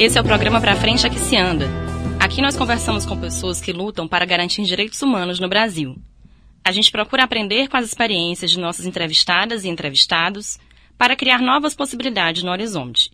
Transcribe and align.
Esse 0.00 0.16
é 0.16 0.20
o 0.22 0.24
programa 0.24 0.62
Pra 0.62 0.74
Frente 0.76 1.06
Aqui 1.06 1.18
Se 1.18 1.36
Anda. 1.36 1.68
Aqui 2.18 2.40
nós 2.40 2.56
conversamos 2.56 3.04
com 3.04 3.20
pessoas 3.20 3.60
que 3.60 3.70
lutam 3.70 4.08
para 4.08 4.24
garantir 4.24 4.62
direitos 4.62 5.02
humanos 5.02 5.38
no 5.38 5.46
Brasil. 5.46 5.94
A 6.64 6.72
gente 6.72 6.90
procura 6.90 7.24
aprender 7.24 7.68
com 7.68 7.76
as 7.76 7.84
experiências 7.84 8.50
de 8.50 8.58
nossas 8.58 8.86
entrevistadas 8.86 9.62
e 9.62 9.68
entrevistados 9.68 10.58
para 10.96 11.14
criar 11.14 11.42
novas 11.42 11.74
possibilidades 11.74 12.42
no 12.42 12.50
horizonte. 12.50 13.10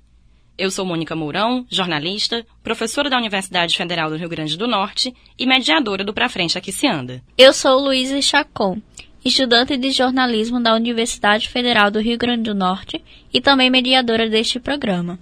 Eu 0.57 0.70
sou 0.70 0.87
Mônica 0.87 1.16
Mourão, 1.16 1.66
jornalista, 1.69 2.46
professora 2.62 3.11
da 3.11 3.18
Universidade 3.18 3.77
Federal 3.77 4.09
do 4.09 4.16
Rio 4.16 4.29
Grande 4.29 4.57
do 4.57 4.68
Norte 4.68 5.12
e 5.37 5.45
mediadora 5.45 6.05
do 6.05 6.14
Pra 6.14 6.29
Frente 6.29 6.57
Aqui 6.57 6.71
Se 6.71 6.87
Anda. 6.87 7.21
Eu 7.37 7.53
sou 7.53 7.80
Luísa 7.80 8.23
Chacon, 8.23 8.80
estudante 9.25 9.77
de 9.77 9.91
jornalismo 9.91 10.62
da 10.62 10.73
Universidade 10.73 11.48
Federal 11.48 11.91
do 11.91 11.98
Rio 11.98 12.16
Grande 12.16 12.45
do 12.45 12.55
Norte 12.55 13.02
e 13.34 13.41
também 13.41 13.71
mediadora 13.71 14.30
deste 14.30 14.60
programa. 14.60 15.18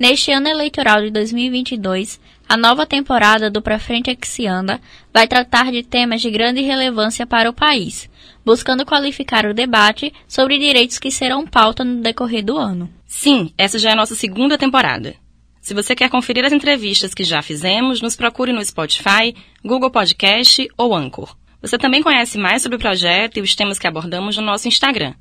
Neste 0.00 0.32
ano 0.32 0.48
eleitoral 0.48 1.02
de 1.02 1.10
2022, 1.10 2.18
a 2.48 2.56
nova 2.56 2.86
temporada 2.86 3.50
do 3.50 3.60
Pra 3.60 3.78
Frente 3.78 4.08
é 4.08 4.14
que 4.14 4.26
se 4.26 4.46
anda 4.46 4.80
vai 5.12 5.28
tratar 5.28 5.70
de 5.70 5.82
temas 5.82 6.22
de 6.22 6.30
grande 6.30 6.62
relevância 6.62 7.26
para 7.26 7.50
o 7.50 7.52
país, 7.52 8.08
buscando 8.42 8.86
qualificar 8.86 9.44
o 9.44 9.52
debate 9.52 10.10
sobre 10.26 10.58
direitos 10.58 10.98
que 10.98 11.10
serão 11.10 11.46
pauta 11.46 11.84
no 11.84 12.00
decorrer 12.00 12.42
do 12.42 12.56
ano. 12.56 12.88
Sim, 13.06 13.52
essa 13.58 13.78
já 13.78 13.90
é 13.90 13.92
a 13.92 13.96
nossa 13.96 14.14
segunda 14.14 14.56
temporada. 14.56 15.14
Se 15.60 15.74
você 15.74 15.94
quer 15.94 16.08
conferir 16.08 16.46
as 16.46 16.52
entrevistas 16.54 17.12
que 17.12 17.22
já 17.22 17.42
fizemos, 17.42 18.00
nos 18.00 18.16
procure 18.16 18.54
no 18.54 18.64
Spotify, 18.64 19.34
Google 19.62 19.90
Podcast 19.90 20.66
ou 20.78 20.94
Anchor. 20.94 21.36
Você 21.60 21.76
também 21.76 22.02
conhece 22.02 22.38
mais 22.38 22.62
sobre 22.62 22.76
o 22.76 22.80
projeto 22.80 23.36
e 23.36 23.42
os 23.42 23.54
temas 23.54 23.78
que 23.78 23.86
abordamos 23.86 24.34
no 24.38 24.42
nosso 24.42 24.66
Instagram, 24.66 25.12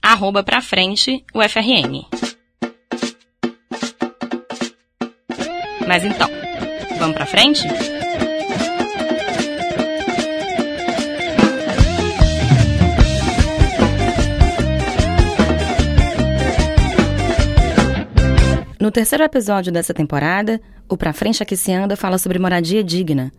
arroba 0.00 0.42
pra 0.42 0.62
frente, 0.62 1.22
UFRN. 1.34 2.31
Mas 5.92 6.04
então, 6.04 6.26
vamos 6.98 7.14
pra 7.14 7.26
frente? 7.26 7.68
No 18.80 18.90
terceiro 18.90 19.22
episódio 19.22 19.70
dessa 19.70 19.92
temporada, 19.92 20.58
o 20.88 20.96
Pra 20.96 21.12
Frente 21.12 21.42
Aqui 21.42 21.58
Se 21.58 21.70
Anda 21.70 21.94
fala 21.94 22.16
sobre 22.16 22.38
moradia 22.38 22.82
digna. 22.82 23.30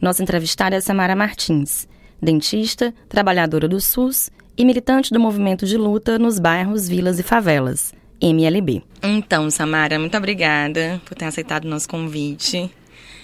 Nossa 0.00 0.22
entrevistada 0.22 0.76
é 0.76 0.80
Samara 0.80 1.16
Martins, 1.16 1.88
dentista, 2.22 2.94
trabalhadora 3.08 3.66
do 3.66 3.80
SUS 3.80 4.30
e 4.56 4.64
militante 4.64 5.12
do 5.12 5.18
movimento 5.18 5.66
de 5.66 5.76
luta 5.76 6.20
nos 6.20 6.38
bairros, 6.38 6.88
vilas 6.88 7.18
e 7.18 7.24
favelas, 7.24 7.92
MLB. 8.20 8.82
Então, 9.02 9.50
Samara, 9.50 9.98
muito 9.98 10.16
obrigada 10.16 11.00
por 11.04 11.14
ter 11.14 11.26
aceitado 11.26 11.64
o 11.64 11.68
nosso 11.68 11.88
convite. 11.88 12.70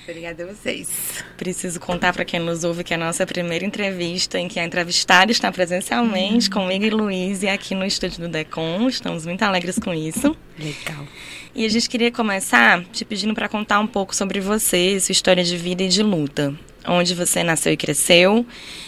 Obrigada 0.09 0.43
a 0.43 0.47
vocês. 0.48 1.25
Preciso 1.37 1.79
contar 1.79 2.12
para 2.12 2.25
quem 2.25 2.41
nos 2.41 2.65
ouve 2.65 2.83
que 2.83 2.93
é 2.93 2.97
a 2.97 2.98
nossa 2.98 3.25
primeira 3.25 3.65
entrevista 3.65 4.39
em 4.39 4.48
que 4.48 4.59
a 4.59 4.65
entrevistada 4.65 5.31
está 5.31 5.51
presencialmente 5.53 6.48
uhum. 6.48 6.63
comigo 6.63 6.85
e 6.85 6.91
Luiz 6.91 7.43
e 7.45 7.48
aqui 7.48 7.75
no 7.75 7.85
estúdio 7.85 8.20
do 8.20 8.29
Decon. 8.29 8.89
Estamos 8.89 9.25
muito 9.25 9.43
alegres 9.43 9.79
com 9.79 9.95
isso. 9.95 10.37
Legal. 10.59 11.07
E 11.55 11.65
a 11.65 11.69
gente 11.69 11.89
queria 11.89 12.11
começar 12.11 12.83
te 12.87 13.05
pedindo 13.05 13.33
para 13.33 13.48
contar 13.48 13.79
um 13.79 13.87
pouco 13.87 14.15
sobre 14.15 14.41
você, 14.41 14.98
sua 14.98 15.13
história 15.13 15.45
de 15.45 15.57
vida 15.57 15.85
e 15.85 15.89
de 15.89 16.03
luta. 16.03 16.53
Onde 16.87 17.15
você 17.15 17.43
nasceu 17.43 17.73
e 17.73 17.77
cresceu 17.77 18.45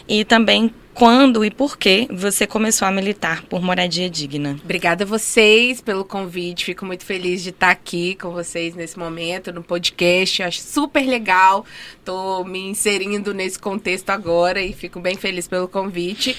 e 0.08 0.24
também 0.24 0.72
quando 0.94 1.44
e 1.44 1.50
por 1.50 1.76
que 1.76 2.06
você 2.10 2.46
começou 2.46 2.86
a 2.86 2.92
militar 2.92 3.42
por 3.42 3.60
moradia 3.60 4.08
digna. 4.08 4.56
Obrigada 4.62 5.02
a 5.02 5.06
vocês 5.06 5.80
pelo 5.80 6.04
convite. 6.04 6.64
Fico 6.64 6.86
muito 6.86 7.04
feliz 7.04 7.42
de 7.42 7.50
estar 7.50 7.70
aqui 7.70 8.14
com 8.14 8.30
vocês 8.30 8.76
nesse 8.76 8.96
momento, 8.96 9.52
no 9.52 9.62
podcast. 9.62 10.42
Acho 10.44 10.60
super 10.60 11.04
legal. 11.04 11.66
Estou 11.98 12.44
me 12.44 12.60
inserindo 12.60 13.34
nesse 13.34 13.58
contexto 13.58 14.10
agora 14.10 14.62
e 14.62 14.72
fico 14.72 15.00
bem 15.00 15.16
feliz 15.16 15.48
pelo 15.48 15.66
convite. 15.66 16.36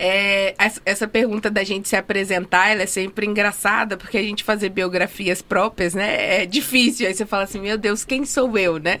É, 0.00 0.54
essa 0.84 1.08
pergunta 1.08 1.50
da 1.50 1.64
gente 1.64 1.88
se 1.88 1.96
apresentar, 1.96 2.68
ela 2.68 2.82
é 2.82 2.86
sempre 2.86 3.26
engraçada, 3.26 3.96
porque 3.96 4.16
a 4.16 4.22
gente 4.22 4.44
fazer 4.44 4.68
biografias 4.68 5.42
próprias, 5.42 5.92
né, 5.92 6.42
é 6.42 6.46
difícil. 6.46 7.08
Aí 7.08 7.14
você 7.14 7.26
fala 7.26 7.42
assim, 7.42 7.60
meu 7.60 7.76
Deus, 7.76 8.04
quem 8.04 8.24
sou 8.24 8.56
eu, 8.56 8.78
né? 8.78 9.00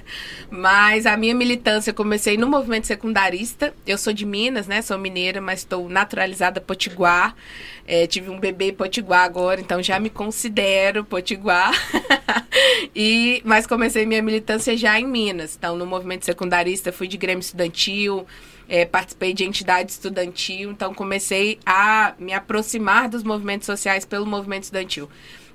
Mas 0.50 1.06
a 1.06 1.16
minha 1.16 1.36
militância, 1.36 1.92
comecei 1.92 2.36
no 2.36 2.48
movimento 2.48 2.88
secundarista. 2.88 3.72
Eu 3.86 3.96
sou 3.96 4.12
de 4.12 4.26
Minas, 4.26 4.66
né? 4.66 4.82
Sou 4.82 4.98
mineira, 4.98 5.40
mas 5.40 5.60
estou 5.60 5.88
naturalizada 5.88 6.60
potiguar. 6.60 7.36
É, 7.86 8.04
tive 8.08 8.28
um 8.28 8.40
bebê 8.40 8.72
potiguar 8.72 9.24
agora, 9.24 9.60
então 9.60 9.80
já 9.80 10.00
me 10.00 10.10
considero 10.10 11.04
potiguar. 11.04 11.72
e, 12.92 13.40
mas 13.44 13.68
comecei 13.68 14.04
minha 14.04 14.20
militância 14.20 14.76
já 14.76 14.98
em 14.98 15.06
Minas. 15.06 15.54
Então, 15.56 15.76
no 15.76 15.86
movimento 15.86 16.24
secundarista, 16.24 16.90
fui 16.90 17.06
de 17.06 17.16
Grêmio 17.16 17.40
Estudantil, 17.40 18.26
é, 18.68 18.84
participei 18.84 19.32
de 19.32 19.44
entidade 19.44 19.90
estudantil, 19.90 20.70
então 20.70 20.92
comecei 20.92 21.58
a 21.64 22.14
me 22.18 22.34
aproximar 22.34 23.08
dos 23.08 23.22
movimentos 23.22 23.66
sociais 23.66 24.04
pelo 24.04 24.26
movimento 24.26 24.64
estudantil. 24.64 25.08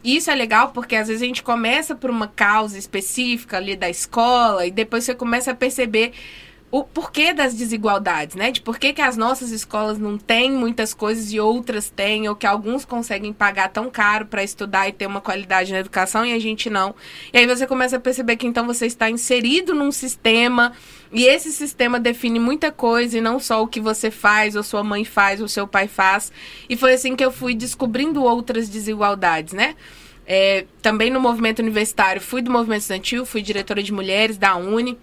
Isso 0.03 0.29
é 0.29 0.35
legal 0.35 0.71
porque 0.71 0.95
às 0.95 1.07
vezes 1.07 1.21
a 1.21 1.25
gente 1.25 1.43
começa 1.43 1.95
por 1.95 2.09
uma 2.09 2.27
causa 2.27 2.77
específica 2.77 3.57
ali 3.57 3.75
da 3.75 3.89
escola 3.89 4.65
e 4.65 4.71
depois 4.71 5.05
você 5.05 5.15
começa 5.15 5.51
a 5.51 5.55
perceber 5.55 6.11
o 6.73 6.83
porquê 6.83 7.33
das 7.33 7.53
desigualdades, 7.53 8.35
né? 8.35 8.49
De 8.49 8.59
por 8.59 8.79
que, 8.79 8.93
que 8.93 9.01
as 9.01 9.15
nossas 9.15 9.51
escolas 9.51 9.99
não 9.99 10.17
têm 10.17 10.51
muitas 10.51 10.91
coisas 10.91 11.31
e 11.31 11.39
outras 11.39 11.91
têm, 11.91 12.27
ou 12.27 12.35
que 12.35 12.47
alguns 12.47 12.83
conseguem 12.83 13.31
pagar 13.31 13.69
tão 13.69 13.91
caro 13.91 14.25
para 14.25 14.43
estudar 14.43 14.89
e 14.89 14.91
ter 14.91 15.05
uma 15.05 15.21
qualidade 15.21 15.71
na 15.71 15.77
educação 15.77 16.25
e 16.25 16.33
a 16.33 16.39
gente 16.39 16.71
não. 16.71 16.95
E 17.31 17.37
aí 17.37 17.45
você 17.45 17.67
começa 17.67 17.97
a 17.97 17.99
perceber 17.99 18.37
que 18.37 18.47
então 18.47 18.65
você 18.65 18.87
está 18.87 19.07
inserido 19.07 19.75
num 19.75 19.91
sistema 19.91 20.73
e 21.11 21.25
esse 21.27 21.51
sistema 21.51 21.99
define 21.99 22.39
muita 22.39 22.71
coisa 22.71 23.19
e 23.19 23.21
não 23.21 23.39
só 23.39 23.61
o 23.61 23.67
que 23.67 23.79
você 23.79 24.09
faz, 24.09 24.55
ou 24.55 24.63
sua 24.63 24.83
mãe 24.83 25.05
faz, 25.05 25.41
ou 25.41 25.47
seu 25.47 25.67
pai 25.67 25.87
faz. 25.87 26.31
E 26.67 26.75
foi 26.75 26.93
assim 26.93 27.15
que 27.15 27.23
eu 27.23 27.31
fui 27.31 27.53
descobrindo 27.53 28.23
outras 28.23 28.67
desigualdades, 28.67 29.53
né? 29.53 29.75
É, 30.25 30.65
também 30.81 31.11
no 31.11 31.19
movimento 31.19 31.59
universitário, 31.59 32.19
fui 32.19 32.41
do 32.41 32.49
movimento 32.49 32.81
estudantil, 32.81 33.27
fui 33.27 33.43
diretora 33.43 33.83
de 33.83 33.93
mulheres 33.93 34.39
da 34.39 34.55
Uni. 34.55 34.97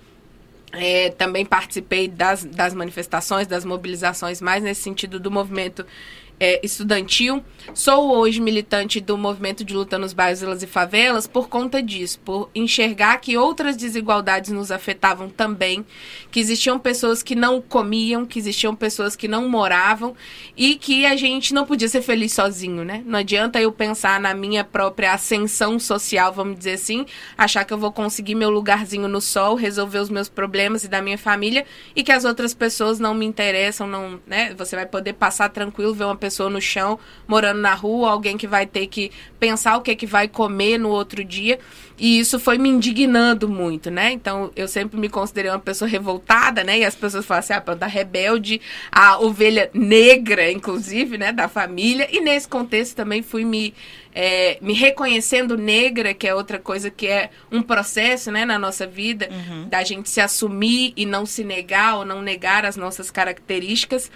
É, 0.72 1.10
também 1.10 1.44
participei 1.44 2.06
das, 2.06 2.44
das 2.44 2.72
manifestações, 2.75 3.47
das 3.47 3.64
mobilizações, 3.64 4.41
mais 4.41 4.62
nesse 4.62 4.82
sentido 4.82 5.19
do 5.19 5.31
movimento 5.31 5.84
é, 6.41 6.59
estudantil. 6.65 7.45
Sou 7.75 8.17
hoje 8.17 8.41
militante 8.41 9.01
do 9.01 9.17
movimento 9.17 9.62
de 9.62 9.75
luta 9.75 9.99
nos 9.99 10.12
bairros, 10.12 10.62
e 10.62 10.67
favelas 10.67 11.27
por 11.27 11.49
conta 11.49 11.83
disso, 11.83 12.19
por 12.21 12.51
enxergar 12.55 13.19
que 13.19 13.37
outras 13.37 13.77
desigualdades 13.77 14.51
nos 14.51 14.73
afetavam 14.73 15.28
também, 15.28 15.84
que 16.31 16.41
existiam 16.41 16.78
pessoas 16.78 17.23
que 17.23 17.34
não 17.34 17.61
comiam, 17.61 18.25
que 18.25 18.39
existiam 18.39 18.75
pessoas 18.75 19.15
que 19.15 19.28
não 19.28 19.49
moravam 19.49 20.17
e 20.56 20.75
que 20.77 21.05
a 21.05 21.15
gente 21.15 21.53
não 21.53 21.67
podia 21.67 21.89
ser 21.89 22.03
feliz 22.03 22.33
sozinho, 22.33 22.84
né? 22.84 23.03
Não 23.07 23.19
adianta 23.19 23.61
eu 23.61 23.71
pensar 23.71 24.19
na 24.19 24.34
minha 24.34 24.65
própria 24.65 25.12
ascensão 25.12 25.78
social, 25.78 26.33
vamos 26.33 26.59
dizer 26.59 26.72
assim, 26.72 27.05
achar 27.37 27.65
que 27.65 27.72
eu 27.72 27.78
vou 27.78 27.93
conseguir 27.93 28.34
meu 28.34 28.51
lugarzinho 28.51 29.07
no 29.07 29.21
sol, 29.21 29.55
resolver 29.55 29.99
os 29.99 30.09
meus 30.09 30.28
problemas 30.28 30.84
e 30.84 30.89
da 30.89 31.03
minha 31.03 31.19
família 31.19 31.67
e 31.95 32.03
que 32.03 32.11
as 32.11 32.25
outras 32.25 32.55
pessoas 32.55 32.99
não 32.99 33.15
me 33.15 33.27
interessam, 33.27 33.87
não, 33.87 34.19
né? 34.27 34.55
Você 34.55 34.75
vai 34.75 34.87
poder 34.87 35.12
passar 35.12 35.51
tranquilo 35.51 35.95
ver 35.95 36.05
uma 36.05 36.17
pessoa 36.17 36.29
pessoa 36.30 36.48
no 36.48 36.60
chão, 36.60 36.96
morando 37.26 37.60
na 37.60 37.74
rua, 37.74 38.10
alguém 38.10 38.36
que 38.36 38.46
vai 38.46 38.64
ter 38.64 38.86
que 38.86 39.10
pensar 39.41 39.76
o 39.76 39.82
que 39.82 39.91
é 39.91 39.96
que 39.96 40.06
vai 40.06 40.28
comer 40.28 40.78
no 40.78 40.88
outro 40.88 41.24
dia. 41.24 41.58
E 41.98 42.18
isso 42.18 42.38
foi 42.38 42.56
me 42.56 42.68
indignando 42.68 43.46
muito, 43.46 43.91
né? 43.91 44.12
Então, 44.12 44.50
eu 44.56 44.66
sempre 44.66 44.98
me 44.98 45.08
considerei 45.08 45.50
uma 45.50 45.58
pessoa 45.58 45.88
revoltada, 45.88 46.64
né? 46.64 46.78
E 46.78 46.84
as 46.84 46.94
pessoas 46.94 47.26
falam 47.26 47.41
assim, 47.41 47.52
ah, 47.52 47.60
pronto, 47.60 47.82
a 47.82 47.86
rebelde, 47.86 48.60
a 48.91 49.18
ovelha 49.18 49.68
negra, 49.74 50.50
inclusive, 50.50 51.18
né? 51.18 51.32
Da 51.32 51.48
família. 51.48 52.09
E 52.10 52.21
nesse 52.21 52.48
contexto 52.48 52.94
também 52.94 53.22
fui 53.22 53.44
me, 53.44 53.74
é, 54.15 54.56
me 54.62 54.72
reconhecendo 54.72 55.59
negra, 55.59 56.15
que 56.15 56.26
é 56.26 56.34
outra 56.34 56.59
coisa 56.59 56.91
que 56.91 57.06
é 57.06 57.28
um 57.53 57.60
processo, 57.60 58.30
né? 58.30 58.47
Na 58.47 58.59
nossa 58.59 58.86
vida, 58.86 59.28
uhum. 59.30 59.68
da 59.68 59.83
gente 59.83 60.09
se 60.09 60.21
assumir 60.21 60.94
e 60.97 61.04
não 61.04 61.26
se 61.26 61.44
negar 61.44 61.98
ou 61.98 62.04
não 62.06 62.22
negar 62.22 62.65
as 62.65 62.76
nossas 62.76 63.10
características. 63.10 64.10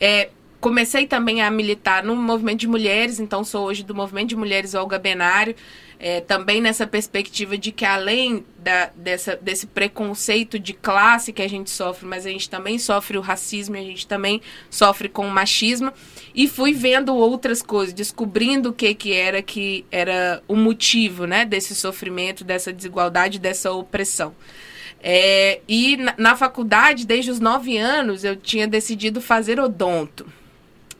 É, 0.00 0.30
comecei 0.60 1.06
também 1.06 1.42
a 1.42 1.50
militar 1.50 2.02
no 2.02 2.16
movimento 2.16 2.60
de 2.60 2.68
mulheres, 2.68 3.20
então 3.20 3.44
sou 3.44 3.66
hoje 3.66 3.82
do 3.82 3.94
movimento 3.94 4.28
de 4.30 4.36
mulheres 4.36 4.74
Olga 4.74 4.98
Benário, 4.98 5.54
é, 5.98 6.20
também 6.20 6.60
nessa 6.60 6.86
perspectiva 6.86 7.56
de 7.56 7.72
que 7.72 7.84
além 7.84 8.44
da, 8.58 8.90
dessa, 8.94 9.36
desse 9.36 9.66
preconceito 9.66 10.58
de 10.58 10.72
classe 10.72 11.32
que 11.32 11.40
a 11.40 11.48
gente 11.48 11.70
sofre, 11.70 12.06
mas 12.06 12.26
a 12.26 12.30
gente 12.30 12.50
também 12.50 12.78
sofre 12.78 13.16
o 13.16 13.20
racismo, 13.20 13.76
a 13.76 13.80
gente 13.80 14.06
também 14.06 14.42
sofre 14.68 15.08
com 15.08 15.26
o 15.26 15.30
machismo, 15.30 15.92
e 16.34 16.46
fui 16.46 16.72
vendo 16.72 17.14
outras 17.14 17.62
coisas, 17.62 17.94
descobrindo 17.94 18.70
o 18.70 18.72
que, 18.72 18.94
que 18.94 19.14
era 19.14 19.40
que 19.40 19.86
era 19.90 20.42
o 20.46 20.54
motivo 20.54 21.26
né, 21.26 21.44
desse 21.44 21.74
sofrimento, 21.74 22.44
dessa 22.44 22.72
desigualdade, 22.72 23.38
dessa 23.38 23.72
opressão. 23.72 24.34
É, 25.02 25.60
e 25.68 25.96
na, 25.96 26.14
na 26.18 26.36
faculdade, 26.36 27.06
desde 27.06 27.30
os 27.30 27.40
nove 27.40 27.78
anos, 27.78 28.24
eu 28.24 28.36
tinha 28.36 28.66
decidido 28.66 29.20
fazer 29.20 29.60
odonto. 29.60 30.26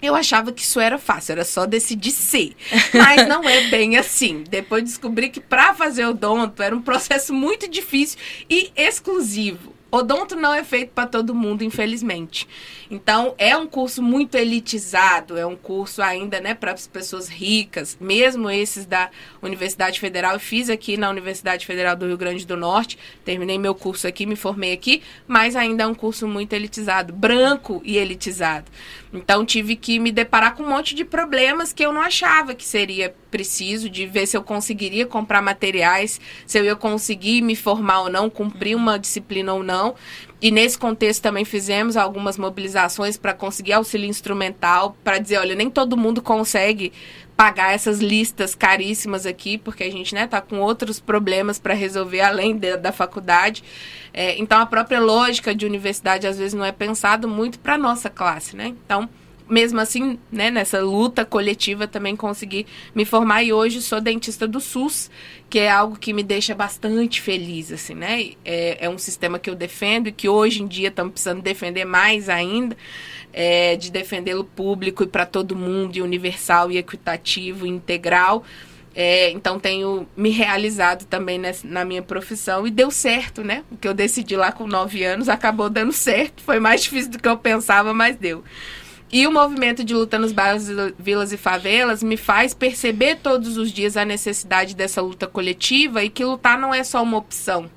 Eu 0.06 0.14
achava 0.14 0.53
que 0.53 0.62
isso 0.62 0.81
era 0.81 0.99
fácil, 0.99 1.32
era 1.32 1.44
só 1.44 1.67
decidir 1.67 2.12
ser. 2.12 2.55
Mas 2.94 3.29
não 3.29 3.43
é 3.49 3.69
bem 3.69 3.97
assim. 3.97 4.44
Depois 4.49 4.85
descobri 4.85 5.29
que 5.29 5.41
para 5.41 5.75
fazer 5.75 6.06
odonto 6.06 6.62
era 6.62 6.75
um 6.75 6.82
processo 6.82 7.35
muito 7.35 7.69
difícil 7.69 8.19
e 8.49 8.73
exclusivo. 8.76 9.75
Odonto 9.90 10.34
não 10.34 10.52
é 10.52 10.64
feito 10.64 10.90
para 10.90 11.06
todo 11.06 11.34
mundo, 11.34 11.62
infelizmente. 11.62 12.48
Então, 12.90 13.34
é 13.38 13.56
um 13.56 13.66
curso 13.66 14.02
muito 14.02 14.36
elitizado, 14.36 15.38
é 15.38 15.46
um 15.46 15.56
curso 15.56 16.02
ainda, 16.02 16.40
né, 16.40 16.54
para 16.54 16.72
as 16.72 16.86
pessoas 16.86 17.28
ricas, 17.28 17.96
mesmo 18.00 18.50
esses 18.50 18.84
da 18.84 19.10
Universidade 19.40 20.00
Federal. 20.00 20.34
Eu 20.34 20.40
fiz 20.40 20.68
aqui 20.68 20.96
na 20.96 21.08
Universidade 21.08 21.64
Federal 21.64 21.96
do 21.96 22.06
Rio 22.06 22.16
Grande 22.16 22.46
do 22.46 22.56
Norte, 22.56 22.98
terminei 23.24 23.58
meu 23.58 23.74
curso 23.74 24.06
aqui, 24.06 24.26
me 24.26 24.36
formei 24.36 24.72
aqui, 24.72 25.02
mas 25.26 25.54
ainda 25.54 25.84
é 25.84 25.86
um 25.86 25.94
curso 25.94 26.26
muito 26.26 26.52
elitizado, 26.52 27.12
branco 27.12 27.80
e 27.84 27.96
elitizado. 27.96 28.70
Então 29.12 29.44
tive 29.44 29.76
que 29.76 29.98
me 29.98 30.12
deparar 30.12 30.54
com 30.54 30.62
um 30.62 30.68
monte 30.68 30.94
de 30.94 31.04
problemas 31.04 31.72
que 31.72 31.84
eu 31.84 31.92
não 31.92 32.02
achava 32.02 32.54
que 32.54 32.64
seria 32.64 33.14
preciso, 33.36 33.90
de 33.90 34.06
ver 34.06 34.26
se 34.26 34.34
eu 34.34 34.42
conseguiria 34.42 35.04
comprar 35.04 35.42
materiais, 35.42 36.18
se 36.46 36.58
eu 36.58 36.64
ia 36.64 36.74
conseguir 36.74 37.42
me 37.42 37.54
formar 37.54 38.00
ou 38.00 38.10
não, 38.10 38.30
cumprir 38.30 38.74
uma 38.74 38.98
disciplina 38.98 39.52
ou 39.52 39.62
não. 39.62 39.94
E 40.40 40.50
nesse 40.50 40.78
contexto 40.78 41.20
também 41.20 41.44
fizemos 41.44 41.98
algumas 41.98 42.38
mobilizações 42.38 43.18
para 43.18 43.34
conseguir 43.34 43.74
auxílio 43.74 44.08
instrumental, 44.08 44.96
para 45.04 45.18
dizer, 45.18 45.36
olha, 45.36 45.54
nem 45.54 45.68
todo 45.68 45.98
mundo 45.98 46.22
consegue 46.22 46.94
pagar 47.36 47.74
essas 47.74 48.00
listas 48.00 48.54
caríssimas 48.54 49.26
aqui, 49.26 49.58
porque 49.58 49.84
a 49.84 49.90
gente 49.92 50.14
né, 50.14 50.26
tá 50.26 50.40
com 50.40 50.58
outros 50.60 50.98
problemas 50.98 51.58
para 51.58 51.74
resolver 51.74 52.22
além 52.22 52.56
de, 52.56 52.78
da 52.78 52.90
faculdade. 52.90 53.62
É, 54.14 54.38
então, 54.38 54.58
a 54.58 54.64
própria 54.64 54.98
lógica 54.98 55.54
de 55.54 55.66
universidade, 55.66 56.26
às 56.26 56.38
vezes, 56.38 56.54
não 56.54 56.64
é 56.64 56.72
pensado 56.72 57.28
muito 57.28 57.58
para 57.58 57.76
nossa 57.76 58.08
classe, 58.08 58.56
né? 58.56 58.68
Então, 58.68 59.06
mesmo 59.48 59.81
assim, 59.81 60.19
né, 60.31 60.50
nessa 60.50 60.81
luta 60.81 61.25
coletiva, 61.25 61.87
também 61.87 62.16
consegui 62.16 62.66
me 62.94 63.04
formar 63.04 63.43
e 63.43 63.52
hoje 63.52 63.81
sou 63.81 64.00
dentista 64.00 64.46
do 64.46 64.60
SUS, 64.60 65.10
que 65.48 65.58
é 65.58 65.70
algo 65.70 65.98
que 65.98 66.12
me 66.12 66.22
deixa 66.22 66.54
bastante 66.54 67.20
feliz, 67.20 67.70
assim, 67.70 67.94
né? 67.94 68.32
É, 68.44 68.87
é 68.87 68.90
um 68.90 68.98
sistema 68.98 69.38
que 69.38 69.48
eu 69.48 69.54
defendo 69.54 70.08
e 70.08 70.12
que 70.12 70.28
hoje 70.28 70.62
em 70.62 70.66
dia 70.66 70.88
estamos 70.88 71.12
precisando 71.12 71.43
defender 71.43 71.84
mais 71.84 72.28
ainda 72.28 72.76
é, 73.32 73.76
de 73.76 73.90
defendê-lo 73.93 74.44
público 74.44 75.02
e 75.02 75.06
para 75.06 75.26
todo 75.26 75.54
mundo, 75.54 75.96
e 75.96 76.02
universal, 76.02 76.72
e 76.72 76.78
equitativo, 76.78 77.66
e 77.66 77.69
integral. 77.69 78.43
É, 78.94 79.28
então 79.31 79.60
tenho 79.60 80.08
me 80.16 80.31
realizado 80.31 81.04
também 81.04 81.38
nessa, 81.38 81.69
na 81.69 81.84
minha 81.84 82.00
profissão 82.00 82.66
e 82.66 82.70
deu 82.70 82.90
certo, 82.90 83.44
né? 83.44 83.62
O 83.70 83.76
que 83.76 83.87
eu 83.87 83.93
decidi 83.93 84.34
lá 84.34 84.50
com 84.50 84.66
nove 84.66 85.04
anos 85.04 85.28
acabou 85.28 85.69
dando 85.69 85.93
certo. 85.93 86.43
Foi 86.43 86.58
mais 86.58 86.82
difícil 86.82 87.10
do 87.10 87.19
que 87.19 87.28
eu 87.28 87.37
pensava, 87.37 87.93
mas 87.93 88.16
deu. 88.16 88.43
E 89.11 89.26
o 89.26 89.32
movimento 89.32 89.85
de 89.85 89.94
luta 89.94 90.19
nos 90.19 90.32
bairros, 90.32 90.67
vilas 90.99 91.32
e 91.32 91.37
favelas 91.37 92.03
me 92.03 92.17
faz 92.17 92.53
perceber 92.53 93.17
todos 93.17 93.56
os 93.56 93.70
dias 93.73 93.97
a 93.97 94.05
necessidade 94.05 94.75
dessa 94.75 95.00
luta 95.00 95.26
coletiva 95.26 96.03
e 96.03 96.11
que 96.11 96.25
lutar 96.25 96.58
não 96.58 96.75
é 96.75 96.82
só 96.82 97.03
uma 97.03 97.19
opção 97.19 97.70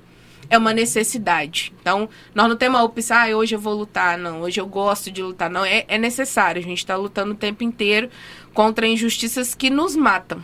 é 0.50 0.58
uma 0.58 0.74
necessidade. 0.74 1.72
Então, 1.80 2.10
nós 2.34 2.50
não 2.50 2.56
temos 2.56 2.80
a 2.80 2.84
opção, 2.84 3.18
ah, 3.18 3.28
hoje 3.36 3.56
eu 3.56 3.60
vou 3.60 3.74
lutar, 3.76 4.18
não, 4.18 4.42
hoje 4.42 4.60
eu 4.60 4.66
gosto 4.66 5.12
de 5.12 5.22
lutar, 5.22 5.50
não. 5.50 5.64
É, 5.64 5.86
é 5.88 5.98
necessário, 5.98 6.60
a 6.60 6.64
gente 6.64 6.80
está 6.80 6.96
lutando 6.96 7.34
o 7.34 7.38
tempo 7.38 7.64
inteiro 7.64 8.10
contra 8.54 8.88
injustiças 8.88 9.54
que 9.54 9.70
nos 9.70 9.96
matam. 9.96 10.44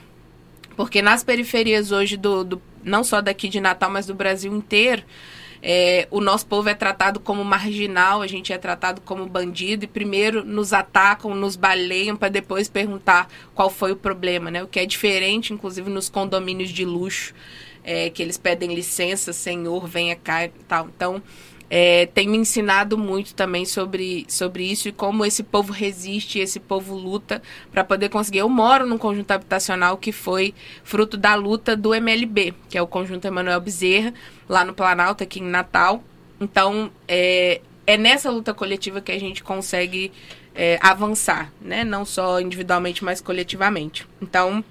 Porque 0.75 1.01
nas 1.01 1.23
periferias 1.23 1.91
hoje, 1.91 2.17
do, 2.17 2.43
do 2.43 2.61
não 2.83 3.03
só 3.03 3.19
daqui 3.19 3.49
de 3.49 3.59
Natal, 3.59 3.89
mas 3.89 4.05
do 4.05 4.13
Brasil 4.13 4.55
inteiro, 4.55 5.03
é, 5.67 6.07
o 6.11 6.21
nosso 6.21 6.45
povo 6.45 6.69
é 6.69 6.75
tratado 6.75 7.19
como 7.19 7.43
marginal, 7.43 8.21
a 8.21 8.27
gente 8.27 8.53
é 8.53 8.57
tratado 8.59 9.01
como 9.01 9.25
bandido 9.25 9.83
e 9.83 9.87
primeiro 9.87 10.45
nos 10.45 10.71
atacam, 10.73 11.33
nos 11.33 11.55
baleiam 11.55 12.15
para 12.15 12.29
depois 12.29 12.69
perguntar 12.69 13.27
qual 13.55 13.67
foi 13.71 13.91
o 13.91 13.95
problema, 13.95 14.51
né? 14.51 14.61
O 14.61 14.67
que 14.67 14.79
é 14.79 14.85
diferente, 14.85 15.53
inclusive, 15.53 15.89
nos 15.89 16.07
condomínios 16.07 16.69
de 16.69 16.85
luxo 16.85 17.33
é, 17.83 18.11
que 18.11 18.21
eles 18.21 18.37
pedem 18.37 18.75
licença, 18.75 19.33
Senhor, 19.33 19.87
venha 19.87 20.15
cá 20.15 20.45
e 20.45 20.49
tal. 20.67 20.87
Então, 20.95 21.23
é, 21.69 22.05
tem 22.07 22.27
me 22.27 22.37
ensinado 22.37 22.97
muito 22.97 23.33
também 23.33 23.65
sobre, 23.65 24.25
sobre 24.29 24.63
isso 24.63 24.87
e 24.87 24.91
como 24.91 25.25
esse 25.25 25.43
povo 25.43 25.73
resiste, 25.73 26.39
esse 26.39 26.59
povo 26.59 26.95
luta 26.95 27.41
para 27.71 27.83
poder 27.83 28.09
conseguir. 28.09 28.39
Eu 28.39 28.49
moro 28.49 28.85
num 28.85 28.97
conjunto 28.97 29.31
habitacional 29.31 29.97
que 29.97 30.11
foi 30.11 30.53
fruto 30.83 31.17
da 31.17 31.35
luta 31.35 31.75
do 31.75 31.93
MLB, 31.93 32.53
que 32.69 32.77
é 32.77 32.81
o 32.81 32.87
conjunto 32.87 33.25
Emanuel 33.25 33.59
Bezerra, 33.59 34.13
lá 34.47 34.63
no 34.63 34.73
Planalto, 34.73 35.23
aqui 35.23 35.39
em 35.39 35.47
Natal. 35.47 36.03
Então, 36.39 36.91
é, 37.07 37.61
é 37.87 37.97
nessa 37.97 38.29
luta 38.29 38.53
coletiva 38.53 39.01
que 39.01 39.11
a 39.11 39.19
gente 39.19 39.43
consegue 39.43 40.11
é, 40.53 40.77
avançar, 40.81 41.51
né? 41.59 41.83
Não 41.83 42.05
só 42.05 42.39
individualmente, 42.39 43.03
mas 43.03 43.21
coletivamente. 43.21 44.07
Então, 44.21 44.63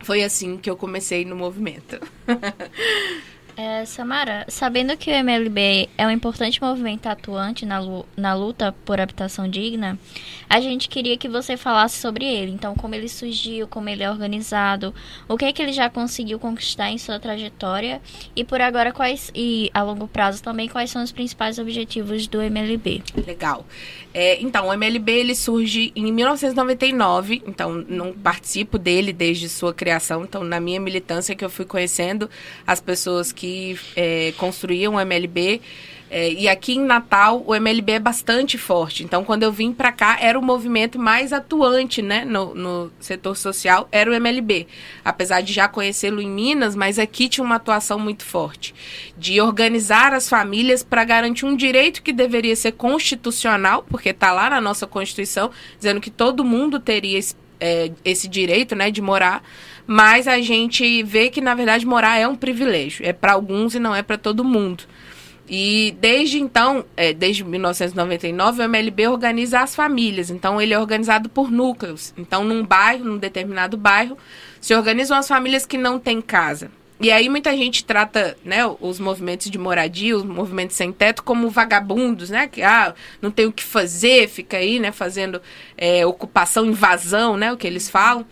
foi 0.00 0.22
assim 0.22 0.56
que 0.56 0.68
eu 0.68 0.76
comecei 0.76 1.24
no 1.24 1.34
movimento. 1.34 1.98
É, 3.58 3.86
Samara, 3.86 4.44
sabendo 4.48 4.94
que 4.98 5.10
o 5.10 5.14
MLB 5.14 5.88
é 5.96 6.06
um 6.06 6.10
importante 6.10 6.60
movimento 6.60 7.06
atuante 7.06 7.64
na, 7.64 7.80
na 8.14 8.34
luta 8.34 8.74
por 8.84 9.00
habitação 9.00 9.48
digna, 9.48 9.98
a 10.46 10.60
gente 10.60 10.90
queria 10.90 11.16
que 11.16 11.26
você 11.26 11.56
falasse 11.56 11.98
sobre 11.98 12.26
ele. 12.26 12.52
Então, 12.52 12.74
como 12.74 12.94
ele 12.94 13.08
surgiu, 13.08 13.66
como 13.66 13.88
ele 13.88 14.02
é 14.02 14.10
organizado, 14.10 14.94
o 15.26 15.38
que 15.38 15.46
é 15.46 15.52
que 15.54 15.62
ele 15.62 15.72
já 15.72 15.88
conseguiu 15.88 16.38
conquistar 16.38 16.90
em 16.90 16.98
sua 16.98 17.18
trajetória 17.18 18.02
e 18.34 18.44
por 18.44 18.60
agora 18.60 18.92
quais 18.92 19.32
e 19.34 19.70
a 19.72 19.82
longo 19.82 20.06
prazo 20.06 20.42
também 20.42 20.68
quais 20.68 20.90
são 20.90 21.02
os 21.02 21.10
principais 21.10 21.58
objetivos 21.58 22.26
do 22.26 22.42
MLB. 22.42 23.02
Legal. 23.26 23.64
É, 24.12 24.38
então, 24.42 24.68
o 24.68 24.72
MLB 24.72 25.12
ele 25.12 25.34
surge 25.34 25.92
em 25.96 26.12
1999, 26.12 27.42
então 27.46 27.72
não 27.88 28.12
participo 28.12 28.78
dele 28.78 29.14
desde 29.14 29.48
sua 29.48 29.72
criação. 29.72 30.24
Então, 30.24 30.44
na 30.44 30.60
minha 30.60 30.80
militância 30.80 31.34
que 31.34 31.44
eu 31.44 31.50
fui 31.50 31.64
conhecendo 31.64 32.28
as 32.66 32.80
pessoas 32.82 33.32
que 33.32 33.45
que 33.46 33.78
é, 33.94 34.32
construíam 34.36 35.00
MLB. 35.00 35.60
É, 36.08 36.30
e 36.32 36.48
aqui 36.48 36.74
em 36.74 36.84
Natal 36.84 37.42
o 37.44 37.54
MLB 37.54 37.92
é 37.92 37.98
bastante 37.98 38.56
forte. 38.56 39.02
Então, 39.02 39.24
quando 39.24 39.42
eu 39.42 39.50
vim 39.50 39.72
para 39.72 39.90
cá, 39.90 40.16
era 40.20 40.38
o 40.38 40.42
movimento 40.42 41.00
mais 41.00 41.32
atuante 41.32 42.00
né, 42.00 42.24
no, 42.24 42.54
no, 42.54 42.92
setor 43.00 43.36
social, 43.36 43.88
era 43.90 44.08
o 44.08 44.14
MLB. 44.14 44.68
Apesar 45.04 45.40
de 45.40 45.52
já 45.52 45.66
conhecê-lo 45.66 46.20
em 46.20 46.30
Minas, 46.30 46.76
mas 46.76 46.98
aqui 46.98 47.28
tinha 47.28 47.44
uma 47.44 47.56
atuação 47.56 47.98
muito 47.98 48.24
forte. 48.24 48.72
De 49.18 49.40
organizar 49.40 50.14
as 50.14 50.28
famílias 50.28 50.84
para 50.84 51.04
garantir 51.04 51.44
um 51.44 51.56
direito 51.56 52.02
que 52.02 52.12
deveria 52.12 52.54
ser 52.54 52.72
constitucional, 52.72 53.84
porque 53.88 54.10
está 54.10 54.32
lá 54.32 54.48
na 54.48 54.60
nossa 54.60 54.86
Constituição, 54.86 55.50
dizendo 55.76 56.00
que 56.00 56.10
todo 56.10 56.44
mundo 56.44 56.78
teria 56.78 57.18
esse, 57.18 57.34
é, 57.58 57.90
esse 58.04 58.28
direito 58.28 58.76
né, 58.76 58.92
de 58.92 59.02
morar 59.02 59.42
mas 59.86 60.26
a 60.26 60.40
gente 60.40 61.02
vê 61.02 61.28
que 61.28 61.40
na 61.40 61.54
verdade 61.54 61.86
morar 61.86 62.18
é 62.18 62.26
um 62.26 62.36
privilégio, 62.36 63.06
é 63.06 63.12
para 63.12 63.32
alguns 63.32 63.74
e 63.74 63.78
não 63.78 63.94
é 63.94 64.02
para 64.02 64.18
todo 64.18 64.44
mundo. 64.44 64.84
E 65.48 65.96
desde 66.00 66.40
então, 66.40 66.84
é, 66.96 67.12
desde 67.12 67.44
1999, 67.44 68.60
o 68.60 68.64
MLB 68.64 69.06
organiza 69.06 69.60
as 69.60 69.76
famílias. 69.76 70.28
Então, 70.28 70.60
ele 70.60 70.74
é 70.74 70.78
organizado 70.78 71.28
por 71.28 71.50
núcleos. 71.52 72.12
Então, 72.18 72.42
num 72.42 72.64
bairro, 72.64 73.04
num 73.04 73.16
determinado 73.16 73.76
bairro, 73.76 74.18
se 74.60 74.74
organizam 74.74 75.16
as 75.16 75.28
famílias 75.28 75.64
que 75.64 75.78
não 75.78 76.00
têm 76.00 76.20
casa. 76.20 76.70
E 76.98 77.10
aí 77.10 77.28
muita 77.28 77.54
gente 77.54 77.84
trata, 77.84 78.38
né, 78.42 78.62
os 78.80 78.98
movimentos 78.98 79.50
de 79.50 79.58
moradia, 79.58 80.16
os 80.16 80.24
movimentos 80.24 80.76
sem 80.76 80.90
teto, 80.90 81.22
como 81.22 81.50
vagabundos, 81.50 82.30
né? 82.30 82.48
Que 82.48 82.62
ah, 82.62 82.94
não 83.20 83.30
tem 83.30 83.44
o 83.44 83.52
que 83.52 83.62
fazer, 83.62 84.28
fica 84.28 84.56
aí, 84.56 84.80
né, 84.80 84.90
fazendo 84.92 85.40
é, 85.76 86.06
ocupação, 86.06 86.64
invasão, 86.64 87.36
né? 87.36 87.52
O 87.52 87.56
que 87.56 87.66
eles 87.66 87.90
falam. 87.90 88.24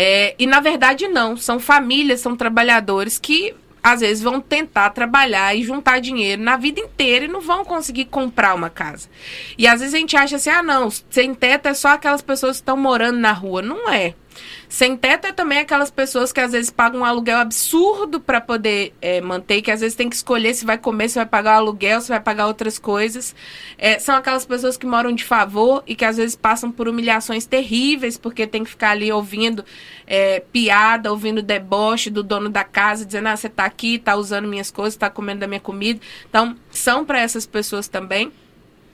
É, 0.00 0.36
e 0.38 0.46
na 0.46 0.60
verdade 0.60 1.08
não, 1.08 1.36
são 1.36 1.58
famílias, 1.58 2.20
são 2.20 2.36
trabalhadores 2.36 3.18
que 3.18 3.52
às 3.82 4.00
vezes 4.00 4.22
vão 4.22 4.40
tentar 4.40 4.90
trabalhar 4.90 5.56
e 5.56 5.64
juntar 5.64 6.00
dinheiro 6.00 6.40
na 6.40 6.56
vida 6.56 6.78
inteira 6.78 7.24
e 7.24 7.28
não 7.28 7.40
vão 7.40 7.64
conseguir 7.64 8.04
comprar 8.04 8.54
uma 8.54 8.70
casa. 8.70 9.08
E 9.56 9.66
às 9.66 9.80
vezes 9.80 9.94
a 9.94 9.98
gente 9.98 10.16
acha 10.16 10.36
assim, 10.36 10.50
ah 10.50 10.62
não, 10.62 10.88
sem 10.88 11.34
teto 11.34 11.66
é 11.66 11.74
só 11.74 11.88
aquelas 11.88 12.22
pessoas 12.22 12.58
que 12.58 12.62
estão 12.62 12.76
morando 12.76 13.18
na 13.18 13.32
rua. 13.32 13.60
Não 13.60 13.90
é. 13.90 14.14
Sem 14.68 14.96
teto 14.96 15.26
é 15.26 15.32
também 15.32 15.58
aquelas 15.58 15.90
pessoas 15.90 16.32
que 16.32 16.40
às 16.40 16.52
vezes 16.52 16.70
pagam 16.70 17.00
um 17.00 17.04
aluguel 17.04 17.38
absurdo 17.38 18.20
para 18.20 18.40
poder 18.40 18.94
é, 19.00 19.20
manter, 19.20 19.62
que 19.62 19.70
às 19.70 19.80
vezes 19.80 19.96
tem 19.96 20.08
que 20.08 20.16
escolher 20.16 20.54
se 20.54 20.64
vai 20.64 20.76
comer, 20.76 21.08
se 21.08 21.16
vai 21.16 21.26
pagar 21.26 21.54
o 21.54 21.58
aluguel, 21.58 22.00
se 22.00 22.08
vai 22.08 22.20
pagar 22.20 22.46
outras 22.46 22.78
coisas. 22.78 23.34
É, 23.78 23.98
são 23.98 24.14
aquelas 24.14 24.44
pessoas 24.44 24.76
que 24.76 24.86
moram 24.86 25.12
de 25.12 25.24
favor 25.24 25.82
e 25.86 25.94
que 25.94 26.04
às 26.04 26.16
vezes 26.16 26.36
passam 26.36 26.70
por 26.70 26.88
humilhações 26.88 27.46
terríveis, 27.46 28.18
porque 28.18 28.46
tem 28.46 28.64
que 28.64 28.70
ficar 28.70 28.90
ali 28.90 29.10
ouvindo 29.10 29.64
é, 30.06 30.40
piada, 30.40 31.10
ouvindo 31.10 31.42
deboche 31.42 32.10
do 32.10 32.22
dono 32.22 32.48
da 32.48 32.64
casa, 32.64 33.04
dizendo: 33.04 33.28
ah, 33.28 33.36
você 33.36 33.46
está 33.46 33.64
aqui, 33.64 33.96
está 33.96 34.16
usando 34.16 34.48
minhas 34.48 34.70
coisas, 34.70 34.94
está 34.94 35.08
comendo 35.08 35.40
da 35.40 35.46
minha 35.46 35.60
comida. 35.60 36.00
Então, 36.28 36.56
são 36.70 37.04
para 37.04 37.20
essas 37.20 37.46
pessoas 37.46 37.88
também. 37.88 38.32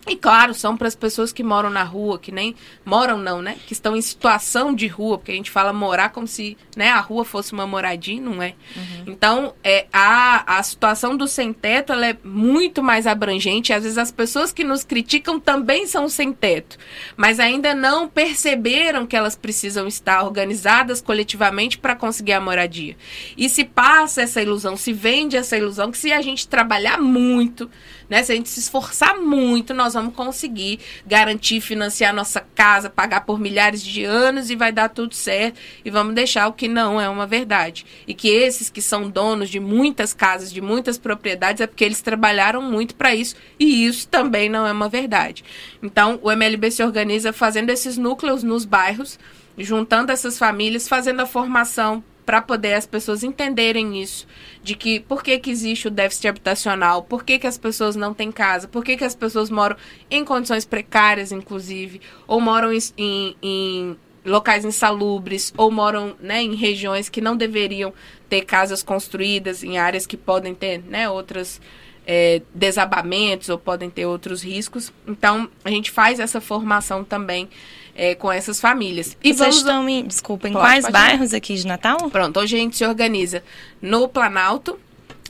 E 0.07 0.17
claro, 0.17 0.53
são 0.53 0.77
para 0.77 0.87
as 0.87 0.95
pessoas 0.95 1.33
que 1.33 1.43
moram 1.43 1.71
na 1.71 1.83
rua, 1.83 2.19
que 2.19 2.31
nem 2.31 2.55
moram 2.85 3.17
não, 3.17 3.41
né? 3.41 3.57
Que 3.67 3.73
estão 3.73 3.97
em 3.97 4.03
situação 4.03 4.75
de 4.75 4.87
rua, 4.87 5.17
porque 5.17 5.33
a 5.33 5.35
gente 5.35 5.51
fala 5.51 5.73
morar 5.73 6.11
como 6.11 6.27
se 6.27 6.59
né, 6.77 6.91
a 6.91 7.01
rua 7.01 7.25
fosse 7.25 7.55
uma 7.55 7.67
moradia, 7.67 8.21
não 8.21 8.43
é? 8.43 8.55
Uhum. 8.77 9.05
Então, 9.07 9.55
é, 9.65 9.87
a, 9.91 10.59
a 10.59 10.63
situação 10.63 11.17
do 11.17 11.27
sem 11.27 11.53
teto 11.55 11.93
ela 11.93 12.07
é 12.07 12.17
muito 12.23 12.83
mais 12.83 13.07
abrangente. 13.07 13.73
Às 13.73 13.85
vezes 13.85 13.97
as 13.97 14.13
pessoas 14.13 14.53
que 14.53 14.63
nos 14.63 14.85
criticam 14.85 15.41
também 15.41 15.87
são 15.87 16.07
sem 16.09 16.33
teto, 16.33 16.77
mas 17.17 17.41
ainda 17.41 17.75
não 17.75 18.07
perceberam 18.07 19.07
que 19.07 19.17
elas 19.17 19.35
precisam 19.35 19.87
estar 19.87 20.23
organizadas 20.23 21.01
coletivamente 21.01 21.79
para 21.79 21.97
conseguir 21.97 22.33
a 22.33 22.41
moradia. 22.41 22.95
E 23.39 23.49
se 23.49 23.65
passa 23.65 24.21
essa 24.21 24.43
ilusão, 24.43 24.77
se 24.77 24.93
vende 24.93 25.37
essa 25.37 25.57
ilusão 25.57 25.91
que 25.91 25.99
se 25.99 26.13
a 26.13 26.21
gente 26.21 26.47
trabalhar 26.47 27.01
muito, 27.01 27.71
né? 28.09 28.23
Se 28.23 28.33
a 28.33 28.35
gente 28.35 28.51
se 28.51 28.61
esforçar 28.61 29.19
muito, 29.19 29.73
nós 29.73 29.94
vamos 29.95 30.15
conseguir 30.15 30.81
garantir, 31.07 31.61
financiar 31.61 32.15
nossa 32.15 32.41
casa, 32.55 32.91
pagar 32.91 33.23
por 33.23 33.39
milhares 33.39 33.83
de 33.83 34.05
anos 34.05 34.51
e 34.51 34.57
vai 34.57 34.73
dar 34.73 34.89
tudo 34.89 35.15
certo. 35.15 35.59
E 35.85 35.91
vamos 35.91 36.15
deixar 36.15 36.49
o 36.49 36.53
que 36.53 36.69
não 36.69 37.01
é 37.01 37.09
uma 37.09 37.27
verdade. 37.27 37.87
E 38.07 38.15
que 38.15 38.29
esses 38.29 38.69
que 38.69 38.83
são 38.83 39.09
donos 39.09 39.49
de 39.49 39.59
muitas 39.59 40.13
casas, 40.13 40.53
de 40.53 40.61
muitas 40.61 40.99
propriedades, 40.99 41.61
é 41.61 41.67
porque 41.67 41.85
eles 41.85 42.03
trabalharam 42.03 42.61
muito 42.61 42.95
para 42.95 43.15
isso. 43.15 43.37
E 43.59 43.87
isso 43.87 44.07
também 44.09 44.49
não 44.49 44.67
é 44.67 44.73
uma 44.73 44.89
verdade. 44.89 45.45
Então, 45.83 46.19
o 46.23 46.31
MLB 46.31 46.71
se 46.71 46.83
organiza 46.83 47.33
fazendo 47.33 47.71
esses 47.71 47.97
núcleos 47.97 48.43
nos 48.43 48.65
bairros, 48.65 49.19
juntando 49.57 50.13
essas 50.13 50.39
famílias, 50.39 50.89
fazendo 50.89 51.21
a 51.21 51.27
formação 51.27 52.03
para 52.25 52.41
poder 52.41 52.75
as 52.75 52.87
pessoas 52.87 53.23
entenderem 53.23 54.01
isso, 54.01 54.27
de 54.63 54.75
que 54.75 55.01
por 55.01 55.23
que, 55.23 55.39
que 55.39 55.51
existe 55.51 55.89
o 55.89 55.91
déficit 55.91 56.29
habitacional, 56.29 57.03
por 57.03 57.25
que, 57.25 57.39
que 57.39 57.47
as 57.47 57.59
pessoas 57.59 57.97
não 57.97 58.15
têm 58.15 58.33
casa, 58.33 58.67
por 58.67 58.85
que, 58.85 58.97
que 58.97 59.05
as 59.05 59.15
pessoas 59.15 59.51
moram 59.51 59.77
em 60.11 60.25
condições 60.25 60.65
precárias, 60.65 61.33
inclusive, 61.33 62.01
ou 62.27 62.41
moram 62.41 62.73
em, 62.73 63.37
em, 63.43 63.97
locais 64.25 64.65
insalubres, 64.65 65.53
ou 65.57 65.71
moram 65.71 66.17
né, 66.19 66.43
em 66.43 66.55
regiões 66.55 67.09
que 67.09 67.21
não 67.21 67.37
deveriam 67.37 67.93
ter 68.29 68.43
casas 68.43 68.83
construídas, 68.83 69.63
em 69.63 69.77
áreas 69.77 70.07
que 70.07 70.17
podem 70.17 70.55
ter 70.55 70.83
né, 70.83 71.09
outras 71.09 71.61
é, 72.07 72.43
desabamentos 72.55 73.49
ou 73.49 73.59
podem 73.59 73.91
ter 73.91 74.07
outros 74.07 74.43
riscos. 74.43 74.93
Então, 75.07 75.49
a 75.65 75.71
gente 75.71 75.91
faz 75.91 76.21
essa 76.21 76.41
formação 76.41 77.05
também 77.05 77.49
é, 77.95 78.15
com 78.15 78.31
essas 78.31 78.61
famílias. 78.61 79.17
E 79.23 79.29
Vocês 79.29 79.39
vamos... 79.39 79.57
estão 79.57 79.89
em, 79.89 80.07
desculpa, 80.07 80.49
em 80.49 80.53
pode, 80.53 80.65
quais 80.65 80.85
pode 80.85 80.93
bairros 80.93 81.33
ir. 81.33 81.37
aqui 81.37 81.55
de 81.55 81.67
Natal? 81.67 82.11
Pronto, 82.11 82.41
hoje 82.41 82.57
a 82.57 82.59
gente 82.59 82.77
se 82.77 82.87
organiza 82.87 83.43
no 83.81 84.09
Planalto, 84.09 84.79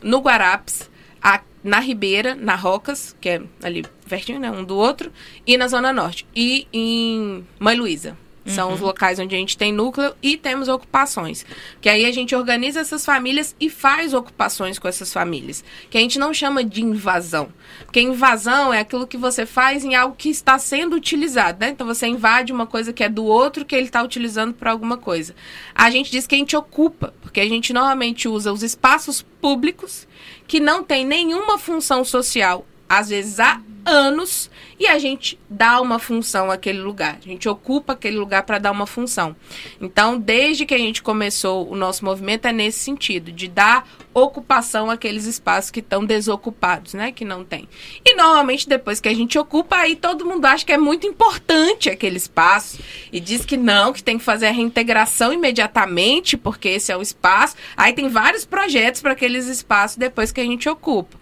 no 0.03 0.19
Guarapes, 0.19 0.91
a, 1.23 1.41
na 1.63 1.81
Ribeira, 1.81 2.35
na 2.35 2.55
Rocas, 2.55 3.15
que 3.21 3.29
é 3.29 3.43
ali 3.63 3.85
pertinho, 4.09 4.39
né, 4.39 4.51
um 4.51 4.65
do 4.65 4.77
outro, 4.77 5.13
e 5.47 5.57
na 5.57 5.69
Zona 5.69 5.93
Norte. 5.93 6.27
E 6.35 6.67
em 6.73 7.47
Mãe 7.59 7.77
Luísa. 7.77 8.17
São 8.47 8.69
uhum. 8.69 8.75
os 8.75 8.81
locais 8.81 9.19
onde 9.19 9.35
a 9.35 9.39
gente 9.39 9.57
tem 9.57 9.73
núcleo 9.73 10.15
e 10.23 10.37
temos 10.37 10.69
ocupações. 10.69 11.47
Que 11.81 11.89
aí 11.89 12.05
a 12.05 12.13
gente 12.13 12.35
organiza 12.35 12.81
essas 12.81 13.05
famílias 13.05 13.57
e 13.59 13.71
faz 13.71 14.13
ocupações 14.13 14.79
com 14.79 14.87
essas 14.87 15.13
famílias. 15.13 15.65
Que 15.89 15.97
a 15.97 16.01
gente 16.01 16.19
não 16.19 16.35
chama 16.35 16.63
de 16.63 16.83
invasão. 16.83 17.49
Porque 17.85 18.01
invasão 18.01 18.73
é 18.73 18.81
aquilo 18.81 19.07
que 19.07 19.17
você 19.17 19.47
faz 19.47 19.85
em 19.85 19.95
algo 19.95 20.15
que 20.15 20.29
está 20.29 20.59
sendo 20.59 20.95
utilizado, 20.95 21.61
né? 21.61 21.71
Então 21.71 21.87
você 21.87 22.07
invade 22.07 22.53
uma 22.53 22.67
coisa 22.67 22.93
que 22.93 23.03
é 23.03 23.09
do 23.09 23.25
outro 23.25 23.65
que 23.65 23.75
ele 23.75 23.87
está 23.87 24.03
utilizando 24.03 24.53
para 24.53 24.71
alguma 24.71 24.99
coisa. 24.99 25.35
A 25.75 25.91
gente 25.91 26.11
diz 26.11 26.27
que 26.27 26.35
a 26.35 26.39
gente 26.39 26.57
ocupa, 26.57 27.15
porque 27.23 27.41
a 27.41 27.49
gente 27.49 27.73
normalmente 27.73 28.29
usa 28.29 28.53
os 28.53 28.63
espaços 28.63 29.23
públicos 29.41 30.07
que 30.47 30.61
não 30.61 30.83
tem 30.83 31.05
nenhuma 31.05 31.59
função 31.59 32.05
social, 32.05 32.67
às 32.89 33.09
vezes 33.09 33.41
há 33.41 33.61
anos, 33.85 34.51
e 34.79 34.87
a 34.87 34.99
gente 34.99 35.39
dá 35.49 35.81
uma 35.81 35.99
função 35.99 36.51
àquele 36.51 36.81
lugar. 36.81 37.19
A 37.25 37.29
gente 37.29 37.49
ocupa 37.49 37.93
aquele 37.93 38.17
lugar 38.17 38.43
para 38.43 38.59
dar 38.59 38.71
uma 38.73 38.87
função. 38.87 39.37
Então, 39.81 40.19
desde 40.19 40.67
que 40.67 40.75
a 40.75 40.79
gente 40.79 41.03
começou 41.03 41.71
o 41.71 41.77
nosso 41.77 42.05
movimento 42.05 42.47
é 42.47 42.53
nesse 42.53 42.79
sentido, 42.81 43.31
de 43.31 43.49
dar 43.49 43.87
ocupação 44.13 44.91
àqueles 44.91 45.27
espaços 45.27 45.71
que 45.71 45.81
estão 45.81 46.05
desocupados, 46.05 46.95
né, 46.95 47.11
que 47.11 47.25
não 47.25 47.45
tem. 47.45 47.69
E 48.05 48.15
normalmente 48.15 48.69
depois 48.69 49.01
que 49.01 49.09
a 49.09 49.15
gente 49.15 49.39
ocupa, 49.39 49.77
aí 49.77 49.97
todo 49.97 50.25
mundo 50.25 50.45
acha 50.45 50.65
que 50.65 50.73
é 50.73 50.79
muito 50.79 51.07
importante 51.07 51.91
aquele 51.91 52.17
espaço 52.17 52.79
e 53.13 53.19
diz 53.19 53.45
que 53.45 53.57
não, 53.57 53.93
que 53.93 54.03
tem 54.03 54.19
que 54.19 54.25
fazer 54.25 54.47
a 54.47 54.53
reintegração 54.53 55.33
imediatamente, 55.33 56.37
porque 56.37 56.69
esse 56.69 56.93
é 56.93 56.97
o 56.97 57.03
espaço. 57.03 57.57
Aí 57.77 57.93
tem 57.93 58.09
vários 58.09 58.45
projetos 58.45 59.01
para 59.01 59.13
aqueles 59.13 59.47
espaços 59.47 59.97
depois 59.97 60.31
que 60.31 60.41
a 60.41 60.45
gente 60.45 60.69
ocupa. 60.69 61.17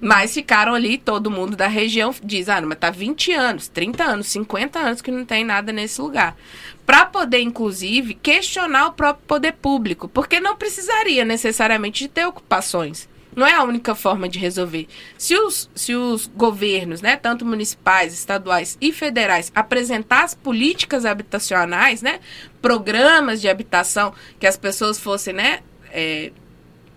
Mas 0.00 0.34
ficaram 0.34 0.74
ali, 0.74 0.98
todo 0.98 1.30
mundo 1.30 1.56
da 1.56 1.66
região 1.66 2.05
diz, 2.22 2.48
ah, 2.48 2.60
mas 2.60 2.78
tá 2.78 2.90
20 2.90 3.32
anos, 3.32 3.68
30 3.68 4.04
anos, 4.04 4.26
50 4.28 4.78
anos 4.78 5.02
que 5.02 5.10
não 5.10 5.24
tem 5.24 5.44
nada 5.44 5.72
nesse 5.72 6.00
lugar. 6.00 6.36
Para 6.84 7.06
poder, 7.06 7.40
inclusive, 7.40 8.14
questionar 8.14 8.86
o 8.86 8.92
próprio 8.92 9.26
poder 9.26 9.52
público, 9.52 10.08
porque 10.08 10.40
não 10.40 10.56
precisaria 10.56 11.24
necessariamente 11.24 12.04
de 12.04 12.08
ter 12.08 12.26
ocupações. 12.26 13.08
Não 13.36 13.46
é 13.46 13.52
a 13.52 13.62
única 13.62 13.94
forma 13.94 14.28
de 14.28 14.38
resolver. 14.38 14.88
Se 15.18 15.36
os, 15.36 15.68
se 15.74 15.94
os 15.94 16.26
governos, 16.26 17.02
né, 17.02 17.16
tanto 17.16 17.44
municipais, 17.44 18.14
estaduais 18.14 18.78
e 18.80 18.92
federais, 18.92 19.52
apresentassem 19.54 20.38
políticas 20.38 21.04
habitacionais, 21.04 22.00
né, 22.00 22.20
programas 22.62 23.42
de 23.42 23.48
habitação, 23.48 24.14
que 24.40 24.46
as 24.46 24.56
pessoas 24.56 24.98
fossem, 24.98 25.34
né, 25.34 25.60
é, 25.92 26.32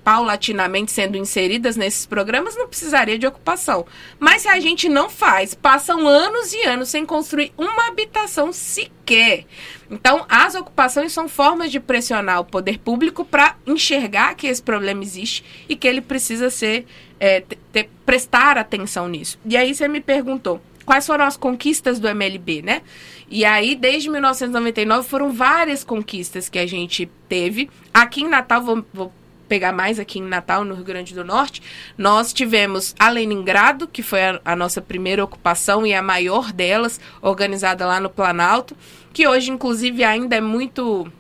paulatinamente 0.04 0.92
sendo 0.92 1.18
inseridas 1.18 1.76
nesses 1.76 2.06
programas, 2.06 2.56
não 2.56 2.68
precisaria 2.68 3.18
de 3.20 3.28
ocupação. 3.28 3.86
Mas 4.20 4.44
se 4.44 4.48
a 4.48 4.60
gente 4.60 4.90
não 4.90 5.10
faz, 5.10 5.54
passam 5.54 6.08
anos 6.08 6.54
e 6.54 6.64
anos 6.64 6.90
sem 6.90 7.06
construir 7.06 7.52
uma 7.58 7.88
habitação 7.88 8.52
sequer. 8.52 9.46
Então, 9.90 10.26
as 10.30 10.56
ocupações 10.56 11.12
são 11.12 11.28
formas 11.28 11.72
de 11.72 11.80
pressionar 11.80 12.40
o 12.40 12.46
poder 12.46 12.80
público 12.80 13.26
para 13.26 13.56
enxergar 13.66 14.36
que 14.36 14.48
esse 14.48 14.62
problema 14.62 15.04
existe 15.04 15.44
e 15.68 15.76
que 15.76 15.88
ele 15.88 16.02
precisa 16.02 16.50
ser 16.50 16.86
é, 17.20 17.44
ter, 17.72 17.90
prestar 18.06 18.58
atenção 18.58 19.08
nisso. 19.08 19.40
E 19.46 19.58
aí 19.58 19.74
você 19.74 19.88
me 19.88 20.00
perguntou 20.00 20.62
quais 20.86 21.06
foram 21.06 21.26
as 21.26 21.38
conquistas 21.38 22.00
do 22.00 22.08
MLB, 22.08 22.62
né? 22.64 22.82
E 23.30 23.46
aí, 23.46 23.76
desde 23.76 24.10
1999, 24.10 25.08
foram 25.08 25.32
várias 25.32 25.84
conquistas 25.84 26.50
que 26.50 26.58
a 26.58 26.66
gente 26.66 27.08
teve. 27.28 27.70
Aqui 27.94 28.22
em 28.22 28.28
Natal, 28.28 28.64
vou, 28.64 28.84
vou 28.92 29.14
pegar 29.50 29.74
mais 29.74 30.00
aqui 30.00 30.20
em 30.20 30.24
Natal, 30.24 30.64
no 30.64 30.76
Rio 30.76 30.86
Grande 30.86 31.14
do 31.14 31.26
Norte, 31.26 31.62
nós 31.98 32.32
tivemos 32.32 32.96
a 32.98 33.10
Leningrado, 33.10 33.88
que 33.88 34.04
foi 34.04 34.24
a, 34.24 34.40
a 34.46 34.56
nossa 34.56 34.82
primeira 34.82 35.24
ocupação 35.24 35.86
e 35.86 35.94
a 35.94 36.02
maior 36.02 36.54
delas, 36.54 37.02
organizada 37.22 37.86
lá 37.86 38.00
no 38.00 38.10
Planalto, 38.10 38.78
que 39.12 39.28
hoje, 39.28 39.52
inclusive, 39.52 40.04
ainda 40.04 40.36
é 40.36 40.42
muito 40.42 41.12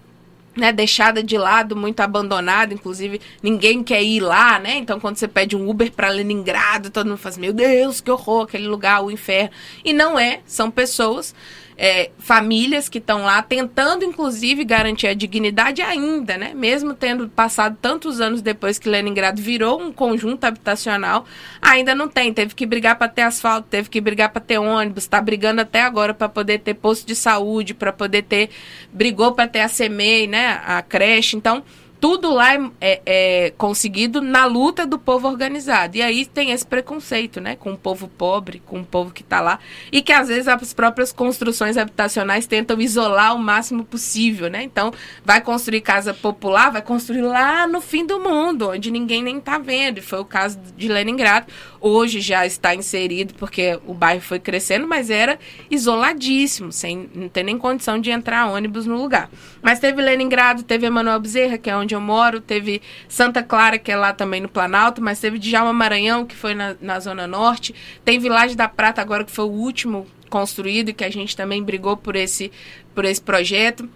né, 0.55 0.71
deixada 0.71 1.24
de 1.24 1.38
lado, 1.38 1.75
muito 1.75 2.00
abandonada, 2.01 2.74
inclusive 2.74 3.21
ninguém 3.41 3.83
quer 3.83 4.03
ir 4.03 4.19
lá, 4.19 4.59
né? 4.59 4.77
Então 4.77 5.00
quando 5.00 5.15
você 5.15 5.27
pede 5.27 5.55
um 5.55 5.69
Uber 5.69 5.91
para 5.91 6.09
Leningrado, 6.09 6.89
todo 6.89 7.07
mundo 7.07 7.17
faz, 7.17 7.38
meu 7.38 7.53
Deus, 7.53 8.01
que 8.01 8.12
horror, 8.12 8.43
aquele 8.43 8.67
lugar, 8.67 9.03
o 9.03 9.09
inferno. 9.09 9.51
E 9.83 9.93
não 9.93 10.19
é, 10.19 10.41
são 10.45 10.69
pessoas 10.69 11.33
é, 11.81 12.12
famílias 12.19 12.89
que 12.89 12.98
estão 12.98 13.24
lá 13.24 13.41
tentando, 13.41 14.03
inclusive, 14.03 14.65
garantir 14.65 15.07
a 15.07 15.13
dignidade 15.13 15.81
ainda, 15.81 16.38
né? 16.38 16.51
Mesmo 16.53 16.93
tendo 16.93 17.29
passado 17.29 17.77
tantos 17.81 18.19
anos 18.19 18.41
depois 18.41 18.77
que 18.77 18.89
Leningrado 18.89 19.41
virou 19.41 19.81
um 19.81 19.89
conjunto 19.89 20.43
habitacional, 20.43 21.25
ainda 21.62 21.95
não 21.95 22.09
tem. 22.09 22.33
Teve 22.33 22.53
que 22.53 22.65
brigar 22.65 22.98
para 22.98 23.07
ter 23.07 23.21
asfalto, 23.21 23.69
teve 23.69 23.89
que 23.89 24.01
brigar 24.01 24.29
para 24.29 24.41
ter 24.41 24.57
ônibus, 24.57 25.03
está 25.03 25.21
brigando 25.21 25.62
até 25.62 25.81
agora 25.81 26.13
para 26.13 26.27
poder 26.27 26.59
ter 26.59 26.74
posto 26.74 27.07
de 27.07 27.15
saúde, 27.15 27.74
para 27.74 27.93
poder 27.93 28.24
ter. 28.24 28.50
brigou 28.91 29.31
para 29.31 29.48
ter 29.48 29.62
a 29.62 29.69
CEMEI, 29.69 30.27
né? 30.27 30.62
A 30.65 30.81
creche. 30.81 31.38
Então 31.38 31.63
tudo 32.00 32.34
lá 32.34 32.53
é, 32.53 32.72
é, 32.79 33.01
é, 33.06 33.53
conseguido 33.58 34.22
na 34.22 34.46
luta 34.46 34.86
do 34.86 34.98
povo 34.98 35.27
organizado. 35.27 35.98
E 35.98 36.01
aí 36.01 36.25
tem 36.25 36.51
esse 36.51 36.65
preconceito, 36.65 37.41
né? 37.41 37.56
Com 37.56 37.74
o 37.74 37.77
povo 37.77 38.08
pobre, 38.08 38.62
com 38.65 38.79
o 38.79 38.86
povo 38.86 39.12
que 39.12 39.22
está 39.22 39.41
lá. 39.41 39.60
E 39.91 40.01
que 40.01 40.13
às 40.13 40.29
vezes 40.29 40.48
as 40.48 40.74
próprias 40.74 41.12
construções 41.12 41.77
habitacionais 41.77 42.48
tentam 42.48 42.79
isolar 42.79 43.36
o 43.36 43.39
máximo 43.39 43.84
possível, 43.84 44.50
né? 44.50 44.63
Então, 44.63 44.94
vai 45.25 45.41
construir 45.41 45.82
casa 45.82 46.13
popular, 46.13 46.72
vai 46.72 46.82
construir 46.82 47.22
lá 47.22 47.68
no 47.68 47.82
fim 47.82 48.06
do 48.06 48.20
mundo, 48.20 48.70
onde 48.70 48.89
ninguém 48.89 49.22
nem 49.22 49.38
está 49.38 49.58
vendo. 49.58 49.98
E 49.98 50.01
foi 50.01 50.20
o 50.20 50.25
caso 50.25 50.58
de 50.77 50.88
Leningrado. 50.88 51.48
Hoje 51.82 52.22
já 52.22 52.46
está 52.46 52.74
inserido, 52.74 53.34
porque 53.36 53.79
o 53.86 53.94
bairro 53.94 54.22
foi 54.22 54.39
crescendo, 54.39 54.88
mas 54.88 55.10
era 55.10 55.38
isoladíssimo, 55.70 56.72
sem 56.72 57.10
não 57.13 57.27
ter 57.27 57.44
nem 57.44 57.58
condição 57.58 58.00
de 58.00 58.10
entrar 58.10 58.48
ônibus 58.48 58.86
no 58.86 59.01
lugar. 59.01 59.29
Mas 59.62 59.79
teve 59.79 60.01
Leningrado, 60.01 60.63
teve 60.63 60.88
Emanuel 60.88 61.20
Bezerra, 61.20 61.58
que 61.58 61.70
é 61.70 61.75
onde 61.75 61.88
eu 61.93 62.01
moro, 62.01 62.39
teve 62.41 62.81
Santa 63.08 63.43
Clara, 63.43 63.77
que 63.77 63.91
é 63.91 63.96
lá 63.96 64.13
também 64.13 64.41
no 64.41 64.50
Planalto, 64.50 65.01
mas 65.01 65.19
teve 65.19 65.39
Djalma 65.39 65.74
Maranhão, 65.74 66.25
que 66.25 66.36
foi 66.36 66.53
na, 66.53 66.75
na 66.81 67.00
Zona 67.00 67.27
Norte, 67.27 67.74
tem 68.03 68.19
Vilagem 68.19 68.55
da 68.55 68.67
Prata 68.67 69.01
agora, 69.01 69.24
que 69.24 69.31
foi 69.31 69.46
o 69.46 69.50
último 69.50 70.08
construído 70.29 70.89
e 70.89 70.93
que 70.93 71.03
a 71.03 71.10
gente 71.10 71.36
também 71.36 71.63
brigou 71.63 71.98
por 71.98 72.15
esse, 72.15 72.51
por 72.93 73.05
esse 73.05 73.22
projeto. 73.22 73.89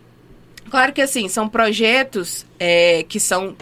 Claro 0.69 0.91
que 0.93 1.01
assim, 1.01 1.27
são 1.27 1.47
projetos 1.47 2.45
é, 2.59 3.03
que 3.03 3.19
são 3.19 3.55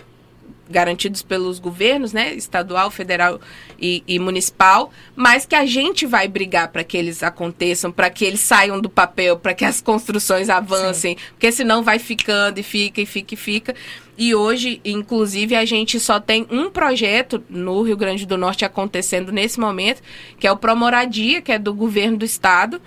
garantidos 0.72 1.22
pelos 1.22 1.60
governos, 1.60 2.14
né, 2.14 2.34
estadual, 2.34 2.90
federal 2.90 3.40
e, 3.80 4.04
e 4.08 4.18
municipal, 4.18 4.92
mas 5.16 5.46
que 5.46 5.56
a 5.56 5.66
gente 5.66 6.06
vai 6.06 6.28
brigar 6.28 6.70
para 6.70 6.84
que 6.84 6.98
eles 6.98 7.22
aconteçam, 7.22 7.92
para 7.92 8.10
que 8.10 8.26
eles 8.26 8.40
saiam 8.40 8.80
do 8.80 8.90
papel, 8.90 9.38
para 9.38 9.54
que 9.54 9.66
as 9.66 9.82
construções 9.82 10.50
avancem, 10.50 11.18
Sim. 11.18 11.24
porque 11.32 11.52
senão 11.52 11.84
vai 11.84 12.00
ficando 12.00 12.60
e 12.60 12.64
fica 12.64 13.02
e 13.02 13.06
fica 13.06 13.34
e 13.34 13.38
fica. 13.38 13.76
E 14.18 14.36
hoje, 14.36 14.80
inclusive, 14.86 15.56
a 15.56 15.66
gente 15.66 16.00
só 16.00 16.20
tem 16.20 16.46
um 16.50 16.70
projeto 16.70 17.44
no 17.50 17.82
Rio 17.82 17.98
Grande 17.98 18.26
do 18.26 18.38
Norte 18.38 18.64
acontecendo 18.64 19.32
nesse 19.32 19.60
momento, 19.60 20.02
que 20.40 20.46
é 20.46 20.52
o 20.52 20.58
Promoradia, 20.58 21.42
que 21.42 21.52
é 21.52 21.58
do 21.58 21.74
governo 21.74 22.18
do 22.18 22.26
estado 22.26 22.82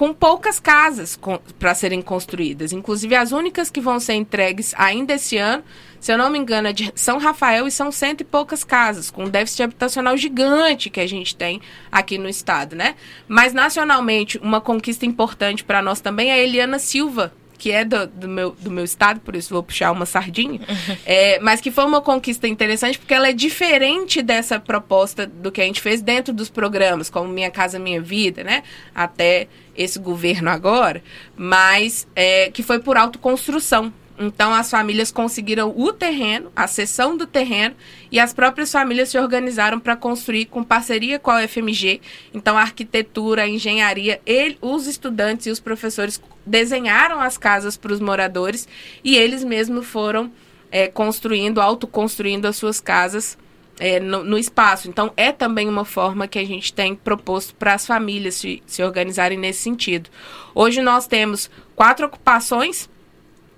com 0.00 0.14
poucas 0.14 0.58
casas 0.58 1.20
para 1.58 1.74
serem 1.74 2.00
construídas. 2.00 2.72
Inclusive, 2.72 3.14
as 3.14 3.32
únicas 3.32 3.68
que 3.68 3.82
vão 3.82 4.00
ser 4.00 4.14
entregues 4.14 4.72
ainda 4.78 5.12
esse 5.12 5.36
ano, 5.36 5.62
se 6.00 6.10
eu 6.10 6.16
não 6.16 6.30
me 6.30 6.38
engano, 6.38 6.68
é 6.68 6.72
de 6.72 6.90
São 6.94 7.18
Rafael 7.18 7.66
e 7.66 7.70
são 7.70 7.92
cento 7.92 8.22
e 8.22 8.24
poucas 8.24 8.64
casas, 8.64 9.10
com 9.10 9.24
um 9.24 9.28
déficit 9.28 9.64
habitacional 9.64 10.16
gigante 10.16 10.88
que 10.88 11.00
a 11.00 11.06
gente 11.06 11.36
tem 11.36 11.60
aqui 11.92 12.16
no 12.16 12.30
estado, 12.30 12.74
né? 12.74 12.94
Mas, 13.28 13.52
nacionalmente, 13.52 14.38
uma 14.38 14.58
conquista 14.58 15.04
importante 15.04 15.62
para 15.62 15.82
nós 15.82 16.00
também 16.00 16.30
é 16.30 16.32
a 16.32 16.38
Eliana 16.38 16.78
Silva, 16.78 17.34
que 17.60 17.70
é 17.70 17.84
do, 17.84 18.06
do, 18.06 18.26
meu, 18.26 18.56
do 18.58 18.70
meu 18.70 18.84
estado, 18.84 19.20
por 19.20 19.36
isso 19.36 19.52
vou 19.52 19.62
puxar 19.62 19.92
uma 19.92 20.06
sardinha, 20.06 20.58
é, 21.04 21.38
mas 21.40 21.60
que 21.60 21.70
foi 21.70 21.84
uma 21.84 22.00
conquista 22.00 22.48
interessante 22.48 22.98
porque 22.98 23.12
ela 23.12 23.28
é 23.28 23.34
diferente 23.34 24.22
dessa 24.22 24.58
proposta 24.58 25.26
do 25.26 25.52
que 25.52 25.60
a 25.60 25.64
gente 25.64 25.82
fez 25.82 26.00
dentro 26.00 26.32
dos 26.32 26.48
programas, 26.48 27.10
como 27.10 27.28
Minha 27.28 27.50
Casa 27.50 27.78
Minha 27.78 28.00
Vida, 28.00 28.42
né? 28.42 28.62
Até 28.94 29.46
esse 29.76 29.98
governo 29.98 30.48
agora, 30.48 31.02
mas 31.36 32.08
é, 32.16 32.50
que 32.50 32.62
foi 32.62 32.78
por 32.78 32.96
autoconstrução. 32.96 33.92
Então, 34.22 34.52
as 34.52 34.70
famílias 34.70 35.10
conseguiram 35.10 35.72
o 35.74 35.94
terreno, 35.94 36.52
a 36.54 36.66
cessão 36.66 37.16
do 37.16 37.26
terreno, 37.26 37.74
e 38.12 38.20
as 38.20 38.34
próprias 38.34 38.70
famílias 38.70 39.08
se 39.08 39.18
organizaram 39.18 39.80
para 39.80 39.96
construir 39.96 40.44
com 40.44 40.62
parceria 40.62 41.18
com 41.18 41.30
a 41.30 41.42
UFMG. 41.42 42.02
Então, 42.34 42.58
a 42.58 42.60
arquitetura, 42.60 43.44
a 43.44 43.48
engenharia, 43.48 44.20
ele, 44.26 44.58
os 44.60 44.86
estudantes 44.86 45.46
e 45.46 45.50
os 45.50 45.58
professores 45.58 46.20
desenharam 46.44 47.18
as 47.18 47.38
casas 47.38 47.78
para 47.78 47.94
os 47.94 48.00
moradores 48.00 48.68
e 49.02 49.16
eles 49.16 49.42
mesmos 49.42 49.86
foram 49.86 50.30
é, 50.70 50.86
construindo, 50.86 51.58
autoconstruindo 51.58 52.46
as 52.46 52.56
suas 52.56 52.78
casas 52.78 53.38
é, 53.78 53.98
no, 53.98 54.22
no, 54.22 54.36
espaço. 54.36 54.86
Então, 54.86 55.10
é 55.16 55.32
também 55.32 55.66
uma 55.66 55.86
forma 55.86 56.28
que 56.28 56.38
a 56.38 56.44
gente 56.44 56.74
tem 56.74 56.94
proposto 56.94 57.54
para 57.54 57.72
as 57.72 57.86
famílias 57.86 58.34
se, 58.34 58.62
se 58.66 58.82
organizarem 58.82 59.38
nesse 59.38 59.62
sentido. 59.62 60.10
Hoje 60.54 60.82
nós 60.82 61.06
temos 61.06 61.50
quatro 61.74 62.04
ocupações 62.04 62.86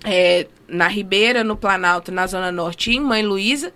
é, 0.04 0.46
na 0.68 0.88
Ribeira, 0.88 1.44
no 1.44 1.56
Planalto, 1.56 2.12
na 2.12 2.26
Zona 2.26 2.52
Norte 2.52 2.90
em 2.90 3.00
Mãe 3.00 3.22
Luísa. 3.22 3.72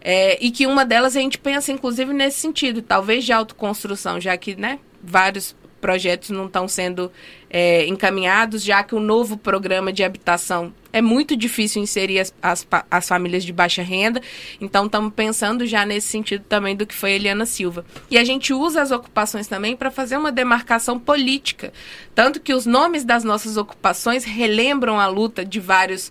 É, 0.00 0.38
e 0.44 0.50
que 0.50 0.66
uma 0.66 0.84
delas 0.84 1.16
a 1.16 1.20
gente 1.20 1.38
pensa, 1.38 1.72
inclusive, 1.72 2.12
nesse 2.12 2.38
sentido, 2.38 2.80
talvez 2.80 3.24
de 3.24 3.32
autoconstrução, 3.32 4.20
já 4.20 4.36
que 4.36 4.54
né, 4.54 4.78
vários 5.02 5.56
projetos 5.80 6.30
não 6.30 6.46
estão 6.46 6.68
sendo 6.68 7.10
é, 7.50 7.86
encaminhados, 7.86 8.62
já 8.62 8.82
que 8.82 8.94
o 8.94 9.00
novo 9.00 9.36
programa 9.36 9.92
de 9.92 10.04
habitação 10.04 10.72
é 10.92 11.02
muito 11.02 11.36
difícil 11.36 11.82
inserir 11.82 12.18
as, 12.18 12.34
as, 12.42 12.66
as 12.90 13.08
famílias 13.08 13.44
de 13.44 13.52
baixa 13.52 13.82
renda. 13.82 14.20
Então, 14.60 14.86
estamos 14.86 15.12
pensando 15.14 15.66
já 15.66 15.84
nesse 15.84 16.08
sentido 16.08 16.44
também 16.48 16.74
do 16.74 16.86
que 16.86 16.94
foi 16.94 17.12
Eliana 17.12 17.44
Silva. 17.44 17.84
E 18.10 18.16
a 18.16 18.24
gente 18.24 18.52
usa 18.54 18.80
as 18.82 18.90
ocupações 18.90 19.46
também 19.46 19.76
para 19.76 19.90
fazer 19.90 20.16
uma 20.16 20.32
demarcação 20.32 20.98
política. 20.98 21.72
Tanto 22.14 22.40
que 22.40 22.54
os 22.54 22.64
nomes 22.66 23.04
das 23.04 23.22
nossas 23.22 23.56
ocupações 23.56 24.24
relembram 24.24 24.98
a 24.98 25.06
luta 25.06 25.44
de 25.44 25.60
vários 25.60 26.10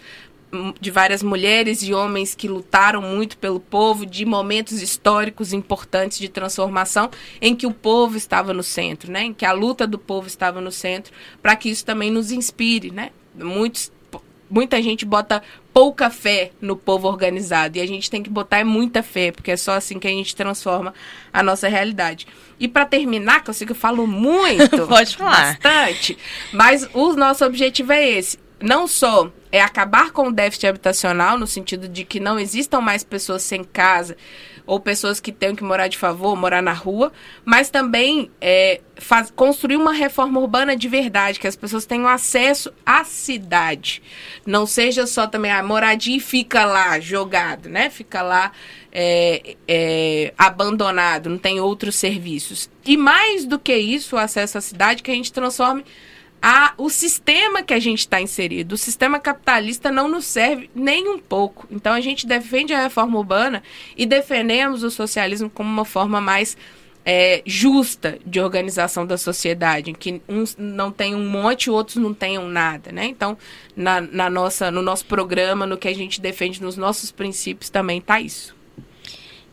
de 0.80 0.90
várias 0.90 1.22
mulheres 1.22 1.84
e 1.84 1.94
homens 1.94 2.34
que 2.34 2.48
lutaram 2.48 3.02
muito 3.02 3.38
pelo 3.38 3.60
povo, 3.60 4.06
de 4.06 4.26
momentos 4.26 4.82
históricos 4.82 5.52
importantes 5.52 6.18
de 6.18 6.30
transformação, 6.30 7.10
em 7.42 7.56
que 7.56 7.68
o 7.68 7.74
povo 7.74 8.16
estava 8.16 8.54
no 8.54 8.64
centro, 8.64 9.12
né? 9.12 9.24
em 9.24 9.34
que 9.34 9.46
a 9.46 9.52
luta 9.52 9.86
do 9.86 10.00
povo 10.00 10.28
estava 10.28 10.62
no 10.62 10.72
centro, 10.72 11.12
para 11.42 11.56
que 11.56 11.70
isso 11.70 11.86
também 11.86 12.10
nos 12.10 12.32
inspire. 12.32 12.92
Né? 12.92 13.12
Muitos, 13.36 13.92
muita 14.50 14.82
gente 14.82 15.06
bota 15.06 15.44
pouca 15.74 16.10
fé 16.10 16.52
no 16.62 16.76
povo 16.76 17.08
organizado, 17.08 17.78
e 17.78 17.82
a 17.82 17.86
gente 17.86 18.10
tem 18.10 18.24
que 18.24 18.30
botar 18.30 18.64
muita 18.66 19.04
fé, 19.04 19.32
porque 19.32 19.52
é 19.52 19.58
só 19.58 19.74
assim 19.74 20.00
que 20.00 20.08
a 20.08 20.12
gente 20.12 20.36
transforma 20.36 20.94
a 21.32 21.44
nossa 21.44 21.68
realidade. 21.68 22.26
E 22.60 22.68
para 22.68 22.86
terminar, 22.86 23.44
que 23.44 23.50
eu 23.50 23.54
sei 23.54 23.68
que 23.68 23.74
eu 23.74 23.78
falo 23.78 24.08
muito, 24.08 24.88
Pode 24.88 25.18
falar. 25.18 25.60
bastante, 25.62 26.18
mas 26.52 26.88
o 26.94 27.14
nosso 27.14 27.46
objetivo 27.46 27.92
é 27.92 28.10
esse, 28.10 28.40
não 28.60 28.88
só 28.88 29.32
é 29.52 29.62
acabar 29.62 30.12
com 30.12 30.28
o 30.28 30.32
déficit 30.32 30.68
habitacional, 30.68 31.38
no 31.38 31.48
sentido 31.48 31.88
de 31.88 32.04
que 32.04 32.20
não 32.20 32.40
existam 32.40 32.82
mais 32.82 33.04
pessoas 33.04 33.44
sem 33.44 33.64
casa 33.64 34.18
ou 34.66 34.82
pessoas 34.82 35.22
que 35.22 35.32
tenham 35.32 35.56
que 35.56 35.64
morar 35.64 35.88
de 35.88 35.98
favor, 35.98 36.36
morar 36.36 36.62
na 36.62 36.74
rua, 36.74 37.14
mas 37.46 37.70
também 37.70 38.30
é, 38.42 38.82
faz, 38.98 39.32
construir 39.32 39.78
uma 39.78 39.94
reforma 39.94 40.42
urbana 40.42 40.76
de 40.76 40.90
verdade, 40.90 41.40
que 41.40 41.48
as 41.48 41.56
pessoas 41.56 41.86
tenham 41.86 42.06
acesso 42.06 42.74
à 42.86 43.06
cidade. 43.06 44.04
Não 44.46 44.66
seja 44.66 45.08
só 45.08 45.26
também 45.26 45.52
a 45.52 45.64
moradia 45.64 46.18
e 46.18 46.20
fica 46.20 46.66
lá 46.66 47.00
jogado, 47.00 47.70
né? 47.70 47.90
Fica 47.90 48.22
lá 48.22 48.52
é, 48.92 49.56
é, 49.66 50.34
abandonado, 50.38 51.30
não 51.30 51.38
tem 51.38 51.62
outros 51.62 51.96
serviços. 51.96 52.70
E 52.86 52.98
mais 52.98 53.46
do 53.46 53.58
que 53.58 53.76
isso, 53.76 54.18
o 54.18 54.20
acesso 54.20 54.58
à 54.58 54.62
cidade, 54.62 55.02
que 55.02 55.12
a 55.12 55.16
gente 55.16 55.32
transforme 55.32 55.86
a, 56.42 56.74
o 56.78 56.90
sistema 56.90 57.64
que 57.64 57.74
a 57.74 57.80
gente 57.80 58.00
está 58.00 58.22
inserido, 58.22 58.74
o 58.74 58.78
sistema 58.78 59.20
capitalista 59.20 59.92
não 59.92 60.08
nos 60.08 60.26
serve 60.26 60.70
nem 60.76 61.10
um 61.10 61.20
pouco. 61.20 61.68
Então 61.72 61.94
a 61.94 62.02
gente 62.02 62.28
defende 62.28 62.74
a 62.74 62.84
reforma 62.84 63.18
urbana 63.18 63.64
e 63.96 64.06
defendemos 64.06 64.84
o 64.84 64.92
socialismo 64.92 65.50
como 65.50 65.70
uma 65.70 65.86
forma 65.86 66.22
mais 66.22 66.56
é, 67.10 67.42
justa 67.46 68.20
de 68.26 68.42
organização 68.42 69.06
da 69.06 69.18
sociedade, 69.18 69.92
em 69.92 69.94
que 69.94 70.22
uns 70.28 70.58
não 70.60 70.92
tem 70.92 71.16
um 71.16 71.26
monte, 71.30 71.70
outros 71.70 71.96
não 71.96 72.14
tenham 72.14 72.50
nada, 72.50 72.92
né? 72.92 73.06
Então, 73.06 73.38
na, 73.74 74.02
na 74.02 74.30
nossa, 74.30 74.70
no 74.70 74.82
nosso 74.82 75.06
programa, 75.06 75.66
no 75.66 75.78
que 75.78 75.88
a 75.88 75.96
gente 75.96 76.20
defende, 76.20 76.62
nos 76.62 76.76
nossos 76.76 77.10
princípios, 77.10 77.70
também 77.70 78.00
está 78.00 78.20
isso. 78.20 78.57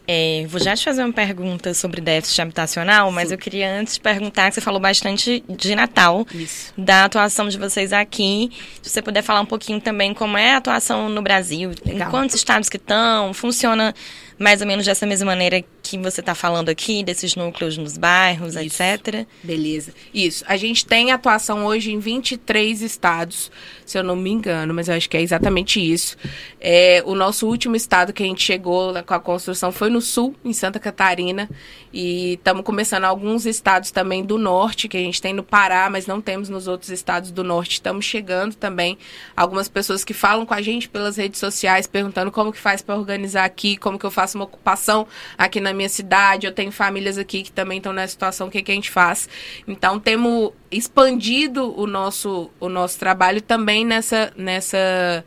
É, 0.07 0.45
vou 0.49 0.61
já 0.61 0.77
te 0.77 0.85
fazer 0.85 1.03
uma 1.03 1.12
pergunta 1.12 1.73
sobre 1.73 2.01
déficit 2.01 2.43
habitacional, 2.43 3.11
mas 3.11 3.29
Sim. 3.29 3.35
eu 3.35 3.38
queria 3.38 3.81
antes 3.81 3.97
perguntar, 3.97 4.49
que 4.49 4.55
você 4.55 4.61
falou 4.61 4.79
bastante 4.79 5.43
de 5.49 5.75
Natal, 5.75 6.27
Isso. 6.35 6.75
da 6.77 7.07
atuação 7.07 7.49
de 7.49 7.57
vocês 7.57 7.90
aqui. 7.93 8.51
Se 8.83 8.90
você 8.90 9.01
puder 9.01 9.23
falar 9.23 9.40
um 9.40 9.47
pouquinho 9.47 9.81
também 9.81 10.12
como 10.12 10.37
é 10.37 10.53
a 10.53 10.57
atuação 10.59 11.09
no 11.09 11.23
Brasil, 11.23 11.71
Legal. 11.87 12.09
em 12.09 12.11
quantos 12.11 12.37
estados 12.37 12.69
que 12.69 12.77
estão, 12.77 13.33
funciona 13.33 13.95
mais 14.38 14.61
ou 14.61 14.66
menos 14.66 14.85
dessa 14.85 15.07
mesma 15.07 15.27
maneira 15.27 15.62
que 15.83 15.99
você 15.99 16.20
está 16.20 16.35
falando 16.35 16.68
aqui, 16.68 17.05
desses 17.05 17.37
núcleos 17.37 17.77
nos 17.77 17.97
bairros, 17.97 18.57
Isso. 18.57 18.83
etc. 18.83 19.27
Beleza. 19.42 19.92
Isso. 20.12 20.44
A 20.49 20.57
gente 20.57 20.85
tem 20.87 21.12
atuação 21.12 21.64
hoje 21.64 21.92
em 21.92 21.99
23 21.99 22.81
estados, 22.83 23.51
se 23.85 23.99
eu 23.99 24.03
não 24.03 24.16
me 24.16 24.31
engano, 24.31 24.73
mas 24.73 24.88
eu 24.88 24.94
acho 24.94 25.09
que 25.09 25.16
é 25.16 25.23
exatamente 25.23 25.79
isso. 25.81 26.16
É, 26.61 27.03
o 27.05 27.14
nosso 27.14 27.47
último 27.47 27.77
estado 27.77 28.12
que 28.12 28.23
a 28.23 28.27
gente 28.27 28.42
chegou 28.42 28.94
com 29.05 29.14
a 29.14 29.20
construção 29.20 29.70
foi 29.70 29.90
no 29.90 30.01
sul, 30.01 30.35
em 30.44 30.53
Santa 30.53 30.81
Catarina. 30.81 31.49
E 31.92 32.33
estamos 32.35 32.64
começando 32.64 33.05
alguns 33.05 33.47
estados 33.47 33.92
também 33.92 34.25
do 34.25 34.37
norte, 34.37 34.88
que 34.88 34.97
a 34.97 35.01
gente 35.01 35.23
tem 35.23 35.33
no 35.33 35.44
Pará, 35.44 35.88
mas 35.88 36.07
não 36.07 36.20
temos 36.20 36.49
nos 36.49 36.66
outros 36.66 36.90
estados 36.90 37.31
do 37.31 37.44
norte. 37.44 37.75
Estamos 37.75 38.05
chegando 38.05 38.55
também 38.57 38.99
algumas 39.37 39.68
pessoas 39.68 40.03
que 40.03 40.12
falam 40.12 40.44
com 40.44 40.55
a 40.55 40.61
gente 40.61 40.88
pelas 40.88 41.16
redes 41.16 41.38
sociais, 41.38 41.87
perguntando 41.87 42.33
como 42.33 42.53
que 42.53 42.59
faz 42.59 42.83
para 42.83 42.97
organizar 42.97 43.44
aqui, 43.44 43.77
como 43.77 43.97
que 43.99 44.05
eu 44.05 44.11
faço 44.11 44.23
uma 44.32 44.44
ocupação 44.44 45.06
aqui 45.37 45.60
na 45.60 45.74
minha 45.74 45.88
cidade. 45.88 46.46
Eu 46.46 46.52
tenho 46.52 46.72
famílias 46.72 47.18
aqui 47.18 47.42
que 47.42 47.52
também 47.52 47.78
estão 47.78 47.92
nessa 47.92 48.12
situação, 48.12 48.48
o 48.48 48.50
que, 48.50 48.62
que 48.62 48.72
a 48.72 48.74
gente 48.74 48.90
faz? 48.90 49.28
Então, 49.68 50.00
temos 50.00 50.52
expandido 50.70 51.78
o 51.78 51.87
nosso, 51.87 52.50
o 52.58 52.68
nosso 52.68 52.98
trabalho 52.98 53.42
também 53.42 53.84
nessa, 53.84 54.32
nessa 54.37 55.24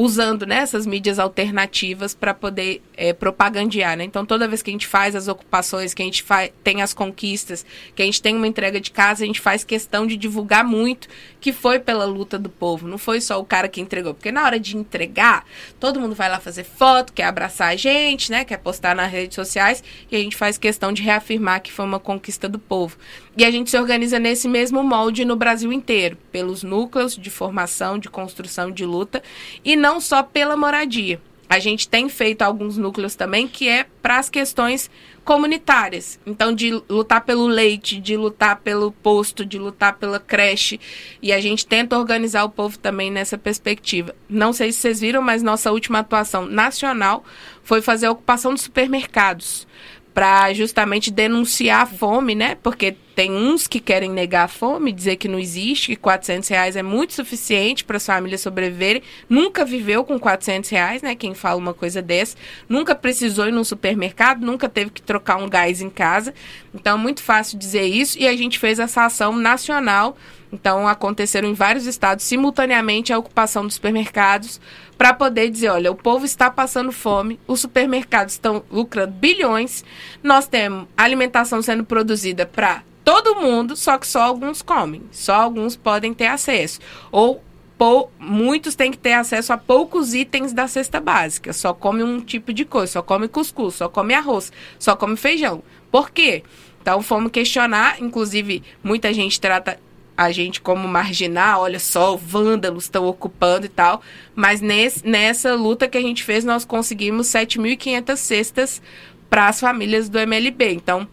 usando 0.00 0.46
né, 0.46 0.58
essas 0.58 0.86
mídias 0.86 1.18
alternativas 1.18 2.14
para 2.14 2.32
poder 2.32 2.80
é, 2.96 3.12
propagandear. 3.12 3.96
Né? 3.96 4.04
Então, 4.04 4.24
toda 4.24 4.46
vez 4.46 4.62
que 4.62 4.70
a 4.70 4.72
gente 4.72 4.86
faz 4.86 5.16
as 5.16 5.26
ocupações, 5.26 5.92
que 5.92 6.00
a 6.00 6.04
gente 6.04 6.24
tem 6.62 6.82
as 6.82 6.94
conquistas, 6.94 7.66
que 7.96 8.02
a 8.02 8.04
gente 8.04 8.22
tem 8.22 8.36
uma 8.36 8.46
entrega 8.46 8.80
de 8.80 8.92
casa, 8.92 9.24
a 9.24 9.26
gente 9.26 9.40
faz 9.40 9.64
questão 9.64 10.06
de 10.06 10.16
divulgar 10.16 10.62
muito 10.64 11.08
que 11.40 11.52
foi 11.52 11.80
pela 11.80 12.04
luta 12.04 12.38
do 12.38 12.48
povo, 12.48 12.86
não 12.86 12.98
foi 12.98 13.20
só 13.20 13.40
o 13.40 13.44
cara 13.44 13.68
que 13.68 13.80
entregou. 13.80 14.14
Porque 14.14 14.30
na 14.30 14.44
hora 14.44 14.60
de 14.60 14.76
entregar, 14.76 15.44
todo 15.80 16.00
mundo 16.00 16.14
vai 16.14 16.28
lá 16.28 16.38
fazer 16.38 16.64
foto, 16.64 17.12
quer 17.12 17.24
abraçar 17.24 17.72
a 17.72 17.76
gente, 17.76 18.30
né, 18.30 18.44
quer 18.44 18.58
postar 18.58 18.94
nas 18.94 19.10
redes 19.10 19.34
sociais, 19.34 19.82
e 20.10 20.14
a 20.14 20.18
gente 20.20 20.36
faz 20.36 20.56
questão 20.56 20.92
de 20.92 21.02
reafirmar 21.02 21.60
que 21.60 21.72
foi 21.72 21.84
uma 21.84 21.98
conquista 21.98 22.48
do 22.48 22.58
povo. 22.58 22.96
E 23.38 23.44
a 23.44 23.52
gente 23.52 23.70
se 23.70 23.78
organiza 23.78 24.18
nesse 24.18 24.48
mesmo 24.48 24.82
molde 24.82 25.24
no 25.24 25.36
Brasil 25.36 25.72
inteiro, 25.72 26.18
pelos 26.32 26.64
núcleos 26.64 27.16
de 27.16 27.30
formação, 27.30 27.96
de 27.96 28.08
construção, 28.08 28.68
de 28.68 28.84
luta, 28.84 29.22
e 29.64 29.76
não 29.76 30.00
só 30.00 30.24
pela 30.24 30.56
moradia. 30.56 31.20
A 31.48 31.60
gente 31.60 31.88
tem 31.88 32.08
feito 32.08 32.42
alguns 32.42 32.76
núcleos 32.76 33.14
também 33.14 33.46
que 33.46 33.68
é 33.68 33.86
para 34.02 34.18
as 34.18 34.28
questões 34.28 34.90
comunitárias. 35.24 36.18
Então, 36.26 36.52
de 36.52 36.82
lutar 36.90 37.24
pelo 37.24 37.46
leite, 37.46 38.00
de 38.00 38.16
lutar 38.16 38.56
pelo 38.56 38.90
posto, 38.90 39.46
de 39.46 39.56
lutar 39.56 39.94
pela 39.98 40.18
creche. 40.18 40.80
E 41.22 41.32
a 41.32 41.40
gente 41.40 41.64
tenta 41.64 41.96
organizar 41.96 42.44
o 42.44 42.50
povo 42.50 42.76
também 42.76 43.10
nessa 43.10 43.38
perspectiva. 43.38 44.14
Não 44.28 44.52
sei 44.52 44.72
se 44.72 44.80
vocês 44.80 45.00
viram, 45.00 45.22
mas 45.22 45.44
nossa 45.44 45.70
última 45.70 46.00
atuação 46.00 46.44
nacional 46.44 47.24
foi 47.62 47.80
fazer 47.80 48.06
a 48.06 48.10
ocupação 48.10 48.52
de 48.52 48.60
supermercados 48.60 49.66
para 50.14 50.52
justamente 50.52 51.10
denunciar 51.10 51.82
a 51.82 51.86
fome, 51.86 52.34
né? 52.34 52.56
Porque 52.62 52.96
tem 53.14 53.32
uns 53.32 53.66
que 53.66 53.80
querem 53.80 54.10
negar 54.10 54.44
a 54.44 54.48
fome, 54.48 54.92
dizer 54.92 55.16
que 55.16 55.26
não 55.26 55.38
existe, 55.38 55.88
que 55.88 55.96
400 55.96 56.48
reais 56.48 56.76
é 56.76 56.82
muito 56.82 57.12
suficiente 57.14 57.84
para 57.84 57.96
as 57.96 58.06
famílias 58.06 58.40
sobreviverem. 58.40 59.02
Nunca 59.28 59.64
viveu 59.64 60.04
com 60.04 60.18
400 60.18 60.70
reais, 60.70 61.02
né? 61.02 61.14
Quem 61.14 61.34
fala 61.34 61.58
uma 61.58 61.74
coisa 61.74 62.00
dessa. 62.00 62.36
Nunca 62.68 62.94
precisou 62.94 63.48
ir 63.48 63.52
num 63.52 63.64
supermercado, 63.64 64.44
nunca 64.44 64.68
teve 64.68 64.90
que 64.90 65.02
trocar 65.02 65.36
um 65.36 65.48
gás 65.48 65.80
em 65.80 65.90
casa. 65.90 66.32
Então 66.72 66.96
é 66.96 67.00
muito 67.00 67.22
fácil 67.22 67.58
dizer 67.58 67.82
isso. 67.82 68.18
E 68.18 68.28
a 68.28 68.36
gente 68.36 68.58
fez 68.58 68.78
essa 68.78 69.04
ação 69.04 69.36
nacional. 69.36 70.16
Então 70.52 70.88
aconteceram 70.88 71.48
em 71.48 71.54
vários 71.54 71.86
estados 71.86 72.24
simultaneamente 72.24 73.12
a 73.12 73.18
ocupação 73.18 73.64
dos 73.64 73.74
supermercados 73.74 74.60
para 74.96 75.12
poder 75.12 75.50
dizer, 75.50 75.68
olha, 75.68 75.92
o 75.92 75.96
povo 75.96 76.24
está 76.24 76.50
passando 76.50 76.90
fome, 76.90 77.38
os 77.46 77.60
supermercados 77.60 78.34
estão 78.34 78.64
lucrando 78.70 79.12
bilhões, 79.12 79.84
nós 80.22 80.48
temos 80.48 80.88
alimentação 80.96 81.62
sendo 81.62 81.84
produzida 81.84 82.46
para 82.46 82.82
todo 83.04 83.36
mundo, 83.36 83.76
só 83.76 83.96
que 83.96 84.06
só 84.06 84.22
alguns 84.22 84.60
comem, 84.60 85.02
só 85.10 85.34
alguns 85.34 85.76
podem 85.76 86.12
ter 86.12 86.26
acesso. 86.26 86.80
Ou 87.12 87.42
pou, 87.78 88.10
muitos 88.18 88.74
têm 88.74 88.90
que 88.90 88.98
ter 88.98 89.12
acesso 89.12 89.52
a 89.52 89.56
poucos 89.56 90.12
itens 90.14 90.52
da 90.52 90.66
cesta 90.66 91.00
básica, 91.00 91.52
só 91.52 91.72
come 91.72 92.02
um 92.02 92.20
tipo 92.20 92.52
de 92.52 92.64
coisa, 92.64 92.94
só 92.94 93.02
come 93.02 93.28
cuscuz, 93.28 93.76
só 93.76 93.88
come 93.88 94.14
arroz, 94.14 94.52
só 94.78 94.96
come 94.96 95.16
feijão. 95.16 95.62
Por 95.90 96.10
quê? 96.10 96.42
Então 96.82 97.00
fomos 97.02 97.30
questionar, 97.30 98.02
inclusive 98.02 98.62
muita 98.82 99.12
gente 99.12 99.40
trata 99.40 99.78
a 100.18 100.32
gente 100.32 100.60
como 100.60 100.88
marginal, 100.88 101.60
olha 101.60 101.78
só, 101.78 102.16
vândalos 102.16 102.84
estão 102.84 103.06
ocupando 103.06 103.66
e 103.66 103.68
tal. 103.68 104.02
Mas 104.34 104.60
nesse, 104.60 105.06
nessa 105.06 105.54
luta 105.54 105.86
que 105.86 105.96
a 105.96 106.00
gente 106.00 106.24
fez, 106.24 106.44
nós 106.44 106.64
conseguimos 106.64 107.28
7.500 107.28 108.16
cestas 108.16 108.82
para 109.30 109.46
as 109.46 109.60
famílias 109.60 110.08
do 110.08 110.18
MLB. 110.18 110.72
Então, 110.72 111.06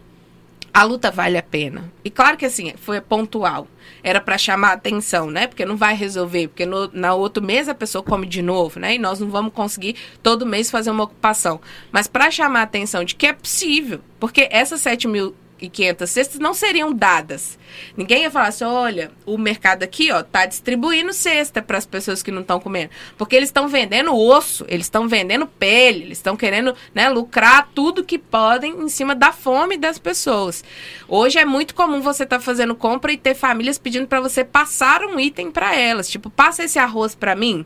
a 0.74 0.82
luta 0.82 1.08
vale 1.12 1.38
a 1.38 1.42
pena. 1.42 1.88
E 2.04 2.10
claro 2.10 2.36
que 2.36 2.44
assim, 2.44 2.74
foi 2.78 3.00
pontual. 3.00 3.68
Era 4.02 4.20
para 4.20 4.36
chamar 4.36 4.72
atenção, 4.72 5.30
né? 5.30 5.46
Porque 5.46 5.64
não 5.64 5.76
vai 5.76 5.94
resolver, 5.94 6.48
porque 6.48 6.66
no, 6.66 6.90
na 6.92 7.14
outro 7.14 7.40
mês 7.40 7.68
a 7.68 7.74
pessoa 7.76 8.02
come 8.02 8.26
de 8.26 8.42
novo, 8.42 8.80
né? 8.80 8.96
E 8.96 8.98
nós 8.98 9.20
não 9.20 9.30
vamos 9.30 9.52
conseguir 9.52 9.94
todo 10.20 10.44
mês 10.44 10.68
fazer 10.68 10.90
uma 10.90 11.04
ocupação. 11.04 11.60
Mas 11.92 12.08
para 12.08 12.28
chamar 12.28 12.62
atenção 12.62 13.04
de 13.04 13.14
que 13.14 13.28
é 13.28 13.32
possível, 13.32 14.00
porque 14.18 14.48
essas 14.50 14.80
7 14.80 15.06
mil 15.06 15.32
e 15.60 15.68
500 15.68 16.10
cestas 16.10 16.38
não 16.38 16.52
seriam 16.52 16.92
dadas. 16.92 17.58
Ninguém 17.96 18.22
ia 18.22 18.30
falar 18.30 18.48
assim, 18.48 18.64
olha, 18.64 19.10
o 19.24 19.38
mercado 19.38 19.82
aqui, 19.82 20.10
ó, 20.12 20.22
tá 20.22 20.46
distribuindo 20.46 21.12
cesta 21.12 21.62
para 21.62 21.78
as 21.78 21.86
pessoas 21.86 22.22
que 22.22 22.30
não 22.30 22.42
estão 22.42 22.60
comendo, 22.60 22.90
porque 23.16 23.34
eles 23.34 23.48
estão 23.48 23.68
vendendo 23.68 24.16
osso, 24.16 24.64
eles 24.68 24.86
estão 24.86 25.08
vendendo 25.08 25.46
pele, 25.46 26.04
eles 26.04 26.18
estão 26.18 26.36
querendo, 26.36 26.74
né, 26.94 27.08
lucrar 27.08 27.68
tudo 27.74 28.04
que 28.04 28.18
podem 28.18 28.72
em 28.72 28.88
cima 28.88 29.14
da 29.14 29.32
fome 29.32 29.76
das 29.76 29.98
pessoas. 29.98 30.64
Hoje 31.08 31.38
é 31.38 31.44
muito 31.44 31.74
comum 31.74 32.00
você 32.00 32.24
estar 32.24 32.38
tá 32.38 32.42
fazendo 32.42 32.74
compra 32.74 33.12
e 33.12 33.16
ter 33.16 33.34
famílias 33.34 33.78
pedindo 33.78 34.06
para 34.06 34.20
você 34.20 34.44
passar 34.44 35.02
um 35.02 35.18
item 35.18 35.50
para 35.50 35.74
elas, 35.74 36.08
tipo, 36.08 36.30
passa 36.30 36.64
esse 36.64 36.78
arroz 36.78 37.14
para 37.14 37.34
mim 37.34 37.64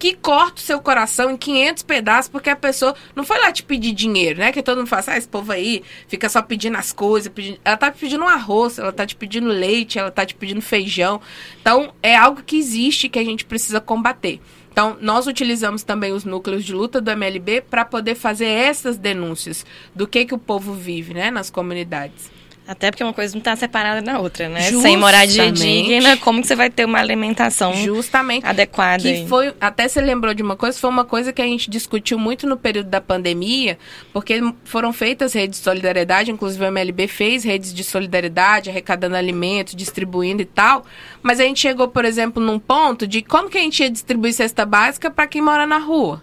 que 0.00 0.14
corta 0.14 0.56
o 0.56 0.64
seu 0.64 0.80
coração 0.80 1.30
em 1.30 1.36
500 1.36 1.82
pedaços, 1.82 2.30
porque 2.30 2.48
a 2.48 2.56
pessoa 2.56 2.94
não 3.14 3.22
foi 3.22 3.38
lá 3.38 3.52
te 3.52 3.62
pedir 3.62 3.92
dinheiro, 3.92 4.38
né? 4.38 4.50
Que 4.50 4.62
todo 4.62 4.78
mundo 4.78 4.86
fala, 4.86 5.00
assim, 5.00 5.10
ah, 5.10 5.18
esse 5.18 5.28
povo 5.28 5.52
aí 5.52 5.82
fica 6.08 6.26
só 6.26 6.40
pedindo 6.40 6.78
as 6.78 6.90
coisas. 6.90 7.30
Pedindo... 7.30 7.60
Ela 7.62 7.76
tá 7.76 7.90
te 7.90 8.00
pedindo 8.00 8.24
um 8.24 8.28
arroz, 8.28 8.78
ela 8.78 8.94
tá 8.94 9.06
te 9.06 9.14
pedindo 9.14 9.48
leite, 9.48 9.98
ela 9.98 10.10
tá 10.10 10.24
te 10.24 10.34
pedindo 10.34 10.62
feijão. 10.62 11.20
Então, 11.60 11.92
é 12.02 12.16
algo 12.16 12.42
que 12.42 12.56
existe 12.56 13.10
que 13.10 13.18
a 13.18 13.24
gente 13.24 13.44
precisa 13.44 13.78
combater. 13.78 14.40
Então, 14.72 14.96
nós 15.02 15.26
utilizamos 15.26 15.82
também 15.82 16.14
os 16.14 16.24
núcleos 16.24 16.64
de 16.64 16.72
luta 16.72 16.98
do 16.98 17.10
MLB 17.10 17.60
para 17.60 17.84
poder 17.84 18.14
fazer 18.14 18.46
essas 18.46 18.96
denúncias 18.96 19.66
do 19.94 20.08
que, 20.08 20.24
que 20.24 20.34
o 20.34 20.38
povo 20.38 20.72
vive 20.72 21.12
né, 21.12 21.30
nas 21.30 21.50
comunidades. 21.50 22.30
Até 22.70 22.88
porque 22.88 23.02
uma 23.02 23.12
coisa 23.12 23.34
não 23.34 23.40
está 23.40 23.56
separada 23.56 24.00
da 24.00 24.20
outra, 24.20 24.48
né? 24.48 24.60
Justamente. 24.60 24.82
Sem 24.82 24.96
moradia 24.96 25.50
digna, 25.50 26.16
como 26.18 26.40
que 26.40 26.46
você 26.46 26.54
vai 26.54 26.70
ter 26.70 26.84
uma 26.84 27.00
alimentação 27.00 27.74
Justamente. 27.74 28.46
adequada? 28.46 29.02
Que 29.02 29.26
foi, 29.26 29.52
até 29.60 29.88
você 29.88 30.00
lembrou 30.00 30.32
de 30.32 30.40
uma 30.40 30.54
coisa, 30.54 30.78
foi 30.78 30.88
uma 30.88 31.04
coisa 31.04 31.32
que 31.32 31.42
a 31.42 31.44
gente 31.44 31.68
discutiu 31.68 32.16
muito 32.16 32.46
no 32.46 32.56
período 32.56 32.88
da 32.88 33.00
pandemia, 33.00 33.76
porque 34.12 34.40
foram 34.62 34.92
feitas 34.92 35.32
redes 35.32 35.58
de 35.58 35.64
solidariedade, 35.64 36.30
inclusive 36.30 36.64
a 36.64 36.68
MLB 36.68 37.08
fez 37.08 37.42
redes 37.42 37.74
de 37.74 37.82
solidariedade, 37.82 38.70
arrecadando 38.70 39.16
alimentos, 39.16 39.74
distribuindo 39.74 40.40
e 40.40 40.46
tal. 40.46 40.84
Mas 41.20 41.40
a 41.40 41.42
gente 41.42 41.58
chegou, 41.58 41.88
por 41.88 42.04
exemplo, 42.04 42.40
num 42.40 42.60
ponto 42.60 43.04
de 43.04 43.20
como 43.20 43.50
que 43.50 43.58
a 43.58 43.62
gente 43.62 43.82
ia 43.82 43.90
distribuir 43.90 44.32
cesta 44.32 44.64
básica 44.64 45.10
para 45.10 45.26
quem 45.26 45.42
mora 45.42 45.66
na 45.66 45.78
rua 45.78 46.22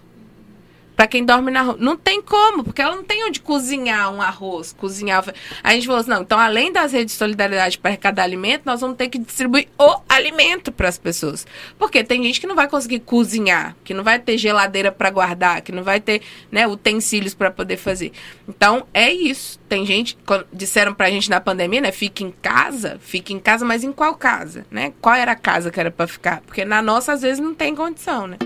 para 0.98 1.06
quem 1.06 1.24
dorme 1.24 1.52
na 1.52 1.62
rua. 1.62 1.76
Não 1.78 1.96
tem 1.96 2.20
como, 2.20 2.64
porque 2.64 2.82
ela 2.82 2.96
não 2.96 3.04
tem 3.04 3.24
onde 3.24 3.38
cozinhar 3.38 4.12
um 4.12 4.20
arroz, 4.20 4.72
cozinhar. 4.72 5.24
A 5.62 5.72
gente 5.72 5.86
falou 5.86 6.00
assim, 6.00 6.10
não, 6.10 6.22
então 6.22 6.36
além 6.36 6.72
das 6.72 6.90
redes 6.90 7.12
de 7.12 7.18
solidariedade 7.18 7.78
para 7.78 7.92
arrecadar 7.92 8.24
alimento, 8.24 8.62
nós 8.66 8.80
vamos 8.80 8.96
ter 8.96 9.08
que 9.08 9.16
distribuir 9.16 9.68
o 9.78 10.00
alimento 10.08 10.72
para 10.72 10.88
as 10.88 10.98
pessoas. 10.98 11.46
Porque 11.78 12.02
tem 12.02 12.24
gente 12.24 12.40
que 12.40 12.48
não 12.48 12.56
vai 12.56 12.66
conseguir 12.66 12.98
cozinhar, 12.98 13.76
que 13.84 13.94
não 13.94 14.02
vai 14.02 14.18
ter 14.18 14.36
geladeira 14.36 14.90
para 14.90 15.08
guardar, 15.08 15.62
que 15.62 15.70
não 15.70 15.84
vai 15.84 16.00
ter, 16.00 16.20
né, 16.50 16.66
utensílios 16.66 17.32
para 17.32 17.52
poder 17.52 17.76
fazer. 17.76 18.10
Então, 18.48 18.84
é 18.92 19.12
isso. 19.12 19.60
Tem 19.68 19.86
gente, 19.86 20.18
disseram 20.52 20.92
pra 20.92 21.10
gente 21.10 21.30
na 21.30 21.40
pandemia, 21.40 21.80
né, 21.80 21.92
fique 21.92 22.24
em 22.24 22.32
casa, 22.32 22.98
fique 23.00 23.32
em 23.32 23.38
casa, 23.38 23.64
mas 23.64 23.84
em 23.84 23.92
qual 23.92 24.16
casa, 24.16 24.66
né? 24.68 24.92
Qual 25.00 25.14
era 25.14 25.30
a 25.30 25.36
casa 25.36 25.70
que 25.70 25.78
era 25.78 25.92
para 25.92 26.08
ficar? 26.08 26.40
Porque 26.40 26.64
na 26.64 26.82
nossa 26.82 27.12
às 27.12 27.22
vezes 27.22 27.38
não 27.38 27.54
tem 27.54 27.72
condição, 27.72 28.26
né? 28.26 28.36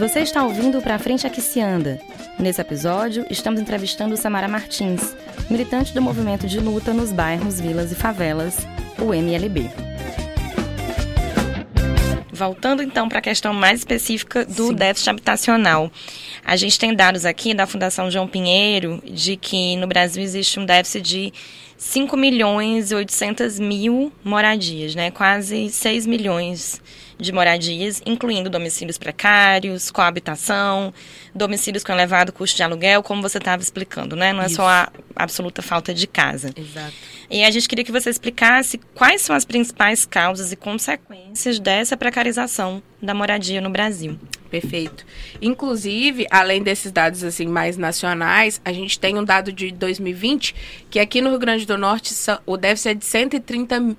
Você 0.00 0.20
está 0.20 0.42
ouvindo 0.42 0.80
Pra 0.80 0.98
Frente 0.98 1.26
Aqui 1.26 1.42
Se 1.42 1.60
Anda. 1.60 2.00
Nesse 2.38 2.58
episódio, 2.58 3.26
estamos 3.28 3.60
entrevistando 3.60 4.16
Samara 4.16 4.48
Martins, 4.48 5.14
militante 5.50 5.92
do 5.92 6.00
movimento 6.00 6.46
de 6.46 6.58
luta 6.58 6.94
nos 6.94 7.12
bairros, 7.12 7.60
vilas 7.60 7.92
e 7.92 7.94
favelas, 7.94 8.66
o 8.98 9.12
MLB. 9.12 9.70
Voltando 12.32 12.82
então 12.82 13.10
para 13.10 13.18
a 13.18 13.20
questão 13.20 13.52
mais 13.52 13.80
específica 13.80 14.46
do 14.46 14.68
Sim. 14.68 14.74
déficit 14.74 15.10
habitacional. 15.10 15.92
A 16.42 16.56
gente 16.56 16.78
tem 16.78 16.94
dados 16.94 17.26
aqui 17.26 17.52
da 17.52 17.66
Fundação 17.66 18.10
João 18.10 18.26
Pinheiro 18.26 19.02
de 19.04 19.36
que 19.36 19.76
no 19.76 19.86
Brasil 19.86 20.22
existe 20.22 20.58
um 20.58 20.64
déficit 20.64 21.02
de 21.02 21.32
5 21.76 22.16
milhões 22.16 22.90
e 22.90 22.94
800 22.94 23.58
mil 23.58 24.10
moradias, 24.24 24.94
né? 24.94 25.10
Quase 25.10 25.68
6 25.68 26.06
milhões 26.06 26.80
de 26.82 27.09
moradias, 27.32 28.00
incluindo 28.06 28.48
domicílios 28.48 28.96
precários, 28.96 29.90
coabitação, 29.90 30.92
domicílios 31.34 31.84
com 31.84 31.92
elevado 31.92 32.32
custo 32.32 32.56
de 32.56 32.62
aluguel, 32.62 33.02
como 33.02 33.20
você 33.20 33.38
estava 33.38 33.62
explicando, 33.62 34.16
né? 34.16 34.32
Não 34.32 34.42
é 34.42 34.46
Isso. 34.46 34.56
só 34.56 34.66
a 34.66 34.90
absoluta 35.14 35.60
falta 35.62 35.92
de 35.92 36.06
casa. 36.06 36.52
Exato. 36.56 36.94
E 37.30 37.44
a 37.44 37.50
gente 37.50 37.68
queria 37.68 37.84
que 37.84 37.92
você 37.92 38.10
explicasse 38.10 38.78
quais 38.94 39.22
são 39.22 39.36
as 39.36 39.44
principais 39.44 40.04
causas 40.04 40.50
e 40.50 40.56
consequências 40.56 41.60
dessa 41.60 41.96
precarização 41.96 42.82
da 43.00 43.14
moradia 43.14 43.60
no 43.60 43.70
Brasil. 43.70 44.18
Perfeito. 44.50 45.06
Inclusive, 45.40 46.26
além 46.28 46.60
desses 46.60 46.90
dados 46.90 47.22
assim 47.22 47.46
mais 47.46 47.76
nacionais, 47.76 48.60
a 48.64 48.72
gente 48.72 48.98
tem 48.98 49.16
um 49.16 49.24
dado 49.24 49.52
de 49.52 49.70
2020 49.70 50.54
que 50.90 50.98
aqui 50.98 51.20
no 51.20 51.30
Rio 51.30 51.38
Grande 51.38 51.64
do 51.64 51.78
Norte 51.78 52.12
o 52.44 52.56
déficit 52.56 52.88
é 52.88 52.94
de 52.94 53.04
130 53.04 53.96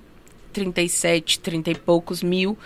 37, 0.52 1.40
30 1.40 1.70
e 1.70 1.74
poucos 1.74 2.22
mil 2.22 2.56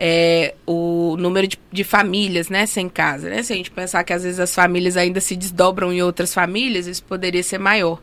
é, 0.00 0.54
o 0.64 1.16
número 1.18 1.48
de, 1.48 1.58
de, 1.72 1.82
famílias, 1.82 2.48
né, 2.48 2.66
sem 2.66 2.88
casa, 2.88 3.28
né? 3.28 3.42
Se 3.42 3.52
a 3.52 3.56
gente 3.56 3.72
pensar 3.72 4.04
que 4.04 4.12
às 4.12 4.22
vezes 4.22 4.38
as 4.38 4.54
famílias 4.54 4.96
ainda 4.96 5.20
se 5.20 5.34
desdobram 5.34 5.92
em 5.92 6.00
outras 6.00 6.32
famílias, 6.32 6.86
isso 6.86 7.02
poderia 7.02 7.42
ser 7.42 7.58
maior. 7.58 8.00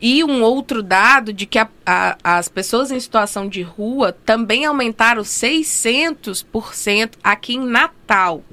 E 0.00 0.22
um 0.22 0.40
outro 0.42 0.84
dado 0.84 1.32
de 1.32 1.44
que 1.44 1.58
a, 1.58 1.68
a, 1.84 2.16
as 2.38 2.48
pessoas 2.48 2.92
em 2.92 3.00
situação 3.00 3.48
de 3.48 3.60
rua 3.60 4.12
também 4.24 4.64
aumentaram 4.64 5.22
600% 5.22 7.14
aqui 7.24 7.54
em 7.54 7.66
Natal. 7.66 8.44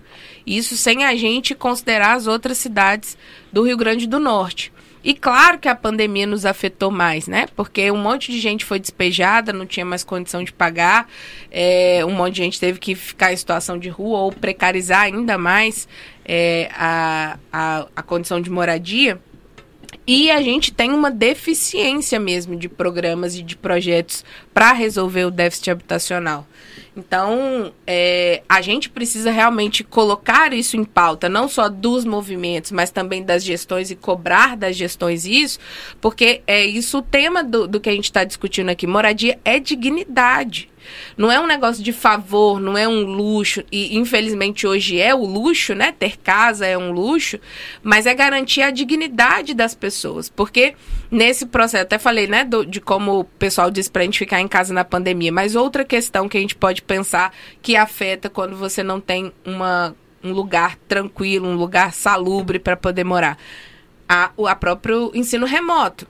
Isso 0.44 0.76
sem 0.76 1.04
a 1.04 1.16
gente 1.16 1.54
considerar 1.54 2.14
as 2.14 2.26
outras 2.26 2.58
cidades 2.58 3.16
do 3.54 3.62
Rio 3.62 3.78
Grande 3.78 4.08
do 4.08 4.20
Norte. 4.20 4.74
E 5.04 5.14
claro 5.14 5.58
que 5.58 5.68
a 5.68 5.76
pandemia 5.76 6.28
nos 6.28 6.46
afetou 6.46 6.92
mais, 6.92 7.28
né? 7.28 7.48
Porque 7.56 7.90
um 7.90 7.98
monte 7.98 8.32
de 8.32 8.40
gente 8.40 8.66
foi 8.66 8.80
despejada, 8.80 9.54
não 9.54 9.66
tinha 9.66 9.86
mais 9.86 10.04
condição 10.04 10.44
de 10.44 10.52
pagar, 10.52 11.10
é, 11.50 12.04
um 12.06 12.12
monte 12.12 12.36
de 12.36 12.44
gente 12.44 12.60
teve 12.60 12.80
que 12.80 12.96
ficar 12.96 13.32
em 13.32 13.38
situação 13.38 13.78
de 13.78 13.88
rua 13.88 14.20
ou 14.20 14.32
precarizar 14.32 15.04
ainda 15.04 15.38
mais 15.38 15.88
é, 16.26 16.70
a, 16.74 17.40
a, 17.52 17.88
a 17.96 18.04
condição 18.04 18.42
de 18.42 18.50
moradia. 18.50 19.20
E 20.06 20.30
a 20.32 20.42
gente 20.42 20.74
tem 20.74 20.92
uma 20.92 21.10
deficiência 21.10 22.20
mesmo 22.20 22.56
de 22.56 22.68
programas 22.68 23.36
e 23.36 23.42
de 23.42 23.56
projetos 23.56 24.26
para 24.54 24.74
resolver 24.74 25.26
o 25.26 25.32
déficit 25.32 25.72
habitacional. 25.72 26.48
Então, 27.00 27.74
é, 27.88 28.44
a 28.48 28.62
gente 28.62 28.90
precisa 28.90 29.32
realmente 29.32 29.86
colocar 29.86 30.52
isso 30.52 30.76
em 30.76 30.84
pauta, 30.84 31.30
não 31.30 31.48
só 31.48 31.70
dos 31.70 32.04
movimentos, 32.04 32.72
mas 32.72 32.92
também 32.92 33.24
das 33.24 33.44
gestões 33.44 33.90
e 33.90 33.96
cobrar 33.96 34.58
das 34.58 34.76
gestões 34.76 35.26
isso, 35.26 35.60
porque 36.02 36.42
é 36.46 36.66
isso 36.66 36.98
o 36.98 37.02
tema 37.02 37.42
do, 37.42 37.68
do 37.68 37.80
que 37.80 37.90
a 37.90 37.94
gente 37.94 38.06
está 38.06 38.26
discutindo 38.26 38.70
aqui. 38.70 38.86
Moradia 38.86 39.40
é 39.46 39.60
dignidade. 39.60 40.70
Não 41.18 41.32
é 41.32 41.40
um 41.40 41.48
negócio 41.48 41.84
de 41.84 41.92
favor, 41.92 42.60
não 42.60 42.78
é 42.78 42.88
um 42.88 43.04
luxo. 43.04 43.64
E 43.72 43.98
infelizmente 43.98 44.66
hoje 44.66 45.00
é 45.00 45.14
o 45.14 45.26
luxo, 45.26 45.74
né? 45.74 45.92
Ter 45.92 46.18
casa 46.18 46.66
é 46.66 46.78
um 46.78 46.92
luxo, 46.92 47.40
mas 47.84 48.06
é 48.06 48.14
garantir 48.14 48.62
a 48.62 48.72
dignidade 48.72 49.54
das 49.54 49.76
pessoas. 49.76 50.30
Porque 50.30 50.76
nesse 51.12 51.46
processo, 51.46 51.84
até 51.84 51.98
falei, 51.98 52.28
né, 52.28 52.44
do, 52.44 52.66
de 52.66 52.80
como 52.80 53.20
o 53.20 53.24
pessoal 53.24 53.72
disse 53.72 53.90
pra 53.90 54.04
gente 54.04 54.20
ficar 54.20 54.40
em 54.40 54.48
casa 54.48 54.74
na 54.74 54.86
pandemia, 54.86 55.32
mas 55.32 55.56
outra 55.56 55.84
questão 55.84 56.30
que 56.30 56.38
a 56.38 56.42
gente 56.42 56.56
pode 56.56 56.82
pensar 56.82 57.34
que 57.62 57.76
afeta 57.76 58.30
quando 58.30 58.56
você 58.56 58.84
não 58.84 59.00
tem 59.00 59.32
uma, 59.46 59.96
um 60.24 60.32
lugar 60.32 60.76
tranquilo, 60.88 61.48
um 61.48 61.56
lugar 61.56 61.94
salubre 61.94 62.60
para 62.60 62.78
poder 62.78 63.04
morar. 63.04 63.38
A, 64.08 64.32
o 64.36 64.48
a 64.48 64.56
próprio 64.56 65.12
ensino 65.14 65.46
remoto. 65.46 66.08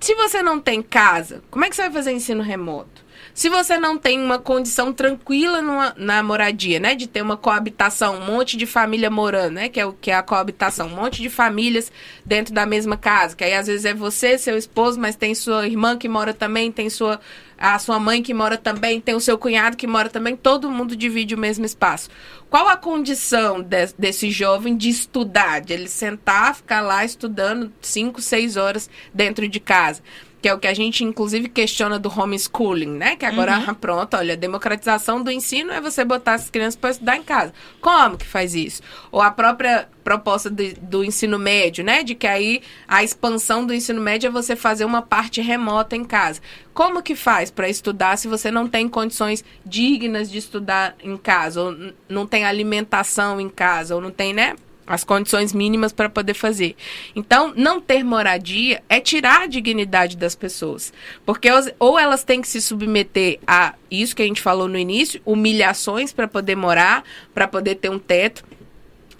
Se 0.00 0.14
você 0.14 0.42
não 0.42 0.60
tem 0.60 0.82
casa, 0.82 1.42
como 1.50 1.64
é 1.64 1.70
que 1.70 1.76
você 1.76 1.82
vai 1.82 1.92
fazer 1.92 2.12
ensino 2.12 2.42
remoto? 2.42 3.01
Se 3.34 3.48
você 3.48 3.78
não 3.78 3.96
tem 3.96 4.20
uma 4.20 4.38
condição 4.38 4.92
tranquila 4.92 5.62
numa, 5.62 5.94
na 5.96 6.22
moradia, 6.22 6.78
né? 6.78 6.94
De 6.94 7.06
ter 7.06 7.22
uma 7.22 7.36
coabitação, 7.36 8.16
um 8.16 8.26
monte 8.26 8.56
de 8.56 8.66
família 8.66 9.10
morando, 9.10 9.54
né? 9.54 9.68
Que 9.68 9.80
é 9.80 9.86
o 9.86 9.92
que 9.92 10.10
é 10.10 10.14
a 10.14 10.22
coabitação, 10.22 10.88
um 10.88 10.96
monte 10.96 11.22
de 11.22 11.30
famílias 11.30 11.90
dentro 12.26 12.52
da 12.52 12.66
mesma 12.66 12.96
casa. 12.96 13.34
Que 13.34 13.44
aí 13.44 13.54
às 13.54 13.66
vezes 13.66 13.86
é 13.86 13.94
você, 13.94 14.36
seu 14.36 14.58
esposo, 14.58 15.00
mas 15.00 15.16
tem 15.16 15.34
sua 15.34 15.66
irmã 15.66 15.96
que 15.96 16.08
mora 16.08 16.34
também, 16.34 16.70
tem 16.70 16.90
sua 16.90 17.20
a 17.62 17.78
sua 17.78 18.00
mãe 18.00 18.20
que 18.20 18.34
mora 18.34 18.58
também, 18.58 19.00
tem 19.00 19.14
o 19.14 19.20
seu 19.20 19.38
cunhado 19.38 19.76
que 19.76 19.86
mora 19.86 20.08
também, 20.08 20.34
todo 20.34 20.68
mundo 20.68 20.96
divide 20.96 21.32
o 21.36 21.38
mesmo 21.38 21.64
espaço. 21.64 22.10
Qual 22.50 22.68
a 22.68 22.76
condição 22.76 23.62
de, 23.62 23.86
desse 23.96 24.32
jovem 24.32 24.76
de 24.76 24.88
estudar, 24.88 25.60
de 25.60 25.72
ele 25.72 25.86
sentar, 25.86 26.56
ficar 26.56 26.80
lá 26.80 27.04
estudando 27.04 27.72
5, 27.80 28.20
6 28.20 28.56
horas 28.56 28.90
dentro 29.14 29.46
de 29.46 29.60
casa? 29.60 30.02
Que 30.42 30.48
é 30.48 30.54
o 30.54 30.58
que 30.58 30.66
a 30.66 30.74
gente 30.74 31.04
inclusive 31.04 31.48
questiona 31.48 32.00
do 32.00 32.08
homeschooling, 32.08 32.90
né? 32.90 33.14
Que 33.14 33.24
agora, 33.24 33.60
uhum. 33.60 33.74
pronto, 33.80 34.16
olha, 34.16 34.34
a 34.34 34.36
democratização 34.36 35.22
do 35.22 35.30
ensino 35.30 35.70
é 35.70 35.80
você 35.80 36.04
botar 36.04 36.34
as 36.34 36.50
crianças 36.50 36.74
para 36.74 36.90
estudar 36.90 37.16
em 37.16 37.22
casa. 37.22 37.54
Como 37.80 38.18
que 38.18 38.26
faz 38.26 38.52
isso? 38.52 38.82
Ou 39.12 39.22
a 39.22 39.30
própria 39.30 39.88
proposta 40.02 40.50
de, 40.50 40.74
do 40.74 41.04
ensino 41.04 41.38
médio, 41.38 41.84
né? 41.84 42.02
De 42.02 42.16
que 42.16 42.26
aí 42.26 42.60
a 42.88 43.04
expansão 43.04 43.64
do 43.64 43.72
ensino 43.72 44.00
médio 44.00 44.26
é 44.26 44.30
você 44.30 44.56
fazer 44.56 44.84
uma 44.84 45.00
parte 45.00 45.40
remota 45.40 45.94
em 45.94 46.04
casa. 46.04 46.40
Como 46.74 47.02
que 47.02 47.14
faz 47.14 47.48
para 47.48 47.68
estudar 47.68 48.18
se 48.18 48.26
você 48.26 48.50
não 48.50 48.66
tem 48.66 48.88
condições 48.88 49.44
dignas 49.64 50.28
de 50.28 50.38
estudar 50.38 50.96
em 51.04 51.16
casa, 51.16 51.62
ou 51.62 51.76
não 52.08 52.26
tem 52.26 52.44
alimentação 52.44 53.40
em 53.40 53.48
casa, 53.48 53.94
ou 53.94 54.00
não 54.00 54.10
tem, 54.10 54.32
né? 54.32 54.56
As 54.86 55.04
condições 55.04 55.52
mínimas 55.52 55.92
para 55.92 56.08
poder 56.08 56.34
fazer. 56.34 56.76
Então, 57.14 57.52
não 57.56 57.80
ter 57.80 58.02
moradia 58.02 58.82
é 58.88 59.00
tirar 59.00 59.42
a 59.42 59.46
dignidade 59.46 60.16
das 60.16 60.34
pessoas. 60.34 60.92
Porque 61.24 61.48
ou 61.78 61.98
elas 61.98 62.24
têm 62.24 62.40
que 62.40 62.48
se 62.48 62.60
submeter 62.60 63.38
a 63.46 63.74
isso 63.90 64.16
que 64.16 64.22
a 64.22 64.26
gente 64.26 64.40
falou 64.40 64.68
no 64.68 64.78
início, 64.78 65.20
humilhações 65.24 66.12
para 66.12 66.26
poder 66.26 66.56
morar, 66.56 67.04
para 67.34 67.46
poder 67.46 67.76
ter 67.76 67.90
um 67.90 67.98
teto. 67.98 68.44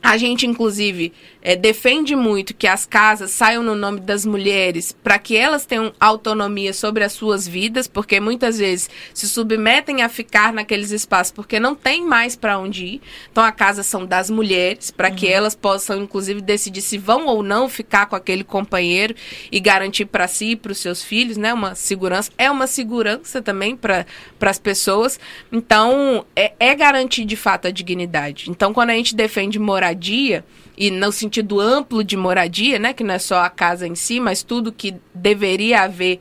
A 0.03 0.16
gente, 0.16 0.46
inclusive, 0.46 1.12
é, 1.42 1.57
defende 1.57 2.14
muito 2.14 2.55
que 2.55 2.66
as 2.66 2.87
casas 2.87 3.33
saiam 3.33 3.62
no 3.62 3.74
nome 3.74 4.00
das 4.00 4.24
mulheres 4.24 4.92
para 5.02 5.18
que 5.18 5.37
elas 5.37 5.66
tenham 5.66 5.92
autonomia 5.98 6.72
sobre 6.72 7.02
as 7.02 7.12
suas 7.12 7.46
vidas, 7.46 7.88
porque 7.88 8.20
muitas 8.20 8.59
vezes 8.59 8.88
se 9.12 9.28
submetem 9.28 10.02
a 10.02 10.09
ficar 10.09 10.52
naqueles 10.52 10.90
espaços 10.90 11.33
porque 11.33 11.59
não 11.59 11.74
tem 11.74 12.05
mais 12.07 12.37
para 12.37 12.59
onde 12.59 12.85
ir. 12.85 13.02
Então, 13.31 13.42
a 13.42 13.50
casa 13.50 13.83
são 13.83 14.07
das 14.07 14.31
mulheres, 14.31 14.90
para 14.90 15.09
uhum. 15.09 15.16
que 15.16 15.28
elas 15.28 15.55
possam, 15.55 16.00
inclusive, 16.00 16.40
decidir 16.40 16.83
se 16.83 16.96
vão 16.96 17.26
ou 17.26 17.42
não 17.42 17.68
ficar 17.68 18.07
com 18.07 18.14
aquele 18.14 18.44
companheiro 18.44 19.14
e 19.50 19.59
garantir 19.59 20.05
para 20.05 20.28
si 20.28 20.52
e 20.52 20.57
para 20.57 20.72
os 20.72 20.78
seus 20.78 21.02
filhos 21.02 21.37
né, 21.37 21.52
uma 21.52 21.74
segurança. 21.74 22.31
É 22.38 22.50
uma 22.50 22.66
segurança 22.66 23.42
também 23.42 23.76
para 23.76 24.07
as 24.40 24.59
pessoas. 24.59 25.18
Então, 25.50 26.24
é, 26.37 26.52
é 26.59 26.74
garantir 26.74 27.24
de 27.24 27.37
fato 27.37 27.66
a 27.66 27.70
dignidade. 27.70 28.50
Então, 28.50 28.72
quando 28.72 28.90
a 28.90 28.94
gente 28.94 29.16
defende 29.16 29.59
moradia, 29.59 30.44
e 30.83 30.90
no 30.90 31.12
sentido 31.12 31.61
amplo 31.61 32.03
de 32.03 32.16
moradia, 32.16 32.77
né, 32.77 32.92
que 32.92 33.05
não 33.05 33.14
é 33.14 33.18
só 33.21 33.38
a 33.38 33.49
casa 33.49 33.87
em 33.87 33.95
si, 33.95 34.18
mas 34.18 34.42
tudo 34.42 34.73
que 34.73 34.97
deveria 35.14 35.83
haver 35.83 36.18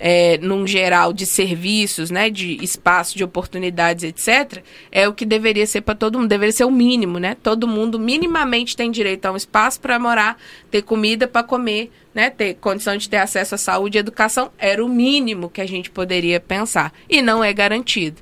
é, 0.00 0.36
num 0.38 0.66
geral 0.66 1.12
de 1.12 1.24
serviços, 1.24 2.10
né, 2.10 2.28
de 2.28 2.56
espaço, 2.60 3.16
de 3.16 3.22
oportunidades, 3.22 4.02
etc., 4.02 4.64
é 4.90 5.06
o 5.06 5.14
que 5.14 5.24
deveria 5.24 5.64
ser 5.64 5.82
para 5.82 5.94
todo 5.94 6.18
mundo, 6.18 6.28
deveria 6.28 6.50
ser 6.50 6.64
o 6.64 6.72
mínimo, 6.72 7.20
né? 7.20 7.36
Todo 7.40 7.68
mundo 7.68 8.00
minimamente 8.00 8.76
tem 8.76 8.90
direito 8.90 9.26
a 9.26 9.30
um 9.30 9.36
espaço 9.36 9.80
para 9.80 9.96
morar, 9.96 10.36
ter 10.72 10.82
comida 10.82 11.28
para 11.28 11.44
comer, 11.44 11.92
né, 12.12 12.30
ter 12.30 12.54
condição 12.54 12.96
de 12.96 13.08
ter 13.08 13.18
acesso 13.18 13.54
à 13.54 13.58
saúde 13.58 13.96
e 13.96 14.00
educação, 14.00 14.50
era 14.58 14.84
o 14.84 14.88
mínimo 14.88 15.48
que 15.48 15.60
a 15.60 15.68
gente 15.68 15.88
poderia 15.88 16.40
pensar, 16.40 16.92
e 17.08 17.22
não 17.22 17.44
é 17.44 17.52
garantido. 17.52 18.20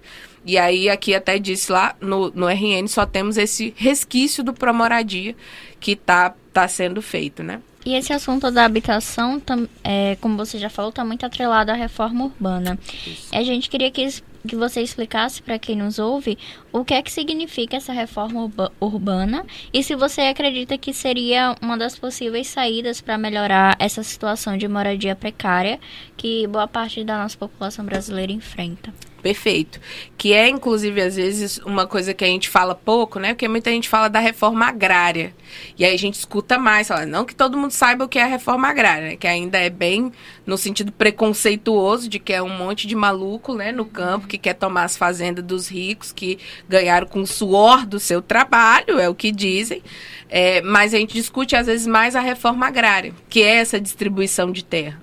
E 0.49 0.57
aí, 0.57 0.89
aqui 0.89 1.15
até 1.15 1.39
disse 1.39 1.71
lá, 1.71 1.95
no, 2.01 2.31
no 2.31 2.47
RN 2.49 2.89
só 2.89 3.05
temos 3.05 3.37
esse 3.37 3.75
resquício 3.77 4.43
do 4.43 4.55
Promoradia 4.55 5.37
que 5.79 5.93
está 5.93 6.35
tá 6.55 6.67
sendo 6.67 7.03
feito, 7.03 7.43
né? 7.43 7.61
E 7.85 7.95
esse 7.95 8.15
assunto 8.15 8.51
da 8.51 8.65
habitação, 8.65 9.43
é, 9.85 10.17
como 10.23 10.39
você 10.39 10.59
já 10.59 10.71
falou, 10.71 10.89
está 10.89 11.05
muito 11.05 11.27
atrelado 11.27 11.71
à 11.71 11.75
reforma 11.75 12.25
urbana. 12.25 12.79
Isso. 13.07 13.29
A 13.31 13.43
gente 13.43 13.69
queria 13.69 13.91
que, 13.91 14.09
que 14.47 14.57
você 14.57 14.81
explicasse 14.81 15.43
para 15.43 15.59
quem 15.59 15.77
nos 15.77 15.99
ouve 15.99 16.39
o 16.73 16.83
que 16.83 16.95
é 16.95 17.03
que 17.03 17.13
significa 17.13 17.77
essa 17.77 17.93
reforma 17.93 18.51
urbana 18.81 19.45
e 19.71 19.83
se 19.83 19.95
você 19.95 20.23
acredita 20.23 20.79
que 20.79 20.95
seria 20.95 21.55
uma 21.61 21.77
das 21.77 21.99
possíveis 21.99 22.47
saídas 22.49 23.03
para 23.03 23.19
melhorar 23.19 23.77
essa 23.79 24.03
situação 24.03 24.57
de 24.57 24.67
moradia 24.67 25.15
precária 25.15 25.79
que 26.17 26.47
boa 26.47 26.67
parte 26.67 27.05
da 27.05 27.19
nossa 27.19 27.37
população 27.37 27.85
brasileira 27.85 28.33
enfrenta. 28.33 28.95
Perfeito. 29.29 29.79
Que 30.17 30.33
é, 30.33 30.49
inclusive, 30.49 31.03
às 31.03 31.17
vezes, 31.17 31.59
uma 31.59 31.87
coisa 31.87 32.15
que 32.15 32.25
a 32.25 32.27
gente 32.27 32.49
fala 32.49 32.75
pouco, 32.75 33.19
né? 33.19 33.35
Porque 33.35 33.47
muita 33.47 33.71
gente 33.71 33.87
fala 33.87 34.09
da 34.09 34.19
reforma 34.19 34.65
agrária. 34.65 35.35
E 35.79 35.85
aí 35.85 35.95
a 35.95 35.99
gente 35.99 36.15
escuta 36.15 36.59
mais, 36.59 36.89
fala, 36.89 37.05
não 37.05 37.27
que 37.27 37.35
todo 37.35 37.59
mundo 37.59 37.73
saiba 37.73 38.07
o 38.07 38.09
que 38.09 38.19
é 38.19 38.23
a 38.23 38.27
reforma 38.27 38.67
agrária, 38.67 39.11
né? 39.11 39.17
Que 39.17 39.27
ainda 39.27 39.59
é 39.59 39.69
bem 39.69 40.11
no 40.47 40.57
sentido 40.57 40.91
preconceituoso 40.91 42.09
de 42.09 42.19
que 42.19 42.33
é 42.33 42.43
um 42.43 42.49
monte 42.49 42.87
de 42.87 42.95
maluco, 42.95 43.55
né, 43.55 43.71
no 43.71 43.85
campo, 43.85 44.27
que 44.27 44.39
quer 44.39 44.55
tomar 44.55 44.85
as 44.85 44.97
fazendas 44.97 45.45
dos 45.45 45.69
ricos, 45.69 46.11
que 46.11 46.39
ganharam 46.67 47.07
com 47.07 47.21
o 47.21 47.27
suor 47.27 47.85
do 47.85 48.01
seu 48.01 48.23
trabalho, 48.23 48.99
é 48.99 49.11
o 49.11 49.15
que 49.15 49.31
dizem. 49.31 49.83
É, 50.31 50.63
mas 50.63 50.95
a 50.95 50.97
gente 50.97 51.13
discute, 51.13 51.55
às 51.55 51.67
vezes, 51.67 51.87
mais 51.87 52.17
a 52.17 52.21
reforma 52.21 52.67
agrária, 52.67 53.13
que 53.29 53.43
é 53.43 53.57
essa 53.57 53.79
distribuição 53.79 54.51
de 54.51 54.65
terra. 54.65 54.99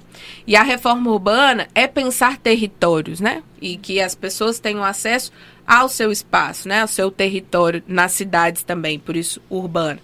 E 0.47 0.55
a 0.55 0.63
reforma 0.63 1.09
urbana 1.11 1.67
é 1.73 1.87
pensar 1.87 2.37
territórios, 2.37 3.19
né? 3.19 3.43
E 3.61 3.77
que 3.77 3.99
as 3.99 4.15
pessoas 4.15 4.59
tenham 4.59 4.83
acesso 4.83 5.31
ao 5.65 5.89
seu 5.89 6.11
espaço, 6.11 6.67
né? 6.67 6.81
Ao 6.81 6.87
seu 6.87 7.09
território, 7.09 7.83
nas 7.87 8.11
cidades 8.11 8.63
também, 8.63 8.99
por 8.99 9.15
isso 9.15 9.41
urbana. 9.49 9.99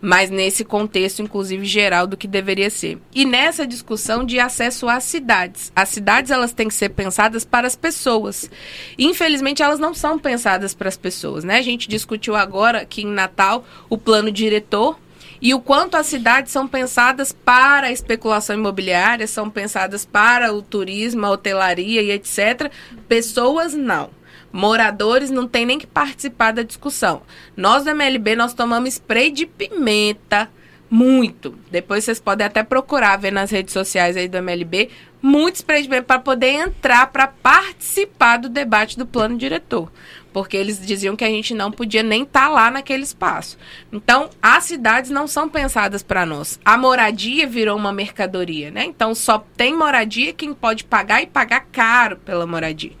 Mas 0.00 0.28
nesse 0.28 0.64
contexto, 0.64 1.22
inclusive, 1.22 1.64
geral 1.64 2.06
do 2.06 2.16
que 2.16 2.28
deveria 2.28 2.68
ser. 2.68 2.98
E 3.14 3.24
nessa 3.24 3.66
discussão 3.66 4.24
de 4.24 4.38
acesso 4.38 4.88
às 4.88 5.04
cidades. 5.04 5.72
As 5.74 5.88
cidades, 5.88 6.30
elas 6.30 6.52
têm 6.52 6.68
que 6.68 6.74
ser 6.74 6.90
pensadas 6.90 7.44
para 7.44 7.66
as 7.66 7.74
pessoas. 7.74 8.50
Infelizmente, 8.98 9.62
elas 9.62 9.78
não 9.78 9.94
são 9.94 10.18
pensadas 10.18 10.74
para 10.74 10.88
as 10.88 10.96
pessoas, 10.96 11.44
né? 11.44 11.58
A 11.58 11.62
gente 11.62 11.88
discutiu 11.88 12.36
agora 12.36 12.82
aqui 12.82 13.02
em 13.02 13.10
Natal 13.10 13.64
o 13.88 13.96
plano 13.96 14.30
diretor 14.30 14.98
e 15.40 15.54
o 15.54 15.60
quanto 15.60 15.96
as 15.96 16.06
cidades 16.06 16.52
são 16.52 16.66
pensadas 16.66 17.32
para 17.32 17.88
a 17.88 17.92
especulação 17.92 18.56
imobiliária, 18.56 19.26
são 19.26 19.50
pensadas 19.50 20.04
para 20.04 20.52
o 20.52 20.62
turismo, 20.62 21.26
a 21.26 21.30
hotelaria 21.30 22.02
e 22.02 22.10
etc. 22.10 22.70
Pessoas 23.08 23.74
não. 23.74 24.10
Moradores 24.52 25.30
não 25.30 25.46
tem 25.46 25.66
nem 25.66 25.78
que 25.78 25.86
participar 25.86 26.52
da 26.52 26.62
discussão. 26.62 27.22
Nós 27.56 27.84
do 27.84 27.90
MLB 27.90 28.36
nós 28.36 28.54
tomamos 28.54 28.94
spray 28.94 29.30
de 29.30 29.44
pimenta 29.44 30.48
muito. 30.88 31.58
Depois 31.70 32.04
vocês 32.04 32.20
podem 32.20 32.46
até 32.46 32.62
procurar 32.62 33.16
ver 33.16 33.32
nas 33.32 33.50
redes 33.50 33.72
sociais 33.72 34.16
aí 34.16 34.28
do 34.28 34.38
MLB, 34.38 34.88
muito 35.20 35.56
spray 35.56 35.82
de 35.82 35.88
pimenta 35.88 36.06
para 36.06 36.20
poder 36.20 36.52
entrar 36.52 37.08
para 37.08 37.26
participar 37.26 38.38
do 38.38 38.48
debate 38.48 38.96
do 38.96 39.04
plano 39.04 39.36
diretor 39.36 39.90
porque 40.36 40.54
eles 40.54 40.86
diziam 40.86 41.16
que 41.16 41.24
a 41.24 41.30
gente 41.30 41.54
não 41.54 41.72
podia 41.72 42.02
nem 42.02 42.22
estar 42.22 42.42
tá 42.42 42.48
lá 42.50 42.70
naquele 42.70 43.02
espaço. 43.02 43.56
Então, 43.90 44.28
as 44.42 44.64
cidades 44.64 45.10
não 45.10 45.26
são 45.26 45.48
pensadas 45.48 46.02
para 46.02 46.26
nós. 46.26 46.60
A 46.62 46.76
moradia 46.76 47.46
virou 47.46 47.74
uma 47.74 47.90
mercadoria, 47.90 48.70
né? 48.70 48.84
Então, 48.84 49.14
só 49.14 49.38
tem 49.56 49.74
moradia 49.74 50.34
quem 50.34 50.52
pode 50.52 50.84
pagar 50.84 51.22
e 51.22 51.26
pagar 51.26 51.60
caro 51.72 52.18
pela 52.18 52.46
moradia. 52.46 52.92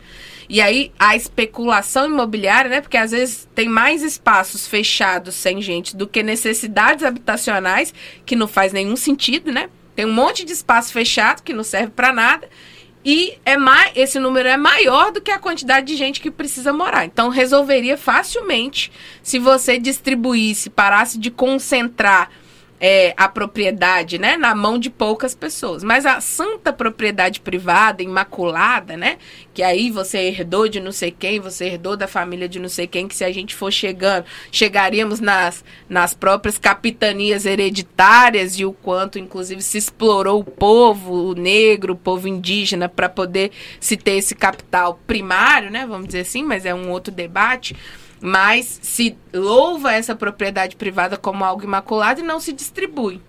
E 0.48 0.62
aí 0.62 0.90
a 0.98 1.14
especulação 1.14 2.06
imobiliária, 2.06 2.70
né? 2.70 2.80
Porque 2.80 2.96
às 2.96 3.10
vezes 3.10 3.46
tem 3.54 3.68
mais 3.68 4.02
espaços 4.02 4.66
fechados 4.66 5.34
sem 5.34 5.60
gente 5.60 5.94
do 5.94 6.06
que 6.06 6.22
necessidades 6.22 7.04
habitacionais, 7.04 7.92
que 8.24 8.34
não 8.34 8.48
faz 8.48 8.72
nenhum 8.72 8.96
sentido, 8.96 9.52
né? 9.52 9.68
Tem 9.94 10.06
um 10.06 10.12
monte 10.14 10.42
de 10.42 10.52
espaço 10.52 10.90
fechado 10.90 11.42
que 11.42 11.52
não 11.52 11.62
serve 11.62 11.90
para 11.90 12.14
nada 12.14 12.48
e 13.08 13.38
é 13.44 13.56
mais, 13.56 13.92
esse 13.94 14.18
número 14.18 14.48
é 14.48 14.56
maior 14.56 15.12
do 15.12 15.20
que 15.20 15.30
a 15.30 15.38
quantidade 15.38 15.86
de 15.86 15.96
gente 15.96 16.20
que 16.20 16.28
precisa 16.28 16.72
morar. 16.72 17.04
Então 17.04 17.28
resolveria 17.28 17.96
facilmente 17.96 18.90
se 19.22 19.38
você 19.38 19.78
distribuísse, 19.78 20.68
parasse 20.68 21.16
de 21.16 21.30
concentrar 21.30 22.28
é, 22.80 23.14
a 23.16 23.28
propriedade, 23.28 24.18
né, 24.18 24.36
na 24.36 24.54
mão 24.54 24.78
de 24.78 24.90
poucas 24.90 25.34
pessoas. 25.34 25.82
Mas 25.82 26.04
a 26.04 26.20
santa 26.20 26.72
propriedade 26.72 27.40
privada, 27.40 28.02
imaculada, 28.02 28.96
né, 28.96 29.18
que 29.54 29.62
aí 29.62 29.90
você 29.90 30.18
herdou 30.18 30.68
de 30.68 30.80
não 30.80 30.92
sei 30.92 31.10
quem, 31.10 31.40
você 31.40 31.66
herdou 31.66 31.96
da 31.96 32.06
família 32.06 32.48
de 32.48 32.58
não 32.58 32.68
sei 32.68 32.86
quem, 32.86 33.08
que 33.08 33.16
se 33.16 33.24
a 33.24 33.32
gente 33.32 33.54
for 33.54 33.72
chegando, 33.72 34.26
chegaríamos 34.50 35.20
nas, 35.20 35.64
nas 35.88 36.14
próprias 36.14 36.58
capitanias 36.58 37.46
hereditárias 37.46 38.58
e 38.58 38.64
o 38.64 38.72
quanto, 38.72 39.18
inclusive, 39.18 39.62
se 39.62 39.78
explorou 39.78 40.40
o 40.40 40.44
povo 40.44 41.30
o 41.30 41.34
negro, 41.34 41.94
o 41.94 41.96
povo 41.96 42.28
indígena, 42.28 42.88
para 42.88 43.08
poder 43.08 43.50
se 43.80 43.96
ter 43.96 44.12
esse 44.12 44.34
capital 44.34 45.00
primário, 45.06 45.70
né, 45.70 45.86
vamos 45.86 46.06
dizer 46.06 46.20
assim, 46.20 46.42
mas 46.42 46.66
é 46.66 46.74
um 46.74 46.90
outro 46.90 47.12
debate 47.12 47.74
mas 48.20 48.78
se 48.82 49.16
louva 49.32 49.92
essa 49.92 50.14
propriedade 50.14 50.76
privada 50.76 51.16
como 51.16 51.44
algo 51.44 51.64
imaculado 51.64 52.20
e 52.20 52.24
não 52.24 52.40
se 52.40 52.52
distribui. 52.52 53.20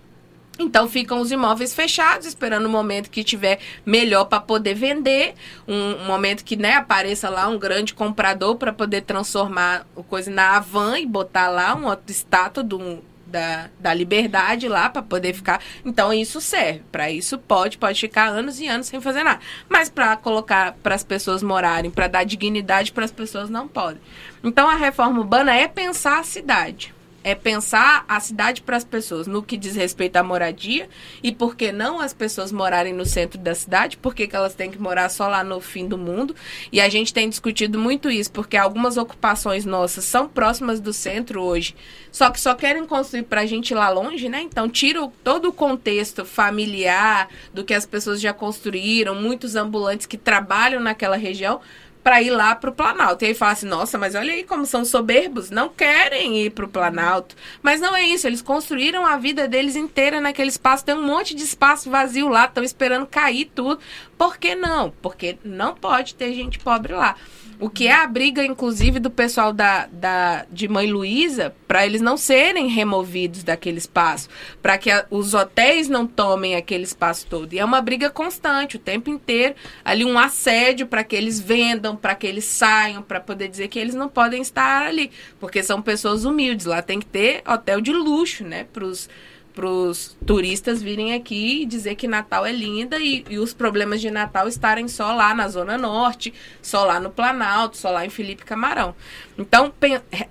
Então 0.60 0.90
ficam 0.90 1.22
os 1.22 1.32
imóveis 1.32 1.74
fechados, 1.74 2.26
esperando 2.26 2.66
o 2.66 2.70
momento 2.70 3.12
que 3.12 3.24
tiver 3.24 3.60
melhor 3.86 4.26
para 4.26 4.40
poder 4.40 4.74
vender, 4.74 5.36
um, 5.68 6.02
um, 6.02 6.06
momento 6.06 6.44
que 6.44 6.56
né, 6.56 6.74
apareça 6.74 7.30
lá 7.30 7.48
um 7.48 7.60
grande 7.60 7.94
comprador 7.94 8.56
para 8.56 8.74
poder 8.74 9.02
transformar 9.02 9.86
o 9.96 10.04
coisa 10.04 10.32
na 10.32 10.56
Avan 10.58 11.00
e 11.00 11.06
botar 11.06 11.50
lá 11.50 11.76
uma 11.76 12.00
estátua 12.08 12.64
do, 12.64 13.04
da, 13.28 13.70
da 13.80 13.94
liberdade 13.94 14.68
lá 14.68 14.90
para 14.90 15.02
poder 15.02 15.34
ficar. 15.34 15.62
Então 15.86 16.14
isso 16.14 16.42
serve. 16.42 16.82
Para 16.92 17.10
isso 17.10 17.38
pode, 17.38 17.78
pode 17.78 18.00
ficar 18.00 18.28
anos 18.28 18.60
e 18.60 18.68
anos 18.68 18.88
sem 18.88 19.00
fazer 19.00 19.24
nada. 19.24 19.40
Mas 19.70 19.90
para 19.90 20.16
colocar 20.18 20.74
para 20.84 20.96
as 20.96 21.04
pessoas 21.04 21.44
morarem, 21.44 21.92
para 21.92 22.08
dar 22.08 22.24
dignidade 22.24 22.92
para 22.92 23.06
as 23.06 23.12
pessoas 23.12 23.50
não 23.50 23.68
pode. 23.68 24.00
Então 24.44 24.70
a 24.70 24.76
reforma 24.76 25.20
urbana 25.20 25.56
é 25.56 25.68
pensar 25.68 26.20
a 26.20 26.24
cidade 26.24 26.97
é 27.28 27.36
pensar 27.36 28.06
a 28.08 28.22
cidade 28.22 28.62
para 28.62 28.78
as 28.78 28.86
pessoas 28.86 29.28
no 29.28 29.44
que 29.44 29.58
diz 29.58 29.76
respeito 29.76 30.16
à 30.16 30.24
moradia 30.24 30.88
e 31.22 31.30
por 31.30 31.58
que 31.58 31.74
não 31.74 32.00
as 32.00 32.14
pessoas 32.14 32.54
morarem 32.54 32.94
no 32.94 33.06
centro 33.06 33.38
da 33.38 33.54
cidade, 33.54 33.98
por 33.98 34.16
que, 34.16 34.30
que 34.30 34.36
elas 34.36 34.56
têm 34.56 34.72
que 34.72 34.80
morar 34.82 35.10
só 35.10 35.28
lá 35.28 35.44
no 35.44 35.60
fim 35.60 35.86
do 35.86 35.98
mundo. 35.98 36.34
E 36.72 36.80
a 36.80 36.88
gente 36.88 37.14
tem 37.14 37.28
discutido 37.28 37.78
muito 37.78 38.10
isso, 38.10 38.32
porque 38.32 38.56
algumas 38.56 38.96
ocupações 38.96 39.66
nossas 39.66 40.06
são 40.06 40.30
próximas 40.30 40.80
do 40.80 40.94
centro 40.94 41.42
hoje, 41.42 41.76
só 42.14 42.30
que 42.30 42.40
só 42.40 42.56
querem 42.56 42.88
construir 42.88 43.24
para 43.24 43.42
a 43.42 43.46
gente 43.46 43.74
lá 43.74 43.90
longe, 43.90 44.30
né? 44.30 44.40
Então 44.42 44.70
tira 44.70 45.06
todo 45.22 45.50
o 45.50 45.54
contexto 45.54 46.24
familiar 46.24 47.28
do 47.54 47.66
que 47.66 47.74
as 47.74 47.86
pessoas 47.86 48.22
já 48.22 48.32
construíram, 48.32 49.14
muitos 49.14 49.58
ambulantes 49.58 50.06
que 50.06 50.18
trabalham 50.18 50.80
naquela 50.80 51.18
região 51.18 51.60
para 52.08 52.22
ir 52.22 52.30
lá 52.30 52.56
para 52.56 52.70
o 52.70 52.74
Planalto. 52.74 53.26
E 53.26 53.28
aí 53.28 53.34
fala 53.34 53.52
assim, 53.52 53.66
nossa, 53.66 53.98
mas 53.98 54.16
olha 54.16 54.32
aí 54.32 54.46
como 54.46 54.66
são 54.66 54.86
soberbos, 54.86 55.50
não 55.50 55.68
querem 55.68 56.38
ir 56.38 56.52
para 56.52 56.64
o 56.64 56.70
Planalto. 56.70 57.36
Mas 57.62 57.82
não 57.82 57.94
é 57.94 58.02
isso, 58.02 58.26
eles 58.26 58.42
construíram 58.42 59.06
a 59.06 59.18
vida 59.18 59.46
deles 59.46 59.76
inteira 59.76 60.22
naquele 60.22 60.48
espaço, 60.48 60.86
tem 60.86 60.96
um 60.96 61.06
monte 61.06 61.36
de 61.36 61.44
espaço 61.44 61.90
vazio 61.90 62.30
lá, 62.30 62.46
estão 62.46 62.64
esperando 62.64 63.06
cair 63.06 63.52
tudo. 63.54 63.82
Por 64.18 64.38
que 64.38 64.56
não? 64.56 64.94
Porque 65.02 65.38
não 65.44 65.76
pode 65.76 66.16
ter 66.16 66.34
gente 66.34 66.60
pobre 66.60 66.94
lá. 66.94 67.18
O 67.60 67.72
que 67.72 67.88
é 67.88 67.94
a 67.94 68.06
briga, 68.06 68.46
inclusive, 68.46 69.00
do 69.00 69.10
pessoal 69.10 69.52
da, 69.52 69.88
da, 69.92 70.46
de 70.52 70.68
Mãe 70.68 70.92
Luísa, 70.92 71.56
para 71.68 71.84
eles 71.88 72.02
não 72.02 72.16
serem 72.16 72.68
removidos 72.68 73.44
daquele 73.44 73.80
espaço, 73.80 74.30
para 74.62 74.78
que 74.78 74.92
a, 74.92 75.08
os 75.10 75.34
hotéis 75.34 75.90
não 75.90 76.06
tomem 76.06 76.56
aquele 76.56 76.84
espaço 76.84 77.26
todo. 77.26 77.52
E 77.52 77.58
é 77.58 77.66
uma 77.66 77.82
briga 77.82 78.12
constante, 78.12 78.76
o 78.76 78.80
tempo 78.80 79.10
inteiro, 79.10 79.56
ali 79.84 80.06
um 80.06 80.20
assédio 80.20 80.86
para 80.86 81.04
que 81.04 81.16
eles 81.16 81.40
vendam, 81.40 81.96
para 81.96 82.14
que 82.14 82.28
eles 82.28 82.46
saiam, 82.46 83.02
para 83.02 83.20
poder 83.20 83.48
dizer 83.48 83.70
que 83.70 83.80
eles 83.80 83.96
não 83.96 84.08
podem 84.08 84.40
estar 84.40 84.86
ali, 84.86 85.10
porque 85.40 85.64
são 85.64 85.82
pessoas 85.82 86.26
humildes. 86.26 86.68
Lá 86.68 86.84
tem 86.84 87.00
que 87.00 87.08
ter 87.08 87.42
hotel 87.48 87.82
de 87.82 87.92
luxo, 87.92 88.44
né, 88.44 88.66
para 88.66 88.86
os 88.86 89.10
para 89.58 89.68
os 89.68 90.16
turistas 90.24 90.84
virem 90.84 91.16
aqui 91.16 91.64
e 91.64 91.66
dizer 91.66 91.96
que 91.96 92.08
Natal 92.08 92.46
é 92.46 92.52
linda 92.52 93.00
e, 93.00 93.26
e, 93.28 93.40
os 93.40 93.56
problemas 93.56 94.00
de 94.00 94.12
Natal 94.12 94.48
estarem 94.48 94.88
só 94.88 95.16
lá 95.16 95.34
na 95.34 95.48
Zona 95.48 95.80
Norte, 95.80 96.32
só 96.62 96.86
lá 96.86 97.00
no 97.00 97.10
Planalto, 97.10 97.76
só 97.76 97.90
lá 97.90 98.06
em 98.06 98.10
Felipe 98.10 98.46
Camarão. 98.46 98.94
Então, 99.36 99.74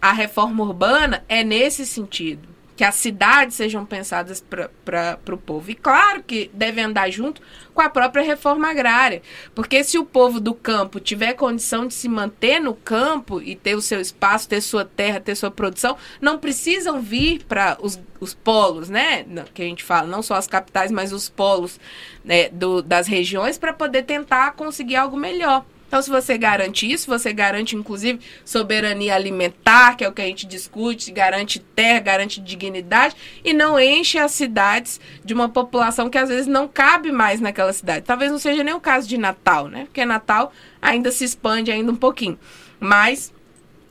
a 0.01 0.13
reforma 0.13 0.63
urbana 0.63 1.25
é 1.29 1.43
nesse 1.43 1.85
sentido 1.85 2.56
que 2.77 2.85
as 2.85 2.95
cidades 2.95 3.57
sejam 3.57 3.87
pensadas 3.87 4.45
para 4.85 5.19
o 5.33 5.39
povo. 5.39 5.71
E 5.71 5.75
claro 5.75 6.23
que 6.23 6.51
deve 6.53 6.81
andar 6.81 7.11
junto 7.11 7.41
com 7.73 7.81
a 7.81 7.89
própria 7.89 8.23
reforma 8.23 8.69
agrária. 8.69 9.23
Porque 9.55 9.83
se 9.83 9.99
o 9.99 10.05
povo 10.05 10.39
do 10.39 10.53
campo 10.53 11.01
tiver 11.01 11.33
condição 11.33 11.87
de 11.87 11.95
se 11.95 12.07
manter 12.07 12.61
no 12.61 12.75
campo 12.75 13.41
e 13.41 13.57
ter 13.57 13.75
o 13.75 13.81
seu 13.81 13.99
espaço, 13.99 14.49
ter 14.49 14.61
sua 14.61 14.85
terra, 14.85 15.21
ter 15.21 15.35
sua 15.35 15.51
produção, 15.51 15.97
não 16.21 16.39
precisam 16.39 17.01
vir 17.01 17.45
para 17.45 17.79
os, 17.81 17.99
os 18.21 18.35
polos, 18.35 18.91
né? 18.91 19.25
Que 19.55 19.63
a 19.63 19.67
gente 19.67 19.83
fala, 19.83 20.07
não 20.07 20.23
só 20.23 20.35
as 20.35 20.47
capitais, 20.47 20.91
mas 20.93 21.13
os 21.13 21.31
polos 21.31 21.81
né, 22.23 22.51
do, 22.51 22.83
das 22.83 23.07
regiões, 23.07 23.57
para 23.57 23.73
poder 23.73 24.03
tentar 24.03 24.53
conseguir 24.53 24.97
algo 24.97 25.17
melhor. 25.17 25.65
Então, 25.87 26.03
se 26.03 26.11
você 26.11 26.37
garante 26.37 26.91
isso, 26.91 27.07
você 27.07 27.33
garante, 27.33 27.77
inclusive, 27.77 28.21
soberania 28.45 29.15
alimentar, 29.15 29.97
que 29.97 30.05
é 30.05 30.09
o 30.09 30.13
que 30.13 30.23
a 30.23 30.27
gente 30.27 30.47
discute, 30.47 31.13
garante 31.13 31.59
terra, 31.59 32.01
garante 32.01 32.41
dignidade, 32.41 33.15
e 33.45 33.53
não 33.53 33.79
enche 33.79 34.19
as 34.19 34.33
cidades 34.33 35.01
de 35.25 35.33
uma 35.33 35.49
população 35.49 36.11
que 36.11 36.19
às 36.19 36.29
vezes 36.29 36.47
não 36.47 36.67
cabe 36.67 37.13
mais 37.13 37.41
naquela 37.41 37.73
cidade. 37.73 38.05
Talvez 38.05 38.31
não 38.31 38.39
seja 38.39 38.65
nem 38.65 38.75
o 38.75 38.81
caso 38.81 39.09
de 39.09 39.17
Natal, 39.17 39.69
né? 39.69 39.85
Porque 39.85 40.05
Natal 40.05 40.53
ainda 40.83 41.11
se 41.11 41.25
expande 41.25 41.71
ainda 41.71 41.93
um 41.93 41.97
pouquinho. 41.97 42.39
Mas 42.79 43.33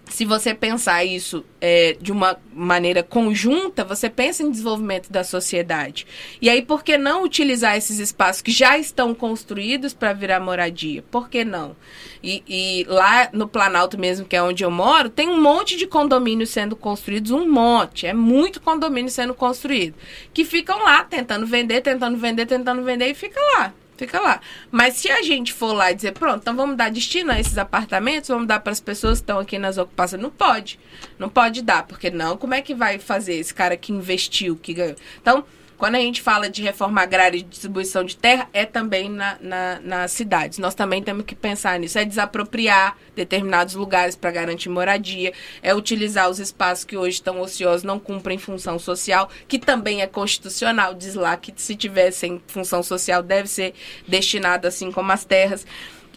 se 0.09 0.23
você 0.23 0.53
pensar 0.53 1.03
isso 1.03 1.43
é, 1.59 1.97
de 1.99 2.11
uma 2.11 2.37
maneira 2.53 3.01
conjunta, 3.01 3.83
você 3.83 4.09
pensa 4.09 4.43
em 4.43 4.51
desenvolvimento 4.51 5.11
da 5.11 5.23
sociedade. 5.23 6.05
E 6.41 6.49
aí, 6.49 6.61
por 6.61 6.83
que 6.83 6.97
não 6.97 7.23
utilizar 7.23 7.75
esses 7.75 7.99
espaços 7.99 8.41
que 8.41 8.51
já 8.51 8.77
estão 8.77 9.13
construídos 9.13 9.93
para 9.93 10.13
virar 10.13 10.39
moradia? 10.39 11.03
Por 11.09 11.29
que 11.29 11.43
não? 11.43 11.75
E, 12.23 12.43
e, 12.47 12.85
lá 12.87 13.29
no 13.33 13.47
Planalto 13.47 13.99
mesmo, 13.99 14.25
que 14.25 14.35
é 14.35 14.41
onde 14.41 14.63
eu 14.63 14.71
moro, 14.71 15.09
tem 15.09 15.27
um 15.27 15.41
monte 15.41 15.75
de 15.75 15.87
condomínios 15.87 16.49
sendo 16.49 16.75
construídos, 16.75 17.31
um 17.31 17.49
monte, 17.49 18.07
é 18.07 18.13
muito 18.13 18.61
condomínio 18.61 19.11
sendo 19.11 19.33
construído, 19.33 19.95
que 20.33 20.45
ficam 20.45 20.83
lá 20.83 21.03
tentando 21.03 21.45
vender, 21.45 21.81
tentando 21.81 22.17
vender, 22.17 22.45
tentando 22.45 22.83
vender 22.83 23.09
e 23.09 23.13
fica 23.13 23.39
lá. 23.57 23.73
Fica 23.97 24.19
lá. 24.19 24.41
Mas 24.69 24.95
se 24.95 25.09
a 25.09 25.21
gente 25.21 25.53
for 25.53 25.73
lá 25.73 25.91
e 25.91 25.95
dizer, 25.95 26.11
pronto, 26.11 26.41
então 26.41 26.55
vamos 26.55 26.75
dar 26.75 26.91
destino 26.91 27.31
a 27.31 27.39
esses 27.39 27.57
apartamentos, 27.57 28.29
vamos 28.29 28.47
dar 28.47 28.59
para 28.59 28.71
as 28.71 28.79
pessoas 28.79 29.19
que 29.19 29.23
estão 29.23 29.39
aqui 29.39 29.57
nas 29.57 29.77
ocupações, 29.77 30.21
não 30.21 30.29
pode. 30.29 30.79
Não 31.17 31.29
pode 31.29 31.61
dar, 31.61 31.83
porque 31.83 32.09
não, 32.09 32.37
como 32.37 32.53
é 32.53 32.61
que 32.61 32.75
vai 32.75 32.99
fazer 32.99 33.35
esse 33.35 33.53
cara 33.53 33.77
que 33.77 33.91
investiu, 33.93 34.55
que 34.55 34.73
ganhou? 34.73 34.95
Então, 35.21 35.45
quando 35.85 35.97
a 35.97 35.99
gente 35.99 36.19
fala 36.19 36.49
de 36.49 36.63
reforma 36.63 36.99
agrária 36.99 37.37
e 37.37 37.43
distribuição 37.43 38.03
de 38.03 38.17
terra, 38.17 38.49
é 38.51 38.65
também 38.65 39.07
na, 39.07 39.37
na, 39.39 39.79
nas 39.81 40.11
cidades. 40.13 40.57
Nós 40.57 40.73
também 40.73 41.03
temos 41.03 41.25
que 41.25 41.35
pensar 41.35 41.79
nisso. 41.79 41.99
É 41.99 42.03
desapropriar 42.03 42.97
determinados 43.15 43.75
lugares 43.75 44.15
para 44.15 44.31
garantir 44.31 44.67
moradia, 44.67 45.31
é 45.61 45.75
utilizar 45.75 46.27
os 46.27 46.39
espaços 46.39 46.85
que 46.85 46.97
hoje 46.97 47.17
estão 47.17 47.39
ociosos, 47.39 47.83
não 47.83 47.99
cumprem 47.99 48.39
função 48.39 48.79
social, 48.79 49.29
que 49.47 49.59
também 49.59 50.01
é 50.01 50.07
constitucional, 50.07 50.95
diz 50.95 51.13
lá 51.13 51.37
que 51.37 51.53
se 51.55 51.75
tivessem 51.75 52.41
função 52.47 52.81
social 52.81 53.21
deve 53.21 53.47
ser 53.47 53.75
destinado 54.07 54.67
assim 54.67 54.91
como 54.91 55.11
as 55.11 55.23
terras. 55.23 55.67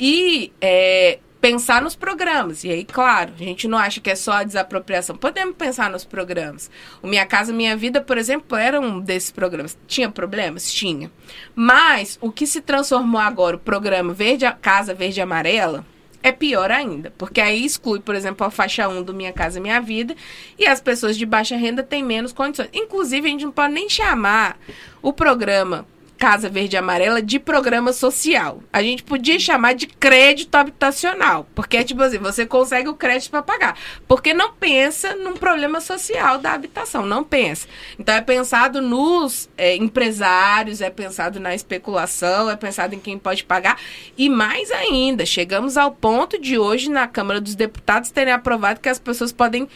E 0.00 0.50
é, 0.62 1.18
pensar 1.40 1.82
nos 1.82 1.94
programas. 1.94 2.64
E 2.64 2.70
aí, 2.70 2.84
claro, 2.84 3.32
a 3.38 3.42
gente 3.42 3.68
não 3.68 3.78
acha 3.78 4.00
que 4.00 4.10
é 4.10 4.14
só 4.14 4.32
a 4.32 4.44
desapropriação. 4.44 5.16
Podemos 5.16 5.56
pensar 5.56 5.90
nos 5.90 6.04
programas. 6.04 6.70
O 7.02 7.06
Minha 7.06 7.26
Casa 7.26 7.52
Minha 7.52 7.76
Vida, 7.76 8.00
por 8.00 8.18
exemplo, 8.18 8.56
era 8.56 8.80
um 8.80 9.00
desses 9.00 9.30
programas. 9.30 9.76
Tinha 9.86 10.10
problemas? 10.10 10.72
Tinha. 10.72 11.10
Mas 11.54 12.18
o 12.20 12.30
que 12.30 12.46
se 12.46 12.60
transformou 12.60 13.20
agora, 13.20 13.56
o 13.56 13.60
programa 13.60 14.12
Verde 14.12 14.44
Casa 14.60 14.94
Verde 14.94 15.20
Amarela, 15.20 15.84
é 16.20 16.32
pior 16.32 16.70
ainda, 16.70 17.12
porque 17.16 17.40
aí 17.40 17.64
exclui, 17.64 18.00
por 18.00 18.14
exemplo, 18.14 18.44
a 18.44 18.50
faixa 18.50 18.88
1 18.88 19.04
do 19.04 19.14
Minha 19.14 19.32
Casa 19.32 19.60
Minha 19.60 19.80
Vida 19.80 20.16
e 20.58 20.66
as 20.66 20.80
pessoas 20.80 21.16
de 21.16 21.24
baixa 21.24 21.56
renda 21.56 21.82
têm 21.82 22.02
menos 22.02 22.32
condições. 22.32 22.68
Inclusive, 22.72 23.28
a 23.28 23.30
gente 23.30 23.44
não 23.44 23.52
pode 23.52 23.72
nem 23.72 23.88
chamar 23.88 24.58
o 25.00 25.12
programa 25.12 25.86
Casa 26.18 26.48
Verde 26.48 26.74
e 26.74 26.78
Amarela 26.78 27.22
de 27.22 27.38
programa 27.38 27.92
social. 27.92 28.60
A 28.72 28.82
gente 28.82 29.04
podia 29.04 29.38
chamar 29.38 29.74
de 29.74 29.86
crédito 29.86 30.52
habitacional, 30.56 31.46
porque 31.54 31.76
é 31.76 31.84
tipo 31.84 32.02
assim, 32.02 32.18
você 32.18 32.44
consegue 32.44 32.88
o 32.88 32.94
crédito 32.94 33.30
para 33.30 33.42
pagar, 33.42 33.78
porque 34.08 34.34
não 34.34 34.52
pensa 34.52 35.14
num 35.14 35.34
problema 35.34 35.80
social 35.80 36.38
da 36.38 36.52
habitação, 36.52 37.06
não 37.06 37.22
pensa. 37.22 37.68
Então 37.96 38.14
é 38.14 38.20
pensado 38.20 38.82
nos 38.82 39.48
é, 39.56 39.76
empresários, 39.76 40.80
é 40.80 40.90
pensado 40.90 41.38
na 41.38 41.54
especulação, 41.54 42.50
é 42.50 42.56
pensado 42.56 42.96
em 42.96 43.00
quem 43.00 43.16
pode 43.16 43.44
pagar 43.44 43.80
e 44.16 44.28
mais 44.28 44.72
ainda, 44.72 45.24
chegamos 45.24 45.76
ao 45.76 45.92
ponto 45.92 46.40
de 46.40 46.58
hoje 46.58 46.90
na 46.90 47.06
Câmara 47.06 47.40
dos 47.40 47.54
Deputados 47.54 48.10
terem 48.10 48.32
aprovado 48.32 48.80
que 48.80 48.88
as 48.88 48.98
pessoas 48.98 49.30
podem 49.30 49.68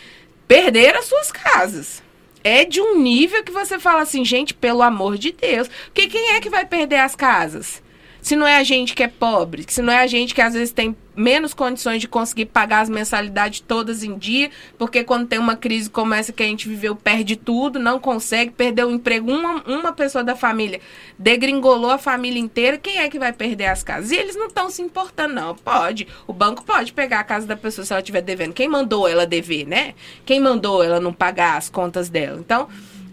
perder 0.49 0.97
as 0.97 1.05
suas 1.05 1.31
casas 1.31 2.03
é 2.45 2.65
de 2.65 2.81
um 2.81 2.99
nível 2.99 3.43
que 3.43 3.53
você 3.53 3.79
fala 3.79 4.03
assim, 4.03 4.25
gente, 4.25 4.55
pelo 4.55 4.83
amor 4.83 5.17
de 5.19 5.33
Deus. 5.33 5.69
Porque 5.87 6.09
quem 6.09 6.31
é 6.33 6.41
que 6.41 6.51
vai 6.51 6.65
perder 6.65 6.97
as 7.01 7.15
casas? 7.15 7.83
Se 8.23 8.37
não 8.37 8.47
é 8.47 8.57
a 8.57 8.63
gente 8.63 8.95
que 8.95 9.03
é 9.03 9.09
pobre, 9.09 9.65
se 9.67 9.83
não 9.83 9.93
é 9.93 9.99
a 9.99 10.07
gente 10.07 10.33
que 10.33 10.41
às 10.41 10.55
vezes 10.55 10.73
tem 10.73 10.97
menos 11.15 11.53
condições 11.53 12.01
de 12.01 12.07
conseguir 12.07 12.47
pagar 12.47 12.81
as 12.81 12.89
mensalidades 12.89 13.59
todas 13.61 14.05
em 14.05 14.17
dia, 14.17 14.49
porque 14.79 15.03
quando 15.03 15.27
tem 15.27 15.41
uma 15.41 15.57
crise 15.57 15.91
como 15.91 16.15
essa 16.15 16.33
que 16.33 16.43
a 16.43 16.47
gente 16.47 16.69
viveu, 16.69 16.95
perde 16.95 17.35
tudo, 17.35 17.81
não 17.81 17.99
consegue, 17.99 18.53
perdeu 18.53 18.89
o 18.89 18.93
emprego, 18.93 19.31
uma, 19.31 19.63
uma 19.65 19.93
pessoa 19.93 20.23
da 20.23 20.37
família 20.37 20.81
degringolou 21.19 21.91
a 21.91 21.99
família 21.99 22.41
inteira, 22.41 22.79
quem 22.79 22.99
é 22.99 23.09
que 23.09 23.19
vai 23.19 23.33
perder 23.33 23.67
as 23.67 23.83
casas? 23.83 24.13
E 24.13 24.17
eles 24.17 24.37
não 24.37 24.47
estão 24.47 24.71
se 24.71 24.83
importando, 24.83 25.35
não. 25.35 25.55
Pode. 25.55 26.07
O 26.27 26.33
banco 26.33 26.65
pode 26.65 26.93
pegar 26.93 27.21
a 27.21 27.25
casa 27.25 27.47
da 27.47 27.57
pessoa 27.57 27.85
se 27.85 27.93
ela 27.93 28.01
estiver 28.01 28.23
devendo. 28.23 28.53
Quem 28.53 28.69
mandou 28.69 29.07
ela 29.07 29.27
dever, 29.27 29.67
né? 29.67 29.95
Quem 30.25 30.41
mandou 30.41 30.83
ela 30.83 31.01
não 31.01 31.13
pagar 31.13 31.57
as 31.57 31.69
contas 31.69 32.09
dela? 32.09 32.39
Então 32.39 32.69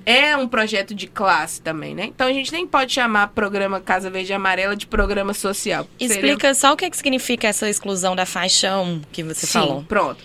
é 0.05 0.35
um 0.35 0.47
projeto 0.47 0.93
de 0.93 1.07
classe 1.07 1.61
também, 1.61 1.93
né? 1.93 2.05
Então 2.05 2.27
a 2.27 2.33
gente 2.33 2.51
nem 2.51 2.65
pode 2.65 2.93
chamar 2.93 3.27
programa 3.29 3.79
Casa 3.79 4.09
Verde 4.09 4.31
e 4.31 4.35
Amarela 4.35 4.75
de 4.75 4.87
programa 4.87 5.33
social. 5.33 5.87
Explica 5.99 6.39
Seria... 6.39 6.53
só 6.53 6.73
o 6.73 6.77
que, 6.77 6.85
é 6.85 6.89
que 6.89 6.97
significa 6.97 7.47
essa 7.47 7.69
exclusão 7.69 8.15
da 8.15 8.25
faixa 8.25 8.77
1 8.77 9.01
que 9.11 9.23
você 9.23 9.45
Sim, 9.45 9.53
falou. 9.53 9.83
Pronto. 9.83 10.23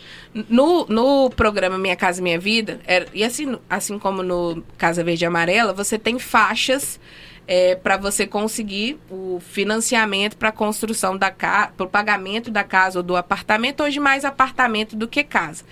No, 0.48 0.84
no 0.86 1.30
programa 1.30 1.78
Minha 1.78 1.94
Casa 1.94 2.20
Minha 2.20 2.38
Vida, 2.38 2.80
era, 2.86 3.06
e 3.14 3.22
assim, 3.22 3.56
assim 3.70 3.98
como 3.98 4.22
no 4.22 4.64
Casa 4.76 5.04
Verde 5.04 5.24
e 5.24 5.26
Amarela, 5.26 5.72
você 5.72 5.96
tem 5.96 6.18
faixas 6.18 6.98
é, 7.46 7.74
para 7.74 7.96
você 7.96 8.26
conseguir 8.26 8.98
o 9.10 9.40
financiamento 9.40 10.36
para 10.36 10.48
a 10.48 10.52
construção 10.52 11.16
da 11.16 11.30
casa, 11.30 11.72
para 11.76 11.86
o 11.86 11.88
pagamento 11.88 12.50
da 12.50 12.64
casa 12.64 12.98
ou 12.98 13.02
do 13.02 13.16
apartamento, 13.16 13.82
hoje 13.82 14.00
mais 14.00 14.24
apartamento 14.24 14.96
do 14.96 15.06
que 15.06 15.22
casa. 15.22 15.64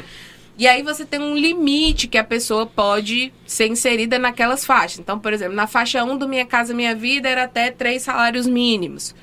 E 0.58 0.68
aí 0.68 0.82
você 0.82 1.04
tem 1.04 1.20
um 1.20 1.34
limite 1.34 2.06
que 2.06 2.18
a 2.18 2.24
pessoa 2.24 2.66
pode 2.66 3.32
ser 3.46 3.68
inserida 3.68 4.18
naquelas 4.18 4.64
faixas. 4.64 4.98
Então, 4.98 5.18
por 5.18 5.32
exemplo, 5.32 5.54
na 5.54 5.66
faixa 5.66 6.04
1 6.04 6.16
do 6.18 6.28
Minha 6.28 6.44
Casa 6.44 6.74
Minha 6.74 6.94
Vida 6.94 7.28
era 7.28 7.44
até 7.44 7.70
três 7.70 8.02
salários 8.02 8.46
mínimos. 8.46 9.14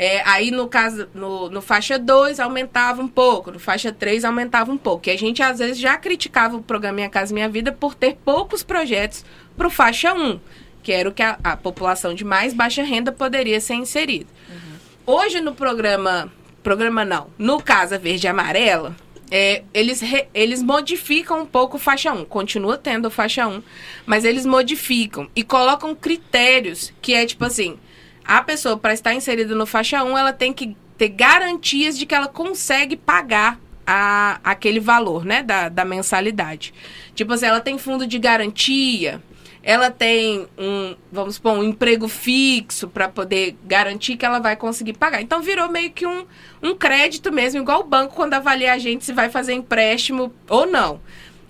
É, 0.00 0.22
aí 0.24 0.52
no 0.52 0.68
caso, 0.68 1.08
no, 1.12 1.50
no 1.50 1.60
faixa 1.60 1.98
2 1.98 2.38
aumentava 2.38 3.02
um 3.02 3.08
pouco, 3.08 3.50
no 3.50 3.58
faixa 3.58 3.90
3 3.90 4.24
aumentava 4.24 4.70
um 4.70 4.78
pouco. 4.78 5.08
E 5.08 5.12
a 5.12 5.18
gente 5.18 5.42
às 5.42 5.58
vezes 5.58 5.76
já 5.76 5.96
criticava 5.96 6.56
o 6.56 6.62
programa 6.62 6.94
Minha 6.94 7.10
Casa 7.10 7.34
Minha 7.34 7.48
Vida 7.48 7.72
por 7.72 7.96
ter 7.96 8.16
poucos 8.24 8.62
projetos 8.62 9.24
para 9.56 9.66
o 9.66 9.70
faixa 9.70 10.14
1, 10.14 10.38
que 10.84 10.92
era 10.92 11.08
o 11.08 11.12
que 11.12 11.24
a, 11.24 11.36
a, 11.42 11.56
população 11.56 12.14
de 12.14 12.24
mais 12.24 12.54
baixa 12.54 12.84
renda 12.84 13.10
poderia 13.10 13.60
ser 13.60 13.74
inserida. 13.74 14.30
Uhum. 14.48 15.14
Hoje 15.16 15.40
no 15.40 15.52
programa, 15.52 16.32
programa 16.62 17.04
não, 17.04 17.26
no 17.36 17.60
Casa 17.60 17.98
Verde 17.98 18.28
e 18.28 18.30
Amarela, 18.30 18.94
é, 19.30 19.62
eles, 19.74 20.00
re, 20.00 20.26
eles 20.32 20.62
modificam 20.62 21.42
um 21.42 21.46
pouco 21.46 21.78
faixa 21.78 22.12
1. 22.12 22.24
Continua 22.24 22.78
tendo 22.78 23.10
faixa 23.10 23.46
1, 23.46 23.62
mas 24.06 24.24
eles 24.24 24.46
modificam 24.46 25.28
e 25.34 25.42
colocam 25.42 25.94
critérios 25.94 26.92
que 27.00 27.14
é 27.14 27.26
tipo 27.26 27.44
assim: 27.44 27.78
a 28.24 28.42
pessoa, 28.42 28.76
para 28.76 28.92
estar 28.92 29.14
inserida 29.14 29.54
no 29.54 29.66
faixa 29.66 30.02
1, 30.02 30.18
ela 30.18 30.32
tem 30.32 30.52
que 30.52 30.76
ter 30.96 31.08
garantias 31.08 31.98
de 31.98 32.04
que 32.04 32.14
ela 32.14 32.28
consegue 32.28 32.96
pagar 32.96 33.60
a, 33.86 34.38
aquele 34.44 34.80
valor, 34.80 35.24
né, 35.24 35.42
da, 35.42 35.68
da 35.68 35.84
mensalidade. 35.84 36.74
Tipo 37.14 37.32
assim, 37.32 37.46
ela 37.46 37.60
tem 37.60 37.78
fundo 37.78 38.06
de 38.06 38.18
garantia, 38.18 39.22
ela 39.62 39.90
tem 39.90 40.46
um, 40.56 40.96
vamos 41.10 41.36
supor, 41.36 41.52
um 41.52 41.64
emprego 41.64 42.08
fixo 42.08 42.88
para 42.88 43.08
poder 43.08 43.56
garantir 43.64 44.16
que 44.16 44.24
ela 44.24 44.38
vai 44.38 44.56
conseguir 44.56 44.94
pagar. 44.94 45.20
Então 45.20 45.42
virou 45.42 45.68
meio 45.68 45.90
que 45.90 46.06
um, 46.06 46.24
um 46.62 46.74
crédito 46.74 47.32
mesmo, 47.32 47.60
igual 47.60 47.80
o 47.80 47.84
banco 47.84 48.14
quando 48.14 48.34
avalia 48.34 48.72
a 48.72 48.78
gente 48.78 49.04
se 49.04 49.12
vai 49.12 49.28
fazer 49.28 49.52
empréstimo 49.54 50.32
ou 50.48 50.66
não. 50.66 51.00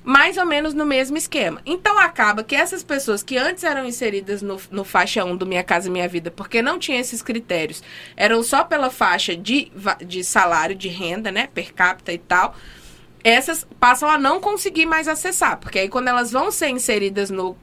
Mais 0.02 0.38
ou 0.38 0.46
menos 0.46 0.72
no 0.72 0.86
mesmo 0.86 1.18
esquema. 1.18 1.61
Então 1.66 1.98
acaba 1.98 2.42
que 2.42 2.56
essas 2.56 2.82
pessoas 2.82 3.22
que 3.22 3.36
antes 3.36 3.62
eram 3.62 3.84
inseridas 3.84 4.40
no, 4.40 4.59
no 4.70 4.82
faixa 4.82 5.22
1 5.22 5.36
do 5.36 5.44
Minha 5.44 5.62
Casa 5.62 5.90
Minha 5.90 6.09
Vida, 6.09 6.30
porque 6.30 6.62
não 6.62 6.78
tinha 6.78 6.98
esses 6.98 7.20
critérios, 7.20 7.82
eram 8.16 8.42
só 8.42 8.64
pela 8.64 8.90
faixa 8.90 9.36
de, 9.36 9.70
de 10.06 10.24
salário, 10.24 10.74
de 10.74 10.88
renda, 10.88 11.30
né, 11.30 11.48
per 11.52 11.74
capita 11.74 12.11
e 12.11 12.16
tal, 12.16 12.56
essas 13.22 13.66
passam 13.78 14.09
a 14.09 14.16
não 14.16 14.40
conseguir 14.40 14.86
mais 14.86 15.09
acessar, 15.09 15.59
porque 15.59 15.78
aí 15.78 15.88
quando 15.88 16.09
elas 16.09 16.32
vão 16.32 16.50
ser 16.50 16.68
inseridas 16.70 17.28
no 17.28 17.54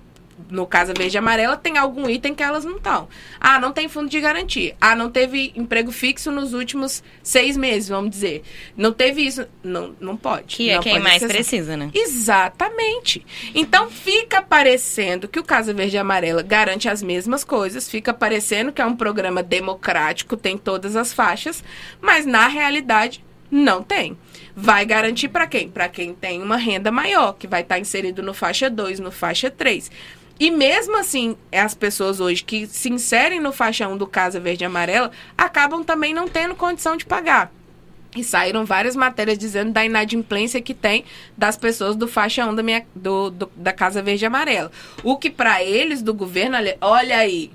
no 0.50 0.66
Casa 0.68 0.94
Verde 0.96 1.18
e 1.18 1.20
Amarela, 1.20 1.58
tem 1.58 1.78
algum 1.78 2.10
item 2.10 2.36
que 2.36 2.44
elas 2.44 2.66
não 2.66 2.78
estão. 2.78 3.08
Ah, 3.40 3.60
não 3.60 3.72
tem 3.72 3.88
fundo 3.88 4.10
de 4.10 4.20
garantia. 4.20 4.76
Ah, 4.80 4.96
não 4.96 5.10
teve 5.10 5.54
emprego 5.56 5.92
fixo 5.92 6.32
nos 6.32 6.54
últimos 6.54 7.04
seis 7.24 7.56
meses, 7.58 7.90
vamos 7.90 8.12
dizer. 8.12 8.44
Não 8.76 8.92
teve 8.92 9.22
isso. 9.22 9.48
Não, 9.64 9.96
não 10.00 10.16
pode. 10.16 10.56
Que 10.56 10.70
é 10.70 10.74
não 10.74 10.82
é 10.82 10.84
quem 10.84 11.00
mais 11.00 11.24
precisa, 11.24 11.76
né? 11.78 11.90
Exatamente. 11.94 13.26
Então, 13.54 13.90
fica 13.90 14.42
parecendo 14.42 15.28
que 15.28 15.40
o 15.40 15.44
Casa 15.44 15.74
Verde 15.74 15.96
e 15.96 16.00
Amarela 16.00 16.42
garante 16.42 16.90
as 16.90 17.02
mesmas 17.02 17.44
coisas, 17.44 17.90
fica 17.90 18.14
parecendo 18.14 18.72
que 18.72 18.82
é 18.82 18.86
um 18.86 18.96
programa 18.96 19.42
democrático, 19.42 20.38
tem 20.38 20.58
todas 20.58 20.96
as 20.96 21.14
faixas, 21.14 21.64
mas 22.02 22.26
na 22.26 22.48
realidade 22.48 23.24
não 23.50 23.82
tem. 23.84 24.18
Vai 24.56 24.86
garantir 24.86 25.28
para 25.30 25.48
quem? 25.48 25.70
Para 25.70 25.88
quem 25.90 26.14
tem 26.14 26.42
uma 26.42 26.58
renda 26.58 26.92
maior, 26.92 27.34
que 27.34 27.48
vai 27.48 27.62
estar 27.62 27.76
tá 27.76 27.80
inserido 27.80 28.24
no 28.24 28.34
faixa 28.34 28.70
2, 28.70 29.00
no 29.00 29.12
faixa 29.12 29.50
3. 29.50 29.92
E 30.40 30.52
mesmo 30.52 30.98
assim, 30.98 31.38
as 31.52 31.74
pessoas 31.74 32.20
hoje 32.20 32.44
que 32.44 32.68
se 32.68 32.90
inserem 32.90 33.40
no 33.40 33.54
faixa 33.54 33.88
1 33.88 33.96
do 33.96 34.06
Casa 34.06 34.40
Verde 34.40 34.64
e 34.64 34.68
Amarela 34.68 35.12
acabam 35.38 35.84
também 35.84 36.14
não 36.14 36.28
tendo 36.28 36.56
condição 36.56 36.98
de 36.98 37.06
pagar. 37.06 37.52
E 38.16 38.24
saíram 38.24 38.66
várias 38.66 38.96
matérias 38.96 39.38
dizendo 39.38 39.72
da 39.72 39.86
inadimplência 39.86 40.62
que 40.62 40.74
tem 40.74 41.04
das 41.38 41.58
pessoas 41.58 41.96
do 41.96 42.08
faixa 42.08 42.46
1 42.46 42.56
da, 42.56 42.64
minha, 42.64 42.86
do, 42.96 43.30
do 43.30 43.52
da 43.56 43.74
Casa 43.74 44.02
Verde 44.02 44.26
e 44.26 44.28
Amarela. 44.28 44.72
O 45.04 45.18
que 45.18 45.30
para 45.30 45.64
eles 45.64 46.02
do 46.02 46.14
governo, 46.14 46.58
olha, 46.82 47.18
aí, 47.18 47.52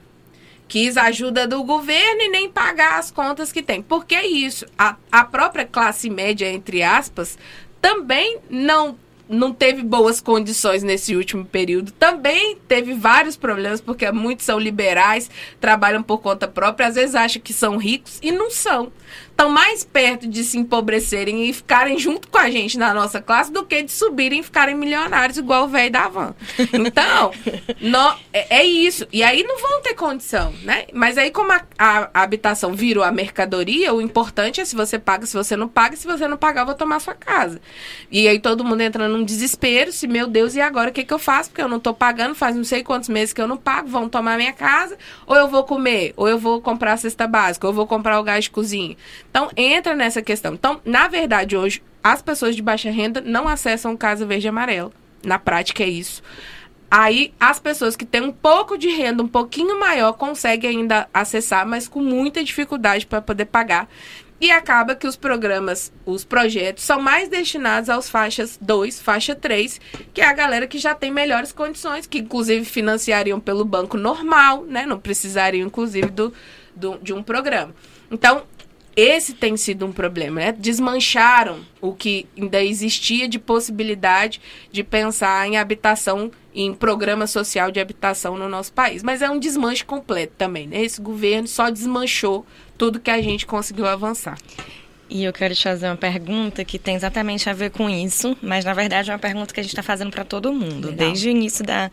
quis 0.69 0.97
ajuda 0.97 1.47
do 1.47 1.65
governo 1.65 2.23
e 2.23 2.29
nem 2.29 2.49
pagar 2.49 2.99
as 2.99 3.11
contas 3.11 3.51
que 3.51 3.63
tem. 3.63 3.83
Porque 3.83 4.19
isso. 4.21 4.67
A, 4.79 4.97
a 5.11 5.25
própria 5.25 5.65
classe 5.65 6.09
média, 6.09 6.51
entre 6.51 6.83
aspas, 6.83 7.39
também 7.81 8.39
não 8.49 8.97
não 9.31 9.53
teve 9.53 9.83
boas 9.83 10.21
condições 10.21 10.83
nesse 10.83 11.15
último 11.15 11.45
período. 11.45 11.93
Também 11.93 12.57
teve 12.67 12.95
vários 12.95 13.37
problemas, 13.37 13.81
porque 13.81 14.11
muitos 14.11 14.45
são 14.45 14.59
liberais, 14.59 15.31
trabalham 15.61 16.03
por 16.03 16.19
conta 16.19 16.49
própria, 16.49 16.89
às 16.89 16.97
vezes 16.97 17.15
acham 17.15 17.41
que 17.41 17.53
são 17.53 17.77
ricos 17.77 18.19
e 18.21 18.33
não 18.33 18.51
são 18.51 18.93
estão 19.41 19.49
mais 19.49 19.83
perto 19.83 20.29
de 20.29 20.45
se 20.45 20.59
empobrecerem 20.59 21.49
e 21.49 21.53
ficarem 21.55 21.99
junto 21.99 22.29
com 22.29 22.37
a 22.37 22.51
gente 22.51 22.79
na 22.79 22.93
nossa 22.93 23.23
classe 23.23 23.51
do 23.51 23.65
que 23.65 23.83
de 23.83 23.91
subirem 23.91 24.41
e 24.41 24.43
ficarem 24.43 24.75
milionários 24.75 25.39
igual 25.39 25.65
o 25.65 25.69
velho 25.69 25.91
da 25.91 26.09
van. 26.09 26.35
Então, 26.73 27.31
no, 27.81 28.15
é, 28.33 28.59
é, 28.61 28.65
isso. 28.65 29.07
E 29.13 29.23
aí 29.23 29.43
não 29.43 29.59
vão 29.59 29.81
ter 29.81 29.95
condição, 29.95 30.53
né? 30.63 30.87
Mas 30.93 31.17
aí 31.17 31.31
como 31.31 31.53
a, 31.53 31.63
a, 31.79 32.11
a, 32.13 32.23
habitação 32.23 32.75
virou 32.75 33.03
a 33.03 33.13
mercadoria, 33.13 33.95
o 33.95 34.01
importante 34.01 34.61
é 34.61 34.65
se 34.65 34.75
você 34.75 34.99
paga, 34.99 35.25
se 35.25 35.37
você 35.37 35.57
não 35.57 35.69
paga, 35.69 35.97
se 35.97 36.07
você 36.07 36.27
não 36.27 36.37
pagar, 36.37 36.63
eu 36.63 36.67
vou 36.67 36.75
tomar 36.75 37.01
sua 37.01 37.15
casa. 37.15 37.61
E 38.11 38.29
aí 38.29 38.39
todo 38.39 38.65
mundo 38.65 38.81
entra 38.81 39.09
num 39.09 39.25
desespero, 39.25 39.93
se 39.93 40.07
meu 40.07 40.27
Deus, 40.27 40.55
e 40.55 40.61
agora 40.61 40.91
o 40.91 40.93
que, 40.93 41.05
que 41.05 41.15
eu 41.15 41.19
faço? 41.19 41.51
Porque 41.51 41.63
eu 41.63 41.69
não 41.69 41.81
tô 41.81 41.95
pagando, 41.95 42.35
faz 42.35 42.57
não 42.57 42.65
sei 42.65 42.83
quantos 42.83 43.09
meses 43.09 43.33
que 43.33 43.41
eu 43.41 43.49
não 43.49 43.57
pago, 43.57 43.89
vão 43.89 44.09
tomar 44.09 44.37
minha 44.37 44.53
casa, 44.53 44.99
ou 45.27 45.37
eu 45.37 45.49
vou 45.49 45.65
comer, 45.65 46.13
ou 46.17 46.29
eu 46.29 46.39
vou 46.39 46.61
comprar 46.61 46.95
a 46.95 46.97
cesta 46.97 47.27
básica, 47.27 47.67
ou 47.67 47.71
eu 47.71 47.77
vou 47.77 47.87
comprar 47.87 48.19
o 48.19 48.23
gás 48.23 48.45
de 48.45 48.51
cozinha. 48.51 48.97
Então, 49.31 49.51
entra 49.57 49.95
nessa 49.95 50.21
questão. 50.21 50.55
Então, 50.55 50.81
na 50.85 51.09
verdade, 51.09 51.57
hoje, 51.57 51.83
as 52.03 52.21
pessoas 52.21 52.57
de 52.57 52.63
baixa 52.63 52.91
renda 52.91 53.21
não 53.21 53.47
acessam 53.49 53.97
Casa 53.97 54.27
Verde 54.27 54.47
e 54.47 54.49
Amarelo. 54.49 54.93
Na 55.25 55.39
prática, 55.39 55.83
é 55.85 55.89
isso. 55.89 56.23
Aí, 56.91 57.33
as 57.39 57.61
pessoas 57.61 57.95
que 57.95 58.05
têm 58.05 58.23
um 58.23 58.33
pouco 58.33 58.77
de 58.77 58.89
renda, 58.89 59.23
um 59.23 59.29
pouquinho 59.29 59.79
maior, 59.79 60.13
conseguem 60.15 60.79
ainda 60.79 61.09
acessar, 61.15 61.65
mas 61.65 61.87
com 61.87 62.01
muita 62.01 62.43
dificuldade 62.43 63.07
para 63.07 63.23
poder 63.23 63.45
pagar. 63.45 63.89
E 64.41 64.51
acaba 64.51 64.97
que 64.97 65.07
os 65.07 65.17
programas, 65.17 65.93
os 66.05 66.25
projetos, 66.25 66.83
são 66.83 67.01
mais 67.01 67.29
destinados 67.29 67.91
aos 67.91 68.09
faixas 68.09 68.59
2, 68.61 69.01
faixa 69.01 69.35
3, 69.35 69.79
que 70.15 70.23
é 70.23 70.25
a 70.25 70.33
galera 70.33 70.67
que 70.67 70.79
já 70.79 70.95
tem 70.95 71.13
melhores 71.13 71.53
condições, 71.53 72.07
que 72.07 72.19
inclusive 72.19 72.65
financiariam 72.65 73.39
pelo 73.39 73.65
banco 73.65 73.99
normal, 73.99 74.65
né? 74.65 74.87
Não 74.87 74.99
precisariam, 74.99 75.67
inclusive, 75.67 76.09
do, 76.09 76.33
do 76.75 76.99
de 77.03 77.13
um 77.13 77.23
programa. 77.23 77.75
Então, 78.11 78.43
esse 78.97 79.35
tem 79.35 79.57
sido 79.57 79.87
um 79.87 79.93
problema, 79.93 80.41
né? 80.41 80.53
Desmancharam 80.53 81.61
o 81.81 81.93
que 81.93 82.27
ainda 82.37 82.63
existia 82.63 83.29
de 83.29 83.39
possibilidade 83.39 84.41
de 84.71 84.83
pensar 84.83 85.47
em 85.47 85.57
habitação, 85.57 86.31
em 86.55 86.75
programa 86.75 87.27
social 87.27 87.71
de 87.71 87.79
habitação 87.79 88.37
no 88.37 88.49
nosso 88.49 88.73
país. 88.73 89.03
Mas 89.03 89.23
é 89.23 89.31
um 89.31 89.39
desmanche 89.39 89.85
completo 89.85 90.33
também, 90.37 90.67
né? 90.67 90.83
Esse 90.83 91.01
governo 91.01 91.47
só 91.47 91.71
desmanchou 91.71 92.45
tudo 92.77 93.01
que 93.01 93.11
a 93.11 93.23
gente 93.23 93.47
conseguiu 93.47 93.87
avançar. 93.87 94.37
E 95.09 95.25
eu 95.25 95.33
quero 95.33 95.55
te 95.55 95.65
fazer 95.65 95.87
uma 95.87 95.97
pergunta 95.97 96.65
que 96.65 96.79
tem 96.79 96.95
exatamente 96.95 97.51
a 97.51 97.53
ver 97.53 97.71
com 97.71 97.91
isso, 97.91 98.37
mas 98.41 98.65
na 98.65 98.73
verdade 98.73 99.11
é 99.11 99.13
uma 99.13 99.19
pergunta 99.19 99.53
que 99.53 99.59
a 99.59 99.63
gente 99.63 99.73
está 99.73 99.83
fazendo 99.83 100.13
para 100.13 100.25
todo 100.25 100.53
mundo, 100.53 100.89
Legal. 100.89 101.09
desde 101.09 101.29
o 101.29 101.31
início 101.31 101.65
da 101.65 101.91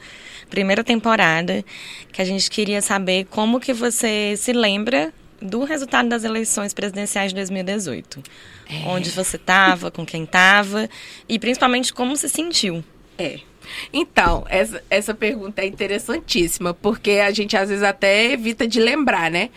primeira 0.51 0.83
temporada, 0.83 1.65
que 2.11 2.21
a 2.21 2.25
gente 2.25 2.47
queria 2.47 2.79
saber 2.79 3.25
como 3.25 3.59
que 3.59 3.73
você 3.73 4.35
se 4.37 4.53
lembra 4.53 5.11
do 5.41 5.63
resultado 5.63 6.09
das 6.09 6.23
eleições 6.23 6.73
presidenciais 6.73 7.31
de 7.31 7.35
2018. 7.35 8.23
É. 8.69 8.87
Onde 8.87 9.09
você 9.11 9.37
estava, 9.37 9.91
com 9.91 10.05
quem 10.05 10.23
estava 10.23 10.89
e 11.27 11.37
principalmente 11.39 11.93
como 11.93 12.15
se 12.15 12.27
sentiu. 12.29 12.83
É, 13.17 13.39
Então, 13.91 14.45
essa, 14.49 14.83
essa 14.89 15.13
pergunta 15.13 15.61
é 15.61 15.65
interessantíssima, 15.67 16.73
porque 16.73 17.11
a 17.11 17.31
gente 17.31 17.55
às 17.55 17.69
vezes 17.69 17.83
até 17.83 18.31
evita 18.31 18.67
de 18.67 18.79
lembrar, 18.79 19.31
né? 19.31 19.49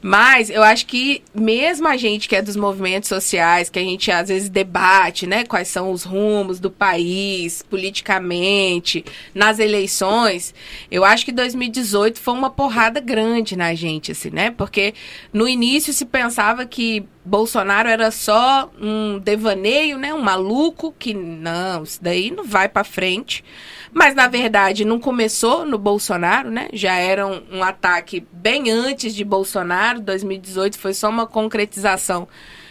Mas 0.00 0.50
eu 0.50 0.62
acho 0.62 0.86
que 0.86 1.22
mesmo 1.34 1.88
a 1.88 1.96
gente 1.96 2.28
que 2.28 2.36
é 2.36 2.42
dos 2.42 2.56
movimentos 2.56 3.08
sociais, 3.08 3.68
que 3.70 3.78
a 3.78 3.82
gente 3.82 4.10
às 4.10 4.28
vezes 4.28 4.48
debate, 4.48 5.26
né, 5.26 5.44
quais 5.44 5.68
são 5.68 5.90
os 5.90 6.04
rumos 6.04 6.60
do 6.60 6.70
país, 6.70 7.62
politicamente, 7.62 9.04
nas 9.34 9.58
eleições, 9.58 10.54
eu 10.90 11.04
acho 11.04 11.24
que 11.24 11.32
2018 11.32 12.18
foi 12.18 12.34
uma 12.34 12.50
porrada 12.50 13.00
grande 13.00 13.56
na 13.56 13.74
gente, 13.74 14.12
assim, 14.12 14.30
né? 14.30 14.50
Porque 14.50 14.94
no 15.32 15.48
início 15.48 15.92
se 15.92 16.04
pensava 16.04 16.64
que 16.66 17.06
Bolsonaro 17.24 17.88
era 17.88 18.10
só 18.12 18.70
um 18.80 19.18
devaneio, 19.18 19.98
né? 19.98 20.14
Um 20.14 20.22
maluco 20.22 20.94
que 20.96 21.12
não, 21.12 21.82
isso 21.82 22.02
daí 22.02 22.30
não 22.30 22.44
vai 22.44 22.68
para 22.68 22.84
frente. 22.84 23.44
Mas 23.92 24.14
na 24.14 24.28
verdade 24.28 24.84
não 24.84 24.98
começou 24.98 25.64
no 25.64 25.78
Bolsonaro, 25.78 26.50
né? 26.50 26.68
Já 26.72 26.94
era 26.96 27.26
um, 27.26 27.42
um, 27.50 27.62
ataque 27.62 28.26
bem 28.32 28.70
antes 28.70 29.14
de 29.14 29.24
Bolsonaro. 29.24 30.00
2018 30.00 30.78
foi 30.78 30.92
só 30.92 31.08
uma 31.08 31.26
concretização 31.26 32.28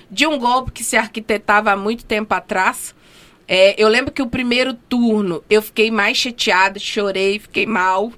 de 0.10 0.28
um 0.28 0.38
golpe 0.38 0.72
que 0.72 0.84
se 0.84 0.98
arquitetava 0.98 1.72
há 1.72 1.76
muito 1.76 2.06
tempo 2.06 2.34
atrás. 2.34 2.94
É, 3.48 3.76
eu 3.82 3.88
lembro 3.88 4.12
que 4.12 4.22
o 4.22 4.28
primeiro 4.28 4.74
turno 4.74 5.44
eu 5.50 5.62
fiquei 5.62 5.92
mais 5.92 6.18
chateada, 6.18 6.80
chorei, 6.80 7.40
fiquei 7.40 7.66
mal. 7.66 8.12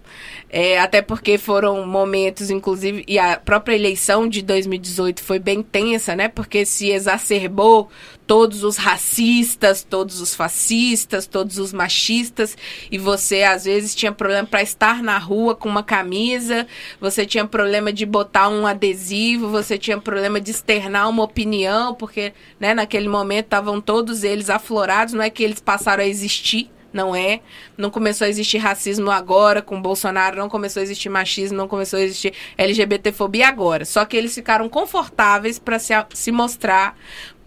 É, 0.50 0.80
até 0.80 1.02
porque 1.02 1.38
foram 1.38 1.86
momentos, 1.86 2.50
inclusive, 2.50 3.04
e 3.06 3.20
a 3.20 3.38
própria 3.38 3.76
eleição 3.76 4.30
de 4.30 4.42
2018 4.42 5.22
foi 5.22 5.40
bem 5.40 5.62
tensa, 5.62 6.16
né? 6.16 6.30
Porque 6.30 6.66
se 6.66 6.90
exacerbou 6.90 7.90
todos 8.28 8.64
os 8.64 8.76
racistas, 8.76 9.84
todos 9.84 10.20
os 10.20 10.36
fascistas, 10.36 11.26
todos 11.26 11.58
os 11.58 11.72
machistas, 11.72 12.58
e 12.92 12.98
você 12.98 13.44
às 13.44 13.64
vezes 13.64 13.96
tinha 13.96 14.12
problema 14.12 14.46
para 14.46 14.62
estar 14.62 15.02
na 15.02 15.18
rua 15.18 15.56
com 15.56 15.70
uma 15.70 15.82
camisa, 15.82 16.68
você 17.00 17.26
tinha 17.26 17.46
problema 17.46 17.92
de 17.92 18.06
botar 18.06 18.50
um 18.50 18.68
adesivo, 18.68 19.48
você 19.48 19.78
tinha 19.78 19.98
problema 19.98 20.42
de 20.42 20.52
externar 20.52 21.10
uma 21.10 21.24
opinião, 21.24 21.96
porque 21.96 22.34
né, 22.60 22.74
naquele 22.74 23.08
momento 23.08 23.46
estavam 23.46 23.80
todos 23.80 24.24
eles 24.24 24.50
aflorados, 24.50 25.14
não 25.14 25.24
é 25.24 25.30
que 25.30 25.42
eles 25.42 25.62
passaram 25.62 26.04
a 26.04 26.08
existir, 26.08 26.70
não 26.92 27.16
é. 27.16 27.42
Não 27.78 27.90
começou 27.90 28.26
a 28.26 28.30
existir 28.30 28.58
racismo 28.58 29.12
agora 29.12 29.62
com 29.62 29.82
Bolsonaro, 29.82 30.38
não 30.38 30.50
começou 30.50 30.80
a 30.80 30.84
existir 30.84 31.10
machismo, 31.10 31.58
não 31.58 31.68
começou 31.68 32.00
a 32.00 32.02
existir 32.02 32.34
LGBTfobia 32.58 33.48
agora. 33.48 33.86
Só 33.86 34.04
que 34.04 34.18
eles 34.18 34.34
ficaram 34.34 34.68
confortáveis 34.68 35.60
para 35.60 35.80
se, 35.80 35.94
se 36.14 36.32
mostrar, 36.32 36.98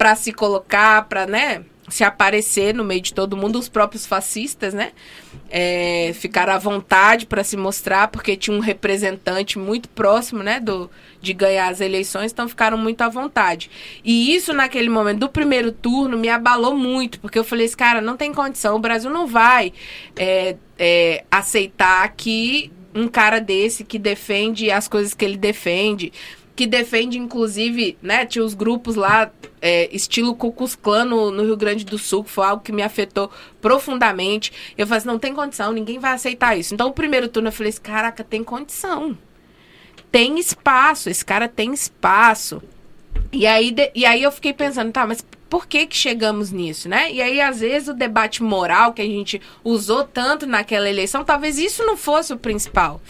para 0.01 0.17
se 0.17 0.33
colocar, 0.33 1.05
para, 1.11 1.27
né, 1.27 1.63
se 1.91 2.03
aparecer 2.03 2.75
no 2.75 2.83
meio 2.83 3.03
de 3.03 3.13
todo 3.13 3.37
mundo, 3.37 3.59
os 3.59 3.69
próprios 3.69 4.07
fascistas, 4.07 4.73
né? 4.73 4.93
É, 5.51 6.13
ficaram 6.15 6.55
à 6.55 6.59
vontade 6.59 7.27
para 7.27 7.45
se 7.45 7.55
mostrar, 7.55 8.09
porque 8.09 8.35
tinha 8.35 8.57
um 8.57 8.61
representante 8.61 9.59
muito 9.59 9.91
próximo, 9.91 10.43
né, 10.43 10.59
do, 10.59 10.91
de 11.21 11.35
ganhar 11.35 11.69
as 11.69 11.83
eleições, 11.83 12.33
então 12.33 12.49
ficaram 12.49 12.79
muito 12.79 13.03
à 13.03 13.11
vontade. 13.11 13.71
E 14.03 14.35
isso, 14.35 14.55
naquele 14.55 14.89
momento 14.89 15.19
do 15.19 15.29
primeiro 15.29 15.71
turno, 15.71 16.17
me 16.17 16.31
abalou 16.31 16.75
muito, 16.75 17.21
porque 17.21 17.39
eu 17.39 17.45
falei, 17.45 17.67
esse 17.67 17.77
cara, 17.77 18.01
não 18.01 18.17
tem 18.17 18.33
condição, 18.33 18.77
o 18.77 18.81
Brasil 18.81 19.11
não 19.11 19.27
vai 19.27 19.71
é, 20.17 20.57
é, 20.79 21.25
aceitar 21.31 22.09
que 22.17 22.73
um 22.95 23.07
cara 23.07 23.39
desse 23.39 23.85
que 23.85 23.99
defende 23.99 24.71
as 24.71 24.89
coisas 24.89 25.13
que 25.13 25.27
ele 25.27 25.37
defende, 25.37 26.11
que 26.57 26.67
defende, 26.67 27.19
inclusive, 27.19 27.97
né, 28.03 28.27
tinha 28.27 28.45
os 28.45 28.55
grupos 28.55 28.97
lá, 28.97 29.31
é, 29.63 29.89
estilo 29.95 30.35
Cucus 30.35 30.77
Clã 30.77 31.05
no, 31.05 31.31
no, 31.31 31.45
Rio 31.45 31.57
Grande 31.57 31.85
do 31.85 31.99
Sul, 31.99 32.25
que 32.25 32.31
foi 32.31 32.45
algo 32.45 32.63
que 32.63 32.73
me 32.73 32.83
afetou 32.83 33.31
profundamente. 33.61 34.53
Eu 34.77 34.87
falei 34.87 34.99
assim, 34.99 35.09
não 35.09 35.19
tem 35.19 35.35
condição, 35.35 35.73
ninguém 35.73 35.99
vai 35.99 36.13
aceitar 36.13 36.59
isso. 36.59 36.75
Então, 36.75 36.89
o 36.89 36.93
primeiro 36.93 37.29
turno 37.29 37.49
eu 37.49 37.53
falei 37.53 37.71
assim, 37.71 37.81
caraca, 37.81 38.23
tem 38.23 38.45
condição 38.45 39.17
tem 40.11 40.39
espaço, 40.39 41.09
esse 41.09 41.25
cara 41.25 41.49
tem 41.49 41.73
espaço. 41.73 42.63
E 43.33 43.47
aí, 43.47 43.71
de, 43.71 43.91
e 43.95 44.05
aí 44.05 44.23
eu 44.23 44.33
fiquei 44.33 44.53
pensando, 44.53 44.93
tá, 44.93 45.07
mas 45.07 45.25
por 45.51 45.67
que 45.67 45.85
que 45.85 45.97
chegamos 45.97 46.53
nisso, 46.53 46.89
né? 46.89 47.13
E 47.13 47.21
aí, 47.21 47.41
às 47.41 47.59
vezes, 47.59 47.89
o 47.89 47.93
debate 47.93 48.41
moral 48.41 48.93
que 48.93 49.03
a 49.03 49.05
gente 49.05 49.43
usou 49.65 50.05
tanto 50.05 50.47
naquela 50.47 50.89
eleição, 50.89 51.25
talvez 51.25 51.59
isso 51.59 51.85
não 51.85 51.97
fosse 51.97 52.33
o 52.33 52.39
principal. 52.39 53.01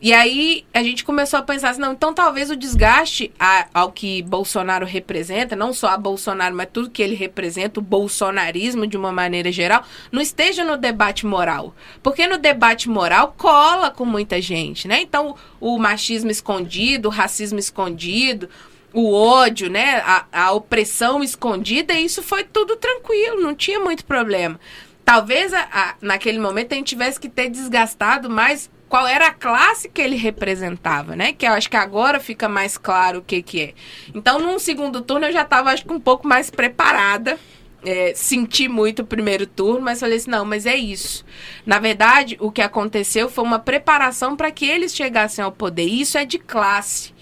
E 0.00 0.14
aí, 0.14 0.64
a 0.72 0.82
gente 0.82 1.04
começou 1.04 1.38
a 1.38 1.42
pensar 1.42 1.70
assim, 1.70 1.80
não, 1.82 1.92
então 1.92 2.14
talvez 2.14 2.50
o 2.50 2.56
desgaste 2.56 3.30
a, 3.38 3.66
ao 3.74 3.92
que 3.92 4.22
Bolsonaro 4.22 4.86
representa, 4.86 5.54
não 5.54 5.74
só 5.74 5.88
a 5.88 5.98
Bolsonaro, 5.98 6.54
mas 6.56 6.68
tudo 6.72 6.88
que 6.88 7.02
ele 7.02 7.14
representa, 7.14 7.78
o 7.78 7.82
bolsonarismo 7.82 8.86
de 8.86 8.96
uma 8.96 9.12
maneira 9.12 9.52
geral, 9.52 9.84
não 10.10 10.22
esteja 10.22 10.64
no 10.64 10.78
debate 10.78 11.26
moral. 11.26 11.74
Porque 12.02 12.26
no 12.26 12.38
debate 12.38 12.88
moral 12.88 13.34
cola 13.36 13.90
com 13.90 14.06
muita 14.06 14.40
gente, 14.40 14.88
né? 14.88 15.02
Então, 15.02 15.36
o 15.60 15.78
machismo 15.78 16.30
escondido, 16.30 17.08
o 17.08 17.12
racismo 17.12 17.58
escondido, 17.58 18.48
o 18.94 19.12
ódio, 19.12 19.68
né? 19.68 19.96
A, 20.06 20.24
a 20.32 20.52
opressão 20.52 21.22
escondida, 21.22 21.92
e 21.92 22.04
isso 22.04 22.22
foi 22.22 22.44
tudo 22.44 22.76
tranquilo, 22.76 23.42
não 23.42 23.54
tinha 23.54 23.80
muito 23.80 24.04
problema. 24.04 24.58
Talvez 25.04 25.52
a, 25.52 25.68
a, 25.70 25.94
naquele 26.00 26.38
momento 26.38 26.72
a 26.72 26.76
gente 26.76 26.88
tivesse 26.88 27.20
que 27.20 27.28
ter 27.28 27.50
desgastado 27.50 28.30
mais 28.30 28.70
qual 28.88 29.06
era 29.08 29.26
a 29.26 29.34
classe 29.34 29.88
que 29.88 30.00
ele 30.00 30.14
representava, 30.14 31.16
né? 31.16 31.32
Que 31.32 31.46
eu 31.46 31.52
acho 31.52 31.68
que 31.68 31.76
agora 31.76 32.20
fica 32.20 32.48
mais 32.48 32.78
claro 32.78 33.18
o 33.18 33.22
que, 33.22 33.42
que 33.42 33.60
é. 33.60 33.74
Então, 34.14 34.38
num 34.38 34.58
segundo 34.58 35.00
turno, 35.00 35.26
eu 35.26 35.32
já 35.32 35.42
estava, 35.42 35.70
acho 35.70 35.84
que, 35.84 35.92
um 35.92 36.00
pouco 36.00 36.28
mais 36.28 36.48
preparada. 36.48 37.38
É, 37.86 38.14
senti 38.14 38.66
muito 38.66 39.02
o 39.02 39.06
primeiro 39.06 39.46
turno, 39.46 39.82
mas 39.82 40.00
falei 40.00 40.16
assim: 40.16 40.30
não, 40.30 40.44
mas 40.44 40.64
é 40.64 40.74
isso. 40.74 41.22
Na 41.66 41.78
verdade, 41.78 42.36
o 42.40 42.50
que 42.50 42.62
aconteceu 42.62 43.28
foi 43.28 43.44
uma 43.44 43.58
preparação 43.58 44.36
para 44.36 44.50
que 44.50 44.64
eles 44.64 44.94
chegassem 44.94 45.44
ao 45.44 45.52
poder. 45.52 45.84
Isso 45.84 46.16
é 46.16 46.24
de 46.24 46.38
classe. 46.38 47.13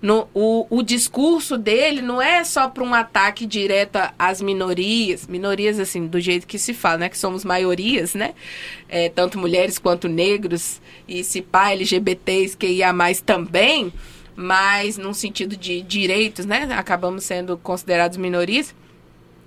No, 0.00 0.28
o, 0.32 0.66
o 0.70 0.82
discurso 0.82 1.58
dele 1.58 2.00
não 2.00 2.20
é 2.20 2.42
só 2.44 2.68
para 2.68 2.82
um 2.82 2.94
ataque 2.94 3.46
direto 3.46 3.98
às 4.18 4.40
minorias, 4.40 5.26
minorias 5.26 5.78
assim, 5.78 6.06
do 6.06 6.20
jeito 6.20 6.46
que 6.46 6.58
se 6.58 6.72
fala, 6.72 6.98
né? 6.98 7.08
Que 7.08 7.18
somos 7.18 7.44
maiorias, 7.44 8.14
né? 8.14 8.34
É, 8.88 9.08
tanto 9.08 9.38
mulheres 9.38 9.78
quanto 9.78 10.08
negros, 10.08 10.80
e 11.06 11.22
se 11.22 11.42
pá, 11.42 11.70
LGBTs, 11.70 12.56
que 12.56 12.66
ia 12.66 12.92
mais 12.92 13.20
também, 13.20 13.92
mas 14.34 14.96
num 14.96 15.12
sentido 15.12 15.56
de 15.56 15.82
direitos, 15.82 16.46
né? 16.46 16.68
Acabamos 16.72 17.24
sendo 17.24 17.58
considerados 17.58 18.16
minorias. 18.16 18.74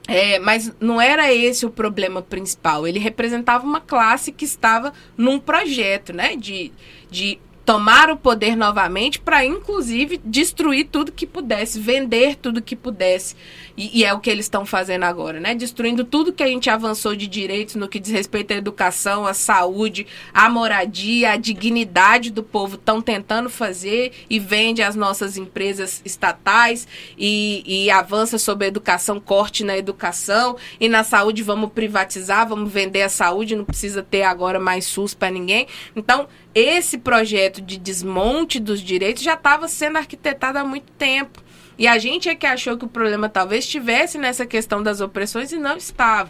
É, 0.07 0.38
mas 0.39 0.74
não 0.80 0.99
era 0.99 1.34
esse 1.34 1.65
o 1.65 1.69
problema 1.69 2.21
principal. 2.21 2.86
Ele 2.86 2.99
representava 2.99 3.65
uma 3.65 3.80
classe 3.80 4.32
que 4.32 4.43
estava 4.43 4.91
num 5.15 5.39
projeto, 5.39 6.11
né? 6.11 6.36
De, 6.36 6.71
de 7.09 7.39
tomar 7.66 8.09
o 8.09 8.18
poder 8.18 8.55
novamente 8.55 9.20
para, 9.20 9.45
inclusive, 9.45 10.20
destruir 10.24 10.88
tudo 10.91 11.11
que 11.11 11.26
pudesse, 11.26 11.80
vender 11.80 12.36
tudo 12.36 12.61
que 12.61 12.76
pudesse. 12.76 13.36
E, 13.76 13.99
e 13.99 14.05
é 14.05 14.14
o 14.14 14.20
que 14.20 14.30
eles 14.30 14.45
estão 14.45 14.66
fazendo 14.66 15.03
agora, 15.03 15.39
né? 15.39 15.55
Destruindo 15.55 16.03
tudo 16.03 16.34
que 16.34 16.43
a 16.43 16.47
gente 16.47 16.70
avançou 16.70 17.16
de 17.16 17.26
direitos 17.26 17.76
no 17.76 17.88
que 17.88 17.99
diz 17.99 18.11
respeito 18.11 18.53
à 18.53 18.57
educação, 18.57 19.26
à 19.26 19.34
saúde, 19.34 20.05
à 20.34 20.49
moradia, 20.49 21.32
à 21.32 21.38
dignidade 21.38 22.32
do 22.32 22.43
povo. 22.43 22.76
Estão 22.76 23.01
tentando 23.01 23.49
fazer 23.49 24.11
e 24.30 24.39
vende 24.39 24.84
às 24.84 24.95
nossas 24.95 25.38
empresas 25.38 26.01
estatais 26.05 26.88
e, 27.18 27.64
e 27.66 27.89
avança 27.89 28.38
sobre 28.38 28.66
a 28.66 28.68
educação, 28.68 29.20
corte 29.20 29.64
na 29.64 29.78
educação. 29.78 30.57
E 30.80 30.89
na 30.89 31.03
saúde 31.03 31.41
vamos 31.41 31.72
privatizar, 31.72 32.47
vamos 32.47 32.72
vender 32.72 33.01
a 33.01 33.09
saúde, 33.09 33.55
não 33.55 33.66
precisa 33.66 34.03
ter 34.03 34.24
agora 34.24 34.59
mais 34.59 34.86
SUS 34.86 35.14
para 35.14 35.32
ninguém. 35.32 35.66
Então, 35.95 36.28
esse 36.53 36.97
projeto 36.97 37.61
de 37.61 37.77
desmonte 37.77 38.59
dos 38.59 38.79
direitos 38.81 39.23
já 39.23 39.33
estava 39.33 39.67
sendo 39.67 39.97
arquitetado 39.97 40.59
há 40.59 40.63
muito 40.63 40.91
tempo. 40.93 41.43
E 41.77 41.87
a 41.87 41.97
gente 41.97 42.29
é 42.29 42.35
que 42.35 42.45
achou 42.45 42.77
que 42.77 42.85
o 42.85 42.87
problema 42.87 43.27
talvez 43.27 43.65
estivesse 43.65 44.17
nessa 44.17 44.45
questão 44.45 44.83
das 44.83 45.01
opressões 45.01 45.51
e 45.51 45.57
não 45.57 45.75
estava. 45.75 46.29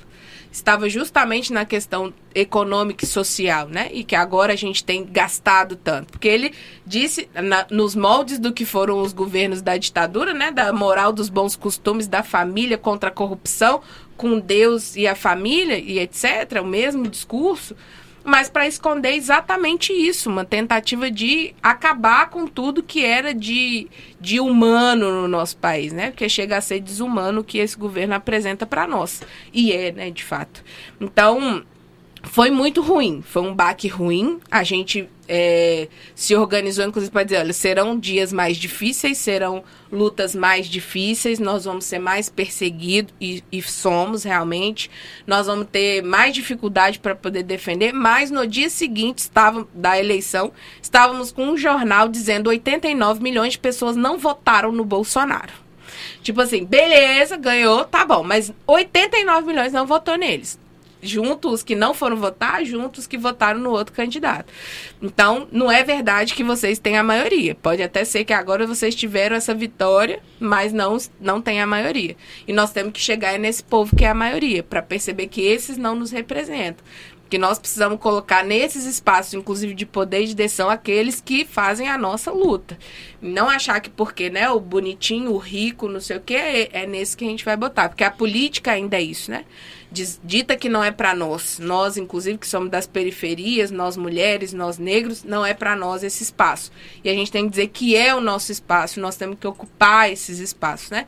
Estava 0.49 0.87
justamente 0.87 1.51
na 1.51 1.65
questão 1.65 2.13
econômica 2.33 3.03
e 3.03 3.07
social, 3.07 3.67
né? 3.67 3.89
E 3.91 4.03
que 4.03 4.15
agora 4.15 4.53
a 4.53 4.55
gente 4.55 4.85
tem 4.85 5.03
gastado 5.03 5.75
tanto. 5.75 6.11
Porque 6.11 6.27
ele 6.27 6.53
disse, 6.85 7.27
na, 7.33 7.65
nos 7.71 7.95
moldes 7.95 8.37
do 8.39 8.53
que 8.53 8.63
foram 8.63 9.01
os 9.01 9.11
governos 9.11 9.61
da 9.61 9.75
ditadura, 9.75 10.31
né? 10.33 10.51
Da 10.51 10.71
moral 10.71 11.11
dos 11.11 11.27
bons 11.27 11.55
costumes, 11.55 12.07
da 12.07 12.23
família 12.23 12.77
contra 12.77 13.09
a 13.09 13.11
corrupção, 13.11 13.81
com 14.15 14.39
Deus 14.39 14.95
e 14.95 15.07
a 15.07 15.15
família 15.15 15.77
e 15.77 15.99
etc., 15.99 16.61
o 16.61 16.65
mesmo 16.65 17.07
discurso 17.07 17.75
mas 18.23 18.49
para 18.49 18.67
esconder 18.67 19.13
exatamente 19.15 19.91
isso, 19.91 20.29
uma 20.29 20.45
tentativa 20.45 21.11
de 21.11 21.53
acabar 21.61 22.29
com 22.29 22.47
tudo 22.47 22.81
que 22.81 23.03
era 23.03 23.33
de, 23.33 23.87
de 24.19 24.39
humano 24.39 25.11
no 25.11 25.27
nosso 25.27 25.57
país, 25.57 25.91
né? 25.91 26.11
Porque 26.11 26.29
chega 26.29 26.57
a 26.57 26.61
ser 26.61 26.79
desumano 26.79 27.41
o 27.41 27.43
que 27.43 27.57
esse 27.57 27.77
governo 27.77 28.15
apresenta 28.15 28.65
para 28.65 28.87
nós. 28.87 29.21
E 29.53 29.73
é, 29.73 29.91
né, 29.91 30.09
de 30.09 30.23
fato. 30.23 30.63
Então, 31.01 31.63
foi 32.23 32.49
muito 32.49 32.81
ruim, 32.81 33.21
foi 33.21 33.41
um 33.41 33.53
baque 33.53 33.89
ruim. 33.89 34.39
A 34.49 34.63
gente 34.63 35.09
é, 35.27 35.89
se 36.15 36.33
organizou, 36.35 36.85
inclusive, 36.85 37.11
para 37.11 37.23
dizer: 37.23 37.37
olha, 37.37 37.53
serão 37.53 37.99
dias 37.99 38.31
mais 38.31 38.55
difíceis, 38.55 39.17
serão 39.17 39.63
lutas 39.91 40.33
mais 40.33 40.67
difíceis, 40.67 41.37
nós 41.37 41.65
vamos 41.65 41.83
ser 41.85 41.99
mais 41.99 42.29
perseguidos, 42.29 43.13
e, 43.19 43.43
e 43.51 43.61
somos 43.61 44.23
realmente. 44.23 44.89
Nós 45.27 45.47
vamos 45.47 45.67
ter 45.69 46.01
mais 46.01 46.33
dificuldade 46.33 46.97
para 46.97 47.13
poder 47.13 47.43
defender, 47.43 47.93
mas 47.93 48.31
no 48.31 48.47
dia 48.47 48.69
seguinte 48.69 49.19
estava, 49.19 49.67
da 49.73 49.99
eleição, 49.99 50.51
estávamos 50.81 51.31
com 51.31 51.43
um 51.43 51.57
jornal 51.57 52.07
dizendo 52.07 52.47
89 52.47 53.21
milhões 53.21 53.53
de 53.53 53.59
pessoas 53.59 53.97
não 53.97 54.17
votaram 54.17 54.71
no 54.71 54.85
Bolsonaro. 54.85 55.51
Tipo 56.23 56.41
assim, 56.41 56.63
beleza, 56.63 57.35
ganhou, 57.35 57.83
tá 57.83 58.05
bom, 58.05 58.23
mas 58.23 58.51
89 58.65 59.45
milhões 59.45 59.73
não 59.73 59.85
votou 59.85 60.17
neles 60.17 60.62
junto 61.03 61.49
os 61.49 61.61
que 61.61 61.75
não 61.75 61.93
foram 61.93 62.15
votar, 62.15 62.63
junto 62.65 62.99
os 62.99 63.07
que 63.07 63.17
votaram 63.17 63.59
no 63.59 63.69
outro 63.69 63.93
candidato. 63.93 64.51
Então, 65.01 65.47
não 65.51 65.71
é 65.71 65.83
verdade 65.83 66.33
que 66.33 66.43
vocês 66.43 66.79
têm 66.79 66.97
a 66.97 67.03
maioria. 67.03 67.55
Pode 67.55 67.83
até 67.83 68.03
ser 68.05 68.23
que 68.23 68.33
agora 68.33 68.65
vocês 68.65 68.95
tiveram 68.95 69.35
essa 69.35 69.53
vitória, 69.53 70.21
mas 70.39 70.73
não, 70.73 70.97
não 71.19 71.41
tem 71.41 71.61
a 71.61 71.67
maioria. 71.67 72.15
E 72.47 72.53
nós 72.53 72.71
temos 72.71 72.93
que 72.93 72.99
chegar 72.99 73.37
nesse 73.37 73.63
povo 73.63 73.95
que 73.95 74.05
é 74.05 74.09
a 74.09 74.15
maioria, 74.15 74.63
para 74.63 74.81
perceber 74.81 75.27
que 75.27 75.41
esses 75.41 75.77
não 75.77 75.95
nos 75.95 76.11
representam 76.11 76.83
que 77.33 77.37
nós 77.39 77.57
precisamos 77.57 77.99
colocar 77.99 78.45
nesses 78.45 78.85
espaços, 78.85 79.33
inclusive 79.33 79.73
de 79.73 79.87
poder 79.87 80.21
e 80.21 80.27
de 80.27 80.35
decisão, 80.35 80.69
aqueles 80.69 81.19
que 81.19 81.43
fazem 81.43 81.87
a 81.87 81.97
nossa 81.97 82.31
luta. 82.31 82.77
Não 83.19 83.49
achar 83.49 83.79
que 83.79 83.89
porque, 83.89 84.29
né, 84.29 84.51
o 84.51 84.59
bonitinho, 84.59 85.31
o 85.31 85.37
rico, 85.39 85.87
não 85.87 85.99
sei 85.99 86.17
o 86.17 86.21
que, 86.21 86.35
é, 86.35 86.69
é 86.71 86.85
nesse 86.85 87.17
que 87.17 87.25
a 87.25 87.27
gente 87.27 87.43
vai 87.43 87.57
botar. 87.57 87.89
Porque 87.89 88.03
a 88.03 88.11
política 88.11 88.73
ainda 88.73 88.97
é 88.97 89.01
isso, 89.01 89.31
né? 89.31 89.45
Dita 90.23 90.55
que 90.55 90.67
não 90.67 90.83
é 90.83 90.91
para 90.91 91.15
nós. 91.15 91.59
Nós, 91.59 91.97
inclusive, 91.97 92.37
que 92.37 92.47
somos 92.47 92.69
das 92.69 92.87
periferias, 92.87 93.71
nós 93.71 93.95
mulheres, 93.95 94.51
nós 94.53 94.77
negros, 94.77 95.23
não 95.23 95.45
é 95.45 95.53
para 95.53 95.75
nós 95.75 96.03
esse 96.03 96.23
espaço. 96.23 96.71
E 97.03 97.09
a 97.09 97.13
gente 97.13 97.31
tem 97.31 97.45
que 97.45 97.51
dizer 97.51 97.67
que 97.67 97.95
é 97.95 98.13
o 98.13 98.19
nosso 98.19 98.51
espaço, 98.51 98.99
nós 98.99 99.15
temos 99.15 99.37
que 99.39 99.47
ocupar 99.47 100.11
esses 100.11 100.39
espaços, 100.39 100.89
né? 100.89 101.05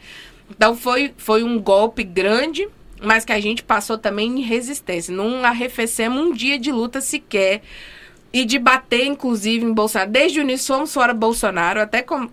Então 0.49 0.75
foi, 0.75 1.13
foi 1.17 1.43
um 1.43 1.59
golpe 1.59 2.03
grande, 2.03 2.67
mas 3.01 3.25
que 3.25 3.33
a 3.33 3.39
gente 3.39 3.63
passou 3.63 3.97
também 3.97 4.39
em 4.39 4.41
resistência. 4.41 5.13
Não 5.13 5.43
arrefecemos 5.43 6.21
um 6.21 6.31
dia 6.31 6.57
de 6.57 6.71
luta 6.71 7.01
sequer. 7.01 7.61
E 8.31 8.43
de 8.43 8.59
bater, 8.59 9.05
inclusive, 9.05 9.65
em 9.65 9.73
Bolsonaro. 9.73 10.11
Desde 10.11 10.39
o 10.39 10.43
início 10.43 10.67
fomos 10.75 10.93
fora 10.93 11.13
Bolsonaro, 11.13 11.79
até 11.79 12.01
com, 12.01 12.29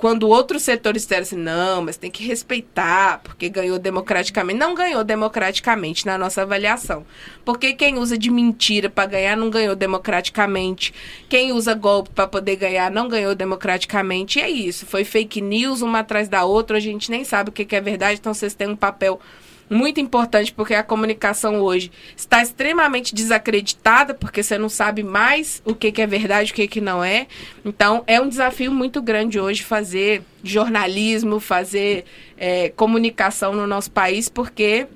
quando 0.00 0.28
outros 0.28 0.62
setores 0.62 1.02
disseram 1.02 1.22
assim, 1.22 1.36
não, 1.36 1.82
mas 1.82 1.98
tem 1.98 2.10
que 2.10 2.24
respeitar, 2.26 3.20
porque 3.22 3.50
ganhou 3.50 3.78
democraticamente. 3.78 4.58
Não 4.58 4.74
ganhou 4.74 5.04
democraticamente 5.04 6.06
na 6.06 6.16
nossa 6.16 6.40
avaliação. 6.40 7.04
Porque 7.44 7.74
quem 7.74 7.98
usa 7.98 8.16
de 8.16 8.30
mentira 8.30 8.88
para 8.88 9.04
ganhar 9.04 9.36
não 9.36 9.50
ganhou 9.50 9.76
democraticamente. 9.76 10.94
Quem 11.28 11.52
usa 11.52 11.74
golpe 11.74 12.08
para 12.14 12.26
poder 12.26 12.56
ganhar 12.56 12.90
não 12.90 13.08
ganhou 13.08 13.34
democraticamente. 13.34 14.38
E 14.38 14.42
é 14.42 14.48
isso. 14.48 14.86
Foi 14.86 15.04
fake 15.04 15.42
news 15.42 15.82
uma 15.82 15.98
atrás 15.98 16.30
da 16.30 16.46
outra. 16.46 16.78
A 16.78 16.80
gente 16.80 17.10
nem 17.10 17.22
sabe 17.22 17.50
o 17.50 17.52
que 17.52 17.76
é 17.76 17.80
verdade, 17.82 18.20
então 18.20 18.32
vocês 18.32 18.54
têm 18.54 18.68
um 18.68 18.76
papel 18.76 19.20
muito 19.70 20.00
importante 20.00 20.52
porque 20.52 20.74
a 20.74 20.82
comunicação 20.82 21.60
hoje 21.60 21.92
está 22.16 22.42
extremamente 22.42 23.14
desacreditada, 23.14 24.12
porque 24.12 24.42
você 24.42 24.58
não 24.58 24.68
sabe 24.68 25.04
mais 25.04 25.62
o 25.64 25.74
que, 25.74 25.92
que 25.92 26.02
é 26.02 26.06
verdade, 26.06 26.50
o 26.50 26.54
que, 26.54 26.66
que 26.66 26.80
não 26.80 27.02
é. 27.02 27.28
Então, 27.64 28.02
é 28.06 28.20
um 28.20 28.28
desafio 28.28 28.72
muito 28.72 29.00
grande 29.00 29.38
hoje 29.38 29.62
fazer 29.62 30.22
jornalismo, 30.42 31.38
fazer 31.38 32.04
é, 32.36 32.70
comunicação 32.70 33.54
no 33.54 33.66
nosso 33.66 33.92
país, 33.92 34.28
porque 34.28 34.88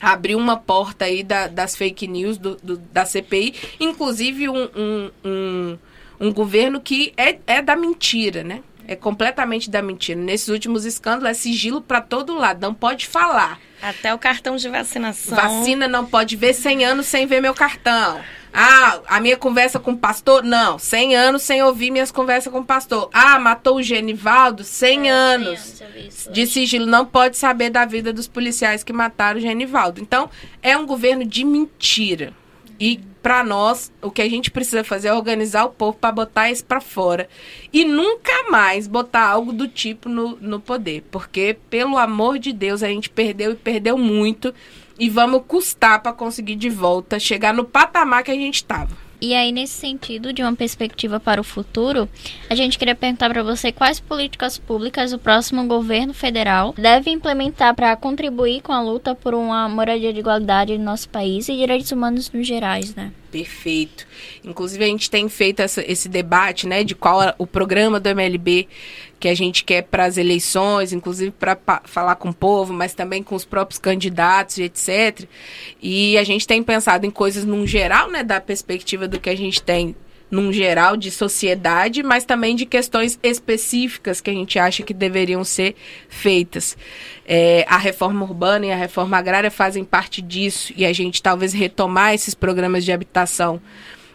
abriu 0.00 0.38
uma 0.38 0.56
porta 0.56 1.06
aí 1.06 1.22
da, 1.22 1.48
das 1.48 1.74
fake 1.74 2.06
news 2.06 2.38
do, 2.38 2.56
do, 2.62 2.76
da 2.76 3.04
CPI, 3.04 3.54
inclusive 3.80 4.48
um, 4.48 4.68
um, 4.76 5.10
um, 5.24 5.78
um 6.20 6.32
governo 6.32 6.80
que 6.80 7.12
é, 7.16 7.38
é 7.46 7.60
da 7.60 7.74
mentira, 7.74 8.44
né? 8.44 8.62
É 8.86 8.94
completamente 8.94 9.70
da 9.70 9.80
mentira. 9.80 10.20
Nesses 10.20 10.48
últimos 10.48 10.84
escândalos 10.84 11.30
é 11.30 11.34
sigilo 11.34 11.80
para 11.80 12.00
todo 12.00 12.34
lado, 12.34 12.60
não 12.60 12.74
pode 12.74 13.06
falar. 13.06 13.58
Até 13.82 14.14
o 14.14 14.18
cartão 14.18 14.56
de 14.56 14.68
vacinação. 14.68 15.36
Vacina 15.36 15.86
não 15.88 16.06
pode 16.06 16.36
ver 16.36 16.54
100 16.54 16.84
anos 16.84 17.06
sem 17.06 17.26
ver 17.26 17.40
meu 17.40 17.54
cartão. 17.54 18.20
Ah, 18.56 19.00
a 19.08 19.20
minha 19.20 19.36
conversa 19.36 19.80
com 19.80 19.90
o 19.90 19.98
pastor? 19.98 20.44
Não, 20.44 20.78
100 20.78 21.16
anos 21.16 21.42
sem 21.42 21.60
ouvir 21.62 21.90
minhas 21.90 22.12
conversas 22.12 22.52
com 22.52 22.60
o 22.60 22.64
pastor. 22.64 23.10
Ah, 23.12 23.36
matou 23.38 23.78
o 23.78 23.82
Genivaldo? 23.82 24.62
100 24.62 25.08
é, 25.08 25.10
anos. 25.10 25.82
de 26.30 26.46
sigilo. 26.46 26.86
Não 26.86 27.04
pode 27.04 27.36
saber 27.36 27.70
da 27.70 27.84
vida 27.84 28.12
dos 28.12 28.28
policiais 28.28 28.84
que 28.84 28.92
mataram 28.92 29.38
o 29.38 29.42
Genivaldo. 29.42 30.00
Então, 30.00 30.30
é 30.62 30.76
um 30.76 30.86
governo 30.86 31.24
de 31.24 31.44
mentira. 31.44 32.32
E 32.78 33.00
para 33.24 33.42
nós, 33.42 33.90
o 34.02 34.10
que 34.10 34.20
a 34.20 34.28
gente 34.28 34.50
precisa 34.50 34.84
fazer 34.84 35.08
é 35.08 35.14
organizar 35.14 35.64
o 35.64 35.70
povo 35.70 35.96
para 35.96 36.12
botar 36.12 36.50
isso 36.50 36.62
para 36.62 36.78
fora. 36.78 37.26
E 37.72 37.82
nunca 37.82 38.50
mais 38.50 38.86
botar 38.86 39.26
algo 39.26 39.50
do 39.50 39.66
tipo 39.66 40.10
no, 40.10 40.36
no 40.42 40.60
poder. 40.60 41.02
Porque, 41.10 41.56
pelo 41.70 41.96
amor 41.96 42.38
de 42.38 42.52
Deus, 42.52 42.82
a 42.82 42.88
gente 42.88 43.08
perdeu 43.08 43.52
e 43.52 43.56
perdeu 43.56 43.96
muito. 43.96 44.52
E 44.98 45.08
vamos 45.08 45.40
custar 45.48 46.02
para 46.02 46.12
conseguir 46.12 46.56
de 46.56 46.68
volta 46.68 47.18
chegar 47.18 47.54
no 47.54 47.64
patamar 47.64 48.22
que 48.22 48.30
a 48.30 48.34
gente 48.34 48.56
estava. 48.56 49.03
E 49.20 49.34
aí, 49.34 49.52
nesse 49.52 49.74
sentido, 49.74 50.32
de 50.32 50.42
uma 50.42 50.54
perspectiva 50.54 51.18
para 51.18 51.40
o 51.40 51.44
futuro, 51.44 52.08
a 52.48 52.54
gente 52.54 52.78
queria 52.78 52.94
perguntar 52.94 53.30
para 53.30 53.42
você 53.42 53.72
quais 53.72 54.00
políticas 54.00 54.58
públicas 54.58 55.12
o 55.12 55.18
próximo 55.18 55.66
governo 55.66 56.12
federal 56.12 56.74
deve 56.76 57.10
implementar 57.10 57.74
para 57.74 57.96
contribuir 57.96 58.60
com 58.60 58.72
a 58.72 58.82
luta 58.82 59.14
por 59.14 59.34
uma 59.34 59.68
moradia 59.68 60.12
de 60.12 60.20
igualdade 60.20 60.76
no 60.76 60.84
nosso 60.84 61.08
país 61.08 61.48
e 61.48 61.56
direitos 61.56 61.90
humanos 61.92 62.30
no 62.30 62.42
gerais, 62.42 62.94
né? 62.94 63.12
Perfeito. 63.30 64.06
Inclusive, 64.44 64.84
a 64.84 64.86
gente 64.86 65.10
tem 65.10 65.28
feito 65.28 65.60
essa, 65.60 65.82
esse 65.90 66.08
debate, 66.08 66.68
né, 66.68 66.84
de 66.84 66.94
qual 66.94 67.34
o 67.36 67.46
programa 67.46 67.98
do 67.98 68.08
MLB 68.08 68.68
que 69.18 69.28
a 69.28 69.34
gente 69.34 69.64
quer 69.64 69.82
para 69.82 70.04
as 70.04 70.16
eleições, 70.16 70.92
inclusive 70.92 71.30
para 71.30 71.56
falar 71.84 72.16
com 72.16 72.30
o 72.30 72.34
povo, 72.34 72.72
mas 72.72 72.94
também 72.94 73.22
com 73.22 73.34
os 73.34 73.44
próprios 73.44 73.78
candidatos 73.78 74.58
e 74.58 74.64
etc. 74.64 75.26
E 75.82 76.18
a 76.18 76.24
gente 76.24 76.46
tem 76.46 76.62
pensado 76.62 77.06
em 77.06 77.10
coisas 77.10 77.44
num 77.44 77.66
geral, 77.66 78.10
né, 78.10 78.22
da 78.22 78.40
perspectiva 78.40 79.08
do 79.08 79.20
que 79.20 79.30
a 79.30 79.36
gente 79.36 79.62
tem 79.62 79.94
num 80.30 80.52
geral 80.52 80.96
de 80.96 81.10
sociedade, 81.10 82.02
mas 82.02 82.24
também 82.24 82.56
de 82.56 82.66
questões 82.66 83.18
específicas 83.22 84.20
que 84.20 84.30
a 84.30 84.32
gente 84.32 84.58
acha 84.58 84.82
que 84.82 84.92
deveriam 84.92 85.44
ser 85.44 85.76
feitas. 86.08 86.76
É, 87.26 87.64
a 87.68 87.78
reforma 87.78 88.24
urbana 88.24 88.66
e 88.66 88.72
a 88.72 88.76
reforma 88.76 89.16
agrária 89.16 89.50
fazem 89.50 89.84
parte 89.84 90.20
disso 90.20 90.72
e 90.76 90.84
a 90.84 90.92
gente 90.92 91.22
talvez 91.22 91.52
retomar 91.52 92.14
esses 92.14 92.34
programas 92.34 92.84
de 92.84 92.92
habitação. 92.92 93.60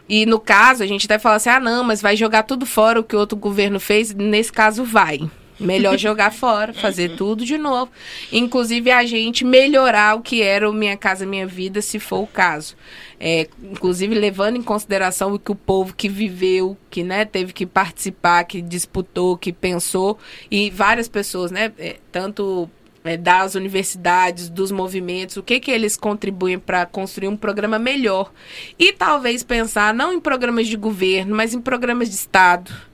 E 0.10 0.26
no 0.26 0.39
caso, 0.39 0.82
a 0.82 0.88
gente 0.88 1.05
até 1.05 1.20
fala 1.20 1.36
assim: 1.36 1.49
ah, 1.49 1.60
não, 1.60 1.84
mas 1.84 2.01
vai 2.01 2.16
jogar 2.16 2.43
tudo 2.43 2.66
fora 2.66 2.99
o 2.99 3.03
que 3.03 3.16
o 3.16 3.20
outro 3.20 3.38
governo 3.38 3.80
fez. 3.80 4.14
Nesse 4.14 4.51
caso, 4.51 4.84
vai. 4.84 5.30
Melhor 5.60 5.97
jogar 5.99 6.34
fora, 6.34 6.74
fazer 6.74 7.16
tudo 7.16 7.45
de 7.45 7.57
novo. 7.57 7.91
Inclusive 8.32 8.89
a 8.89 9.05
gente 9.05 9.45
melhorar 9.45 10.16
o 10.16 10.22
que 10.22 10.41
era 10.41 10.68
o 10.68 10.74
Minha 10.74 10.97
Casa 10.97 11.26
Minha 11.26 11.45
Vida, 11.45 11.82
se 11.82 11.99
for 11.99 12.24
o 12.24 12.28
caso. 12.28 12.76
É, 13.20 13.47
inclusive 13.62 14.16
levando 14.16 14.55
em 14.55 14.64
consideração 14.64 15.34
o 15.34 15.39
que 15.39 15.51
o 15.51 15.55
povo 15.55 15.93
que 15.93 16.07
viveu, 16.07 16.78
que 16.89 17.03
né, 17.03 17.26
teve 17.26 17.51
que 17.51 17.66
participar, 17.66 18.45
que 18.45 18.62
disputou, 18.62 19.38
que 19.38 19.51
pensou, 19.51 20.18
e 20.49 20.70
várias 20.70 21.10
pessoas, 21.10 21.51
né, 21.51 21.74
é, 21.78 21.97
tanto 22.12 22.70
é, 23.04 23.18
das 23.18 23.56
universidades, 23.56 24.50
dos 24.50 24.72
movimentos, 24.72 25.38
o 25.38 25.43
que, 25.43 25.60
que 25.60 25.72
eles 25.72 25.95
contribuem 25.95 26.60
para 26.60 26.86
construir 26.86 27.28
um 27.28 27.38
programa 27.38 27.80
melhor. 27.80 28.32
E 28.78 28.93
talvez 28.93 29.43
pensar 29.43 29.93
não 29.93 30.14
em 30.14 30.20
programas 30.20 30.68
de 30.68 30.78
governo, 30.78 31.36
mas 31.36 31.54
em 31.54 31.62
programas 31.62 32.10
de 32.10 32.16
Estado 32.16 32.89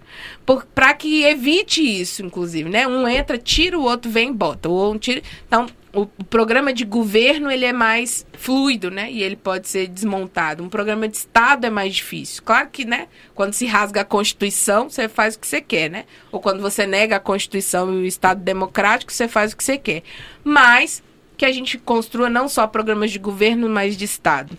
para 0.74 0.93
que 0.93 1.24
evite 1.24 1.82
isso, 1.82 2.24
inclusive, 2.24 2.70
né? 2.70 2.88
Um 2.88 3.08
entra, 3.08 3.38
tira, 3.38 3.78
o 3.78 3.84
outro 3.84 4.12
vem 4.12 4.30
e 4.30 4.34
bota. 4.34 4.70
Ou 4.70 4.93
um 4.93 4.97
tira. 4.97 5.22
Então, 5.47 5.68
o, 5.96 6.06
programa 6.26 6.74
de 6.74 6.84
governo 6.84 7.50
ele 7.50 7.66
é 7.66 7.72
mais 7.72 8.26
fluido, 8.34 8.91
né? 8.91 9.10
E 9.10 9.24
ele 9.24 9.36
pode 9.36 9.68
ser 9.68 9.88
desmontado. 9.88 10.64
Um 10.64 10.70
programa 10.70 11.08
de 11.08 11.16
Estado 11.16 11.66
é 11.66 11.70
mais 11.70 11.96
difícil. 11.96 12.43
Claro 12.43 12.70
que, 12.70 12.84
né? 12.84 13.08
Quando 13.34 13.54
se 13.54 13.66
rasga 13.66 14.02
a 14.02 14.06
Constituição, 14.06 14.89
você 14.89 15.08
faz 15.08 15.36
o 15.36 15.39
que 15.39 15.48
você 15.48 15.62
quer, 15.62 15.89
né? 15.89 16.06
Ou 16.32 16.39
quando 16.39 16.62
você 16.62 16.86
nega 16.86 17.16
a 17.16 17.20
Constituição 17.20 17.93
e 17.93 18.04
o 18.04 18.06
Estado 18.06 18.41
democrático, 18.41 19.12
você 19.12 19.28
faz 19.28 19.54
o 19.54 19.58
que 19.58 19.64
você 19.64 19.78
quer. 19.78 20.04
Mas 20.43 21.02
que 21.38 21.46
a 21.46 21.52
gente 21.52 21.78
construa 21.78 22.30
não 22.30 22.48
só 22.48 22.68
programas 22.68 23.12
de 23.12 23.20
governo, 23.20 23.70
mas 23.70 23.96
de 23.96 24.06
Estado. 24.06 24.58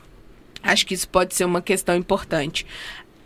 Acho 0.63 0.87
que 0.87 0.95
isso 0.95 1.09
pode 1.09 1.35
ser 1.35 1.45
uma 1.45 1.61
questão 1.61 1.95
importante. 1.95 2.67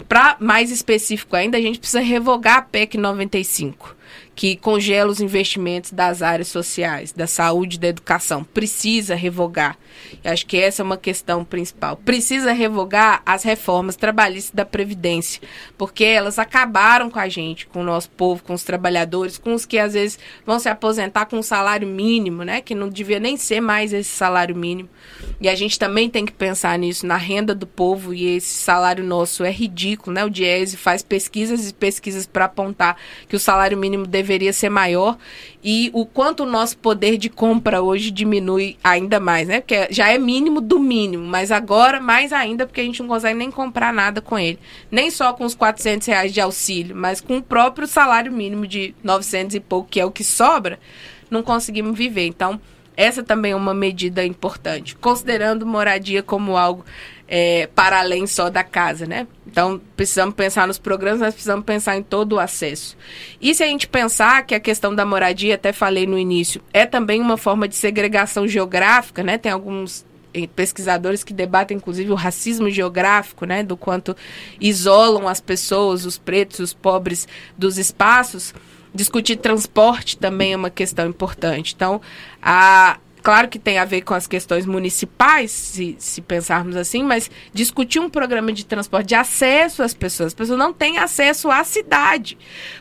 Para 0.08 0.36
mais 0.40 0.70
específico 0.70 1.36
ainda, 1.36 1.58
a 1.58 1.61
gente 1.61 1.78
precisa 1.78 2.00
revogar 2.00 2.58
a 2.58 2.62
PEC 2.62 2.98
95 2.98 3.99
que 4.41 4.57
congela 4.57 5.11
os 5.11 5.20
investimentos 5.20 5.91
das 5.91 6.22
áreas 6.22 6.49
sociais, 6.49 7.12
da 7.12 7.26
saúde 7.26 7.78
da 7.78 7.88
educação. 7.88 8.43
Precisa 8.43 9.14
revogar. 9.14 9.76
Acho 10.24 10.47
que 10.47 10.57
essa 10.57 10.80
é 10.80 10.84
uma 10.84 10.97
questão 10.97 11.45
principal. 11.45 11.99
Precisa 11.99 12.51
revogar 12.51 13.20
as 13.26 13.43
reformas 13.43 13.97
trabalhistas 13.97 14.55
da 14.55 14.64
Previdência, 14.64 15.43
porque 15.76 16.05
elas 16.05 16.38
acabaram 16.38 17.11
com 17.11 17.18
a 17.18 17.28
gente, 17.28 17.66
com 17.66 17.82
o 17.82 17.84
nosso 17.84 18.09
povo, 18.09 18.43
com 18.43 18.55
os 18.55 18.62
trabalhadores, 18.64 19.36
com 19.36 19.53
os 19.53 19.66
que 19.66 19.78
às 19.78 19.93
vezes 19.93 20.18
vão 20.47 20.59
se 20.59 20.70
aposentar 20.70 21.26
com 21.26 21.36
um 21.36 21.43
salário 21.43 21.86
mínimo, 21.86 22.43
né? 22.43 22.62
Que 22.62 22.74
não 22.74 22.88
devia 22.88 23.20
nem 23.20 23.36
ser 23.36 23.61
mais 23.61 23.93
esse 23.93 24.09
salário 24.09 24.57
mínimo. 24.57 24.88
E 25.38 25.51
a 25.51 25.55
gente 25.55 25.78
também 25.78 26.09
tem 26.09 26.24
que 26.24 26.32
pensar 26.32 26.78
nisso, 26.78 27.07
na 27.07 27.18
renda 27.18 27.55
do 27.55 27.66
povo, 27.66 28.14
e 28.14 28.36
esse 28.36 28.55
salário 28.55 29.05
nosso 29.05 29.45
é 29.45 29.51
ridículo, 29.51 30.14
né? 30.14 30.24
O 30.24 30.30
Diese 30.30 30.78
faz 30.78 31.03
pesquisas 31.03 31.68
e 31.68 31.74
pesquisas 31.74 32.26
para 32.26 32.47
apontar 32.47 32.97
que 33.28 33.36
o 33.36 33.41
salário 33.41 33.76
mínimo 33.76 34.07
deve 34.07 34.29
deveria 34.30 34.52
ser 34.52 34.68
maior 34.68 35.18
e 35.62 35.90
o 35.92 36.06
quanto 36.06 36.44
o 36.44 36.46
nosso 36.46 36.78
poder 36.78 37.18
de 37.18 37.28
compra 37.28 37.82
hoje 37.82 38.12
diminui 38.12 38.78
ainda 38.82 39.18
mais, 39.18 39.48
né? 39.48 39.60
Porque 39.60 39.88
já 39.90 40.08
é 40.08 40.18
mínimo 40.18 40.60
do 40.60 40.78
mínimo, 40.78 41.26
mas 41.26 41.50
agora 41.50 42.00
mais 42.00 42.32
ainda 42.32 42.64
porque 42.64 42.80
a 42.80 42.84
gente 42.84 43.02
não 43.02 43.08
consegue 43.08 43.36
nem 43.36 43.50
comprar 43.50 43.92
nada 43.92 44.20
com 44.20 44.38
ele. 44.38 44.58
Nem 44.90 45.10
só 45.10 45.32
com 45.32 45.44
os 45.44 45.54
400 45.54 46.06
reais 46.06 46.32
de 46.32 46.40
auxílio, 46.40 46.94
mas 46.94 47.20
com 47.20 47.38
o 47.38 47.42
próprio 47.42 47.88
salário 47.88 48.32
mínimo 48.32 48.66
de 48.66 48.94
900 49.02 49.56
e 49.56 49.60
pouco, 49.60 49.90
que 49.90 50.00
é 50.00 50.04
o 50.04 50.12
que 50.12 50.22
sobra, 50.22 50.78
não 51.28 51.42
conseguimos 51.42 51.98
viver. 51.98 52.26
Então, 52.26 52.60
essa 52.96 53.22
também 53.22 53.52
é 53.52 53.56
uma 53.56 53.74
medida 53.74 54.24
importante, 54.24 54.94
considerando 54.94 55.66
moradia 55.66 56.22
como 56.22 56.56
algo 56.56 56.84
é, 57.32 57.68
para 57.72 58.00
além 58.00 58.26
só 58.26 58.50
da 58.50 58.64
casa, 58.64 59.06
né? 59.06 59.24
Então, 59.46 59.80
precisamos 59.96 60.34
pensar 60.34 60.66
nos 60.66 60.78
programas, 60.78 61.20
mas 61.20 61.34
precisamos 61.34 61.64
pensar 61.64 61.96
em 61.96 62.02
todo 62.02 62.32
o 62.32 62.40
acesso. 62.40 62.96
E 63.40 63.54
se 63.54 63.62
a 63.62 63.66
gente 63.68 63.86
pensar 63.86 64.44
que 64.44 64.52
a 64.52 64.58
questão 64.58 64.92
da 64.92 65.06
moradia, 65.06 65.54
até 65.54 65.72
falei 65.72 66.08
no 66.08 66.18
início, 66.18 66.60
é 66.72 66.84
também 66.84 67.20
uma 67.20 67.36
forma 67.36 67.68
de 67.68 67.76
segregação 67.76 68.48
geográfica, 68.48 69.22
né? 69.22 69.38
Tem 69.38 69.52
alguns 69.52 70.04
eh, 70.34 70.48
pesquisadores 70.48 71.22
que 71.22 71.32
debatem 71.32 71.76
inclusive 71.76 72.10
o 72.10 72.16
racismo 72.16 72.68
geográfico, 72.68 73.44
né, 73.44 73.62
do 73.62 73.76
quanto 73.76 74.16
isolam 74.60 75.28
as 75.28 75.40
pessoas, 75.40 76.04
os 76.04 76.18
pretos, 76.18 76.58
os 76.58 76.74
pobres 76.74 77.28
dos 77.56 77.78
espaços. 77.78 78.52
Discutir 78.92 79.36
transporte 79.36 80.16
também 80.16 80.52
é 80.52 80.56
uma 80.56 80.70
questão 80.70 81.06
importante. 81.08 81.74
Então, 81.76 82.00
a 82.42 82.98
Claro 83.22 83.48
que 83.48 83.58
tem 83.58 83.78
a 83.78 83.84
ver 83.84 84.02
com 84.02 84.14
as 84.14 84.26
questões 84.26 84.66
municipais, 84.66 85.50
se, 85.50 85.96
se 85.98 86.20
pensarmos 86.20 86.76
assim, 86.76 87.02
mas 87.02 87.30
discutir 87.52 87.98
um 87.98 88.08
programa 88.08 88.52
de 88.52 88.64
transporte 88.64 89.08
de 89.08 89.14
acesso 89.14 89.82
às 89.82 89.94
pessoas. 89.94 90.28
As 90.28 90.34
pessoas 90.34 90.58
não 90.58 90.72
têm 90.72 90.98
acesso 90.98 91.50
à 91.50 91.62
cidade. 91.64 92.38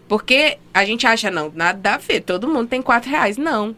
Porque 0.08 0.58
a 0.74 0.86
gente 0.86 1.06
acha, 1.06 1.30
não, 1.30 1.52
nada 1.54 1.96
a 1.96 1.98
ver, 1.98 2.22
todo 2.22 2.48
mundo 2.48 2.68
tem 2.68 2.82
quatro 2.82 3.10
reais. 3.10 3.38
Não. 3.38 3.76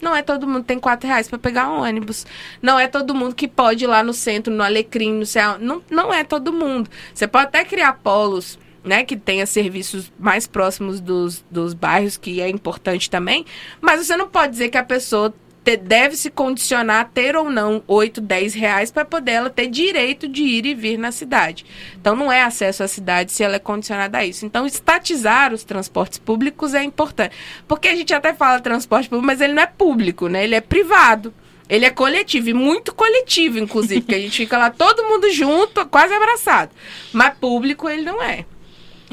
Não 0.00 0.16
é 0.16 0.20
todo 0.20 0.48
mundo 0.48 0.62
que 0.62 0.68
tem 0.68 0.80
quatro 0.80 1.06
reais 1.06 1.28
para 1.28 1.38
pegar 1.38 1.70
um 1.70 1.82
ônibus. 1.82 2.26
Não 2.60 2.78
é 2.78 2.88
todo 2.88 3.14
mundo 3.14 3.36
que 3.36 3.46
pode 3.46 3.84
ir 3.84 3.86
lá 3.86 4.02
no 4.02 4.12
centro, 4.12 4.52
no 4.52 4.62
Alecrim, 4.62 5.12
no 5.12 5.24
céu. 5.24 5.58
Não, 5.60 5.80
não 5.88 6.12
é 6.12 6.24
todo 6.24 6.52
mundo. 6.52 6.90
Você 7.14 7.28
pode 7.28 7.46
até 7.46 7.64
criar 7.64 7.92
polos 7.94 8.58
né, 8.84 9.04
que 9.04 9.16
tenha 9.16 9.46
serviços 9.46 10.12
mais 10.18 10.46
próximos 10.46 11.00
dos, 11.00 11.44
dos 11.50 11.72
bairros, 11.72 12.16
que 12.16 12.40
é 12.40 12.48
importante 12.48 13.08
também, 13.08 13.46
mas 13.80 14.04
você 14.04 14.16
não 14.16 14.28
pode 14.28 14.52
dizer 14.52 14.70
que 14.70 14.78
a 14.78 14.82
pessoa 14.82 15.32
deve 15.64 16.16
se 16.16 16.30
condicionar 16.30 17.00
a 17.00 17.04
ter 17.04 17.36
ou 17.36 17.48
não 17.48 17.82
8, 17.86 18.20
10 18.20 18.54
reais 18.54 18.90
para 18.90 19.04
poder 19.04 19.32
ela 19.32 19.50
ter 19.50 19.68
direito 19.68 20.26
de 20.26 20.42
ir 20.42 20.66
e 20.66 20.74
vir 20.74 20.98
na 20.98 21.12
cidade. 21.12 21.64
Então, 21.94 22.16
não 22.16 22.32
é 22.32 22.42
acesso 22.42 22.82
à 22.82 22.88
cidade 22.88 23.30
se 23.30 23.44
ela 23.44 23.56
é 23.56 23.60
condicionada 23.60 24.18
a 24.18 24.24
isso. 24.24 24.44
Então, 24.44 24.66
estatizar 24.66 25.52
os 25.52 25.62
transportes 25.62 26.18
públicos 26.18 26.74
é 26.74 26.82
importante. 26.82 27.34
Porque 27.68 27.88
a 27.88 27.94
gente 27.94 28.12
até 28.12 28.34
fala 28.34 28.60
transporte 28.60 29.08
público, 29.08 29.26
mas 29.26 29.40
ele 29.40 29.52
não 29.52 29.62
é 29.62 29.66
público, 29.66 30.28
né? 30.28 30.44
Ele 30.44 30.54
é 30.54 30.60
privado. 30.60 31.32
Ele 31.68 31.86
é 31.86 31.90
coletivo, 31.90 32.50
e 32.50 32.54
muito 32.54 32.94
coletivo, 32.94 33.58
inclusive, 33.58 34.02
porque 34.02 34.16
a 34.16 34.20
gente 34.20 34.36
fica 34.36 34.58
lá 34.58 34.68
todo 34.68 35.04
mundo 35.04 35.30
junto, 35.30 35.86
quase 35.86 36.12
abraçado. 36.12 36.70
Mas 37.12 37.34
público 37.38 37.88
ele 37.88 38.02
não 38.02 38.22
é. 38.22 38.44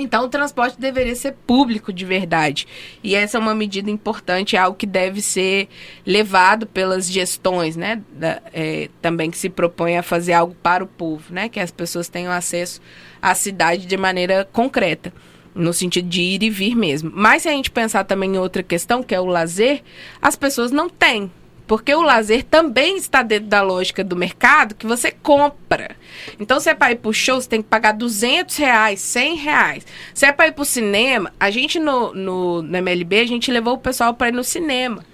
Então, 0.01 0.25
o 0.25 0.29
transporte 0.29 0.79
deveria 0.79 1.15
ser 1.15 1.33
público 1.45 1.91
de 1.91 2.05
verdade. 2.05 2.67
E 3.03 3.15
essa 3.15 3.37
é 3.37 3.39
uma 3.39 3.53
medida 3.53 3.89
importante, 3.89 4.55
é 4.55 4.59
algo 4.59 4.77
que 4.77 4.85
deve 4.85 5.21
ser 5.21 5.67
levado 6.05 6.65
pelas 6.65 7.09
gestões, 7.09 7.75
né? 7.75 8.01
Da, 8.11 8.41
é, 8.53 8.89
também 9.01 9.29
que 9.29 9.37
se 9.37 9.49
propõe 9.49 9.97
a 9.97 10.03
fazer 10.03 10.33
algo 10.33 10.55
para 10.61 10.83
o 10.83 10.87
povo, 10.87 11.33
né? 11.33 11.49
Que 11.49 11.59
as 11.59 11.71
pessoas 11.71 12.07
tenham 12.07 12.31
acesso 12.31 12.81
à 13.21 13.35
cidade 13.35 13.85
de 13.85 13.97
maneira 13.97 14.47
concreta. 14.51 15.13
No 15.53 15.73
sentido 15.73 16.07
de 16.07 16.21
ir 16.21 16.43
e 16.43 16.49
vir 16.49 16.75
mesmo. 16.75 17.11
Mas 17.13 17.41
se 17.41 17.49
a 17.49 17.51
gente 17.51 17.71
pensar 17.71 18.03
também 18.05 18.35
em 18.35 18.37
outra 18.37 18.61
questão, 18.61 19.01
que 19.01 19.15
é 19.15 19.19
o 19.19 19.25
lazer, 19.25 19.81
as 20.21 20.35
pessoas 20.35 20.71
não 20.71 20.87
têm 20.87 21.29
porque 21.69 21.93
o 21.93 22.01
lazer 22.01 22.41
também 22.41 22.97
está 22.97 23.21
dentro 23.21 23.47
da 23.47 23.61
lógica 23.61 24.03
do 24.03 24.15
mercado 24.15 24.73
que 24.73 24.87
você 24.87 25.11
compra. 25.11 25.95
Então, 26.39 26.59
se 26.59 26.67
é 26.67 26.73
para 26.73 26.93
ir 26.93 26.95
para 26.95 27.13
show, 27.13 27.39
você 27.39 27.47
tem 27.47 27.61
que 27.61 27.69
pagar 27.69 27.91
200 27.91 28.55
reais, 28.55 28.99
100 29.01 29.35
reais. 29.35 29.85
Se 30.11 30.25
é 30.25 30.31
para 30.31 30.47
ir 30.47 30.53
para 30.53 30.63
o 30.63 30.65
cinema, 30.65 31.31
a 31.39 31.51
gente 31.51 31.77
no, 31.77 32.11
no, 32.11 32.63
no 32.63 32.75
MLB, 32.75 33.19
a 33.19 33.27
gente 33.27 33.51
levou 33.51 33.75
o 33.75 33.77
pessoal 33.77 34.15
para 34.15 34.29
ir 34.29 34.31
no 34.31 34.43
cinema. 34.43 35.05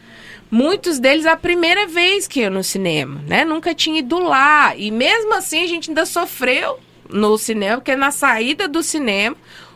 Muitos 0.49 0.97
deles 0.97 1.25
a 1.25 1.35
primeira 1.35 1.87
vez 1.87 2.25
que 2.25 2.39
ia 2.39 2.49
no 2.49 2.63
cinema, 2.63 3.21
né? 3.27 3.43
Nunca 3.43 3.75
tinha 3.75 3.99
ido 3.99 4.17
lá. 4.17 4.73
E 4.77 4.91
mesmo 4.91 5.33
assim 5.33 5.61
a 5.61 5.67
gente 5.67 5.89
ainda 5.89 6.05
sofreu 6.05 6.79
no 7.09 7.37
cinema, 7.37 7.79
porque 7.79 7.97
na 7.97 8.11
saída 8.11 8.65
do 8.65 8.81
cinema 8.81 9.35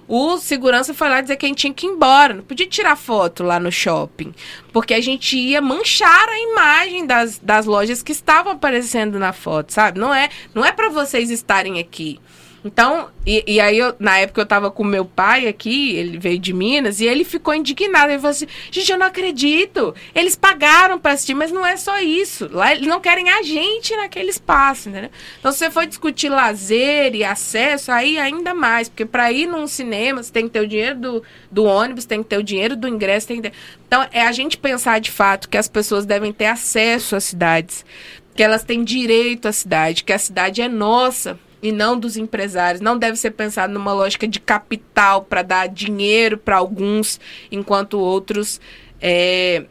o 0.10 0.40
segurança 0.40 0.92
foi 0.92 1.08
lá 1.08 1.22
dizer 1.22 1.38
que 1.38 1.46
a 1.46 1.50
gente 1.50 1.60
tinha 1.60 1.74
que 1.74 1.86
ir 1.86 1.90
embora. 1.92 2.34
Não 2.34 2.44
podia 2.44 2.66
tirar 2.66 2.96
foto 2.96 3.44
lá 3.44 3.60
no 3.60 3.72
shopping. 3.72 4.34
Porque 4.74 4.96
a 4.96 5.00
gente 5.00 5.38
ia 5.38 5.62
manchar 5.62 6.28
a 6.28 6.40
imagem 6.40 7.06
das, 7.06 7.38
das 7.38 7.68
lojas 7.68 8.02
que 8.02 8.12
estavam 8.12 8.54
aparecendo 8.54 9.20
na 9.20 9.32
foto, 9.32 9.72
sabe? 9.72 10.00
Não 10.00 10.12
é, 10.12 10.30
não 10.56 10.66
é 10.66 10.72
para 10.72 10.90
vocês 10.90 11.30
estarem 11.30 11.80
aqui. 11.80 12.20
Então, 12.64 13.10
e, 13.26 13.44
e, 13.48 13.62
aí, 13.62 13.78
eu, 13.78 13.96
na 14.00 14.18
época 14.18 14.42
eu 14.42 14.46
tava 14.46 14.70
com 14.70 14.84
meu 14.84 15.06
pai 15.06 15.48
aqui, 15.48 15.96
ele 15.96 16.18
veio 16.18 16.38
de 16.38 16.52
Minas, 16.52 17.00
e 17.00 17.06
ele 17.06 17.24
ficou 17.24 17.54
indignado. 17.54 18.12
Ele 18.12 18.20
falou 18.20 18.32
assim: 18.32 18.48
gente, 18.70 18.92
eu 18.92 18.98
não 18.98 19.06
acredito. 19.06 19.96
Eles 20.14 20.36
pagaram 20.36 21.00
para 21.00 21.14
assistir, 21.14 21.34
mas 21.34 21.52
não 21.52 21.66
é 21.66 21.78
só 21.78 22.00
isso. 22.00 22.50
Lá 22.52 22.74
eles 22.74 22.88
não 22.88 23.00
querem 23.00 23.30
a 23.30 23.42
gente 23.44 23.96
naquele 23.96 24.30
espaço, 24.30 24.90
entendeu? 24.90 25.10
Então, 25.40 25.52
se 25.52 25.60
você 25.60 25.72
for 25.72 25.86
discutir 25.86 26.30
lazer 26.30 27.16
e 27.16 27.24
acesso, 27.24 27.92
aí 27.92 28.18
ainda 28.18 28.54
mais, 28.54 28.90
porque 28.90 29.06
para 29.06 29.32
ir 29.32 29.48
num 29.48 29.68
cinema, 29.68 30.22
você 30.22 30.32
tem 30.32 30.46
que 30.46 30.52
ter 30.52 30.62
o 30.62 30.68
dinheiro 30.68 31.00
do, 31.00 31.24
do 31.50 31.64
ônibus, 31.64 32.06
tem 32.06 32.22
que 32.22 32.30
ter 32.30 32.38
o 32.38 32.44
dinheiro 32.44 32.76
do 32.76 32.88
ingresso, 32.88 33.28
tem 33.28 33.42
que 33.42 33.50
ter... 33.50 33.58
Então, 33.88 34.06
é 34.12 34.22
a 34.22 34.32
gente 34.32 34.58
pensar 34.58 35.00
de 35.00 35.12
fato 35.12 35.50
que 35.50 35.58
as 35.58 35.68
pessoas 35.68 36.06
devem 36.06 36.34
ter 36.34 36.46
acesso 36.46 37.16
às 37.16 37.24
cidades, 37.24 37.86
que 38.36 38.44
elas 38.44 38.64
têm 38.64 38.84
direito 38.84 39.48
à 39.48 39.52
cidade, 39.52 40.04
que 40.04 40.14
a 40.14 40.20
cidade 40.20 40.62
é 40.62 40.68
nossa 40.68 41.40
e 41.62 41.72
não 41.72 41.98
dos 42.00 42.18
empresários. 42.18 42.82
Não 42.82 42.98
deve 42.98 43.18
ser 43.18 43.32
pensado 43.32 43.74
numa 43.74 43.94
lógica 43.94 44.28
de 44.28 44.40
capital 44.40 45.24
para 45.24 45.42
dar 45.42 45.68
dinheiro 45.68 46.38
para 46.38 46.58
alguns, 46.58 47.20
enquanto 47.52 48.00
outros 48.00 48.60
é, 49.02 49.66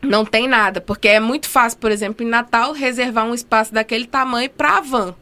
não 0.00 0.24
tem 0.24 0.48
nada. 0.48 0.80
Porque 0.80 1.08
é 1.08 1.20
muito 1.20 1.48
fácil, 1.48 1.78
por 1.78 1.90
exemplo, 1.90 2.24
em 2.24 2.28
Natal, 2.28 2.72
reservar 2.72 3.24
um 3.26 3.34
espaço 3.34 3.72
daquele 3.72 4.06
tamanho 4.06 4.50
para 4.50 4.78
a 4.78 4.80
van. 4.80 5.14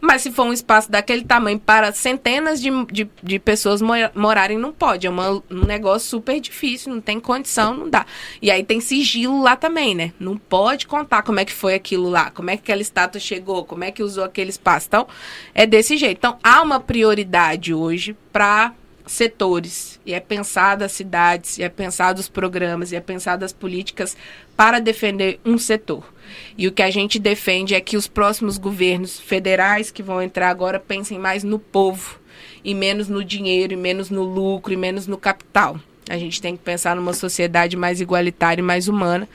Mas 0.00 0.22
se 0.22 0.30
for 0.30 0.46
um 0.46 0.52
espaço 0.52 0.90
daquele 0.90 1.24
tamanho 1.24 1.58
para 1.58 1.92
centenas 1.92 2.60
de, 2.60 2.70
de, 2.86 3.08
de 3.22 3.38
pessoas 3.38 3.82
morarem, 4.14 4.56
não 4.56 4.72
pode. 4.72 5.06
É 5.06 5.10
uma, 5.10 5.42
um 5.50 5.64
negócio 5.66 6.08
super 6.08 6.40
difícil, 6.40 6.92
não 6.92 7.00
tem 7.00 7.20
condição, 7.20 7.74
não 7.74 7.88
dá. 7.88 8.06
E 8.40 8.50
aí 8.50 8.64
tem 8.64 8.80
sigilo 8.80 9.42
lá 9.42 9.56
também, 9.56 9.94
né? 9.94 10.12
Não 10.18 10.36
pode 10.36 10.86
contar 10.86 11.22
como 11.22 11.40
é 11.40 11.44
que 11.44 11.52
foi 11.52 11.74
aquilo 11.74 12.08
lá, 12.08 12.30
como 12.30 12.50
é 12.50 12.56
que 12.56 12.62
aquela 12.62 12.82
estátua 12.82 13.20
chegou, 13.20 13.64
como 13.64 13.84
é 13.84 13.90
que 13.90 14.02
usou 14.02 14.24
aquele 14.24 14.50
espaço. 14.50 14.86
Então, 14.88 15.06
é 15.54 15.66
desse 15.66 15.96
jeito. 15.96 16.18
Então, 16.18 16.38
há 16.42 16.62
uma 16.62 16.80
prioridade 16.80 17.74
hoje 17.74 18.16
para 18.32 18.72
setores, 19.06 20.00
e 20.06 20.14
é 20.14 20.20
pensado 20.20 20.84
as 20.84 20.92
cidades, 20.92 21.58
e 21.58 21.62
é 21.62 21.68
pensado 21.68 22.20
os 22.20 22.28
programas, 22.28 22.92
e 22.92 22.96
é 22.96 23.00
pensado 23.00 23.44
as 23.44 23.52
políticas 23.52 24.16
para 24.56 24.78
defender 24.78 25.40
um 25.44 25.58
setor. 25.58 26.04
E 26.56 26.66
o 26.66 26.72
que 26.72 26.82
a 26.82 26.90
gente 26.90 27.18
defende 27.18 27.74
é 27.74 27.80
que 27.80 27.96
os 27.96 28.06
próximos 28.06 28.58
governos 28.58 29.18
federais 29.18 29.90
que 29.90 30.02
vão 30.02 30.22
entrar 30.22 30.50
agora 30.50 30.78
pensem 30.78 31.18
mais 31.18 31.44
no 31.44 31.58
povo, 31.58 32.18
e 32.64 32.74
menos 32.74 33.08
no 33.08 33.24
dinheiro, 33.24 33.72
e 33.72 33.76
menos 33.76 34.10
no 34.10 34.22
lucro, 34.22 34.72
e 34.72 34.76
menos 34.76 35.06
no 35.06 35.16
capital. 35.16 35.78
A 36.08 36.18
gente 36.18 36.42
tem 36.42 36.56
que 36.56 36.62
pensar 36.62 36.96
numa 36.96 37.12
sociedade 37.12 37.76
mais 37.76 38.00
igualitária 38.00 38.60
e 38.60 38.64
mais 38.64 38.88
humana. 38.88 39.28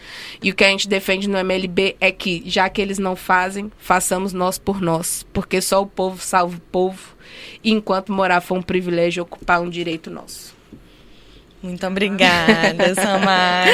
E 0.43 0.51
o 0.51 0.55
que 0.55 0.63
a 0.63 0.67
gente 0.67 0.89
defende 0.89 1.29
no 1.29 1.37
MLB 1.37 1.95
é 2.01 2.11
que, 2.11 2.43
já 2.45 2.67
que 2.67 2.81
eles 2.81 2.99
não 2.99 3.15
fazem, 3.15 3.71
façamos 3.77 4.33
nós 4.33 4.57
por 4.57 4.81
nós. 4.81 5.25
Porque 5.31 5.61
só 5.61 5.81
o 5.81 5.87
povo 5.87 6.21
salva 6.21 6.57
o 6.57 6.59
povo 6.59 7.15
e 7.63 7.71
enquanto 7.71 8.11
morar 8.11 8.41
for 8.41 8.57
um 8.57 8.61
privilégio, 8.61 9.23
ocupar 9.23 9.61
um 9.61 9.69
direito 9.69 10.09
nosso. 10.09 10.54
Muito 11.65 11.87
obrigada, 11.87 12.93
Samara. 12.93 13.71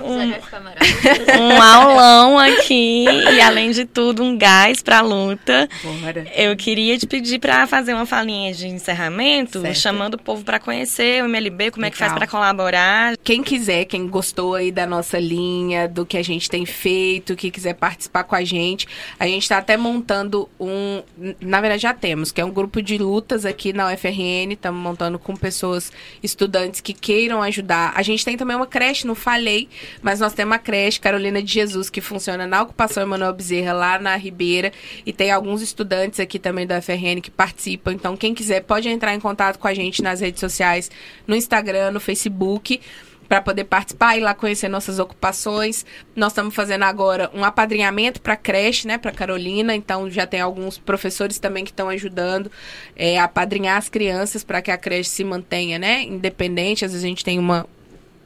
um, 0.00 1.42
um 1.42 1.62
aulão 1.62 2.38
aqui 2.38 3.04
e, 3.04 3.40
além 3.42 3.72
de 3.72 3.84
tudo, 3.84 4.22
um 4.22 4.38
gás 4.38 4.82
para 4.82 4.98
a 4.98 5.02
luta. 5.02 5.68
Bora. 5.82 6.26
Eu 6.34 6.56
queria 6.56 6.96
te 6.96 7.06
pedir 7.06 7.38
para 7.38 7.66
fazer 7.66 7.92
uma 7.92 8.06
falinha 8.06 8.54
de 8.54 8.66
encerramento, 8.66 9.60
certo. 9.60 9.78
chamando 9.78 10.14
o 10.14 10.18
povo 10.18 10.42
para 10.44 10.58
conhecer 10.58 11.22
o 11.22 11.26
MLB, 11.26 11.72
como 11.72 11.82
Legal. 11.82 11.88
é 11.88 11.90
que 11.90 11.98
faz 11.98 12.12
para 12.14 12.26
colaborar. 12.26 13.18
Quem 13.22 13.42
quiser, 13.42 13.84
quem 13.84 14.08
gostou 14.08 14.54
aí 14.54 14.72
da 14.72 14.86
nossa 14.86 15.18
linha, 15.18 15.86
do 15.86 16.06
que 16.06 16.16
a 16.16 16.24
gente 16.24 16.48
tem 16.48 16.64
feito, 16.64 17.36
que 17.36 17.50
quiser 17.50 17.74
participar 17.74 18.24
com 18.24 18.34
a 18.34 18.44
gente, 18.44 18.88
a 19.18 19.26
gente 19.26 19.42
está 19.42 19.58
até 19.58 19.76
montando 19.76 20.48
um. 20.58 21.02
Na 21.38 21.60
verdade, 21.60 21.82
já 21.82 21.92
temos, 21.92 22.32
que 22.32 22.40
é 22.40 22.44
um 22.44 22.50
grupo 22.50 22.80
de 22.80 22.96
lutas 22.96 23.44
aqui 23.44 23.74
na 23.74 23.92
UFRN. 23.92 24.52
Estamos 24.52 24.80
montando 24.80 25.18
com 25.18 25.36
pessoas, 25.36 25.92
estudantes 26.22 26.80
que 26.80 26.93
queiram 27.00 27.42
ajudar. 27.42 27.92
A 27.94 28.02
gente 28.02 28.24
tem 28.24 28.36
também 28.36 28.56
uma 28.56 28.66
creche, 28.66 29.06
não 29.06 29.14
falei, 29.14 29.68
mas 30.02 30.20
nós 30.20 30.32
temos 30.32 30.52
uma 30.52 30.58
creche, 30.58 31.00
Carolina 31.00 31.42
de 31.42 31.52
Jesus, 31.52 31.90
que 31.90 32.00
funciona 32.00 32.46
na 32.46 32.62
ocupação 32.62 33.02
Emanuel 33.02 33.32
Bezerra, 33.32 33.72
lá 33.72 33.98
na 33.98 34.16
Ribeira. 34.16 34.72
E 35.04 35.12
tem 35.12 35.30
alguns 35.30 35.62
estudantes 35.62 36.20
aqui 36.20 36.38
também 36.38 36.66
da 36.66 36.78
UFRN 36.78 37.20
que 37.22 37.30
participam. 37.30 37.92
Então, 37.92 38.16
quem 38.16 38.34
quiser 38.34 38.62
pode 38.62 38.88
entrar 38.88 39.14
em 39.14 39.20
contato 39.20 39.58
com 39.58 39.68
a 39.68 39.74
gente 39.74 40.02
nas 40.02 40.20
redes 40.20 40.40
sociais, 40.40 40.90
no 41.26 41.34
Instagram, 41.34 41.90
no 41.90 42.00
Facebook 42.00 42.80
para 43.28 43.40
poder 43.40 43.64
participar 43.64 44.16
e 44.16 44.20
lá 44.20 44.34
conhecer 44.34 44.68
nossas 44.68 44.98
ocupações. 44.98 45.84
Nós 46.14 46.32
estamos 46.32 46.54
fazendo 46.54 46.82
agora 46.82 47.30
um 47.34 47.44
apadrinhamento 47.44 48.20
para 48.20 48.36
creche, 48.36 48.86
né, 48.86 48.98
para 48.98 49.12
Carolina. 49.12 49.74
Então 49.74 50.10
já 50.10 50.26
tem 50.26 50.40
alguns 50.40 50.78
professores 50.78 51.38
também 51.38 51.64
que 51.64 51.70
estão 51.70 51.88
ajudando 51.88 52.50
é, 52.96 53.18
a 53.18 53.24
apadrinhar 53.24 53.76
as 53.76 53.88
crianças 53.88 54.44
para 54.44 54.60
que 54.62 54.70
a 54.70 54.78
creche 54.78 55.10
se 55.10 55.24
mantenha, 55.24 55.78
né, 55.78 56.02
independente. 56.02 56.84
Às 56.84 56.92
vezes 56.92 57.04
a 57.04 57.08
gente 57.08 57.24
tem 57.24 57.38
uma 57.38 57.66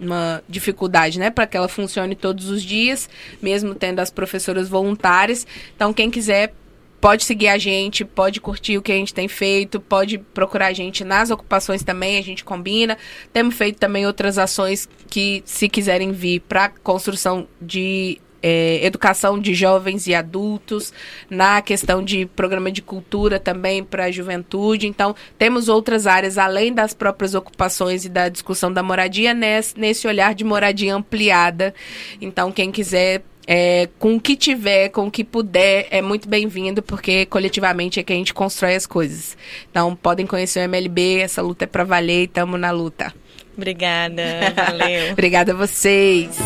uma 0.00 0.42
dificuldade, 0.48 1.18
né, 1.18 1.28
para 1.28 1.44
que 1.44 1.56
ela 1.56 1.66
funcione 1.66 2.14
todos 2.14 2.48
os 2.48 2.62
dias, 2.62 3.08
mesmo 3.42 3.74
tendo 3.74 3.98
as 3.98 4.10
professoras 4.10 4.68
voluntárias. 4.68 5.44
Então 5.74 5.92
quem 5.92 6.08
quiser 6.08 6.54
Pode 7.00 7.24
seguir 7.24 7.48
a 7.48 7.58
gente, 7.58 8.04
pode 8.04 8.40
curtir 8.40 8.76
o 8.76 8.82
que 8.82 8.90
a 8.90 8.96
gente 8.96 9.14
tem 9.14 9.28
feito, 9.28 9.78
pode 9.80 10.18
procurar 10.18 10.66
a 10.66 10.72
gente 10.72 11.04
nas 11.04 11.30
ocupações 11.30 11.84
também, 11.84 12.18
a 12.18 12.22
gente 12.22 12.44
combina. 12.44 12.98
Temos 13.32 13.54
feito 13.54 13.78
também 13.78 14.06
outras 14.06 14.36
ações 14.36 14.88
que, 15.08 15.42
se 15.44 15.68
quiserem 15.68 16.10
vir 16.10 16.40
para 16.40 16.68
construção 16.68 17.46
de 17.60 18.20
é, 18.48 18.80
educação 18.82 19.38
de 19.38 19.52
jovens 19.52 20.06
e 20.06 20.14
adultos, 20.14 20.90
na 21.28 21.60
questão 21.60 22.02
de 22.02 22.24
programa 22.24 22.72
de 22.72 22.80
cultura 22.80 23.38
também 23.38 23.84
para 23.84 24.04
a 24.04 24.10
juventude. 24.10 24.86
Então, 24.86 25.14
temos 25.36 25.68
outras 25.68 26.06
áreas 26.06 26.38
além 26.38 26.72
das 26.72 26.94
próprias 26.94 27.34
ocupações 27.34 28.06
e 28.06 28.08
da 28.08 28.30
discussão 28.30 28.72
da 28.72 28.82
moradia 28.82 29.34
nesse, 29.34 29.78
nesse 29.78 30.08
olhar 30.08 30.34
de 30.34 30.44
moradia 30.44 30.94
ampliada. 30.94 31.74
Então, 32.22 32.50
quem 32.50 32.72
quiser 32.72 33.22
é, 33.46 33.88
com 33.98 34.16
o 34.16 34.20
que 34.20 34.34
tiver, 34.34 34.88
com 34.88 35.06
o 35.06 35.10
que 35.10 35.24
puder, 35.24 35.86
é 35.90 36.00
muito 36.00 36.26
bem-vindo, 36.26 36.82
porque 36.82 37.26
coletivamente 37.26 38.00
é 38.00 38.02
que 38.02 38.14
a 38.14 38.16
gente 38.16 38.32
constrói 38.32 38.76
as 38.76 38.86
coisas. 38.86 39.36
Então, 39.70 39.94
podem 39.94 40.26
conhecer 40.26 40.60
o 40.60 40.62
MLB, 40.62 41.18
essa 41.20 41.42
luta 41.42 41.64
é 41.64 41.66
para 41.66 41.84
valer 41.84 42.22
e 42.22 42.24
estamos 42.24 42.58
na 42.58 42.70
luta. 42.70 43.12
Obrigada, 43.54 44.22
valeu. 44.54 45.12
Obrigada 45.12 45.52
a 45.52 45.54
vocês. 45.54 46.38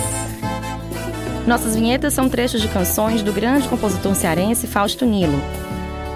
Nossas 1.46 1.74
vinhetas 1.74 2.14
são 2.14 2.28
trechos 2.28 2.60
de 2.60 2.68
canções 2.68 3.22
do 3.22 3.32
grande 3.32 3.68
compositor 3.68 4.14
cearense 4.14 4.66
Fausto 4.66 5.04
Nilo. 5.04 5.40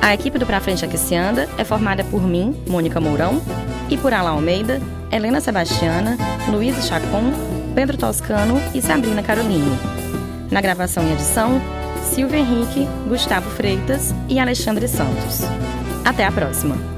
A 0.01 0.15
equipe 0.15 0.39
do 0.39 0.47
Pra 0.47 0.61
Frente 0.61 0.85
é 0.85 0.89
que 0.89 0.97
se 0.97 1.17
anda 1.17 1.49
é 1.59 1.65
formada 1.65 2.05
por 2.05 2.23
mim, 2.23 2.55
Mônica 2.69 3.01
Mourão, 3.01 3.43
e 3.91 3.97
por 3.97 4.15
Alain 4.15 4.35
Almeida, 4.35 4.81
Helena 5.11 5.41
Sebastiana, 5.41 6.17
Luísa 6.49 6.81
Chacon, 6.81 7.33
Pedro 7.75 7.97
Toscano 7.97 8.61
e 8.75 8.81
Sabrina 8.81 9.23
Caroline. 9.23 9.77
Na 10.51 10.61
gravação 10.61 11.07
e 11.09 11.13
edição, 11.13 11.61
Silvio 12.05 12.39
Henrique, 12.39 12.87
Gustavo 13.09 13.51
Freitas 13.51 14.15
e 14.29 14.39
Alexandre 14.39 14.87
Santos. 14.87 15.41
Até 16.05 16.25
a 16.25 16.31
próxima! 16.31 16.96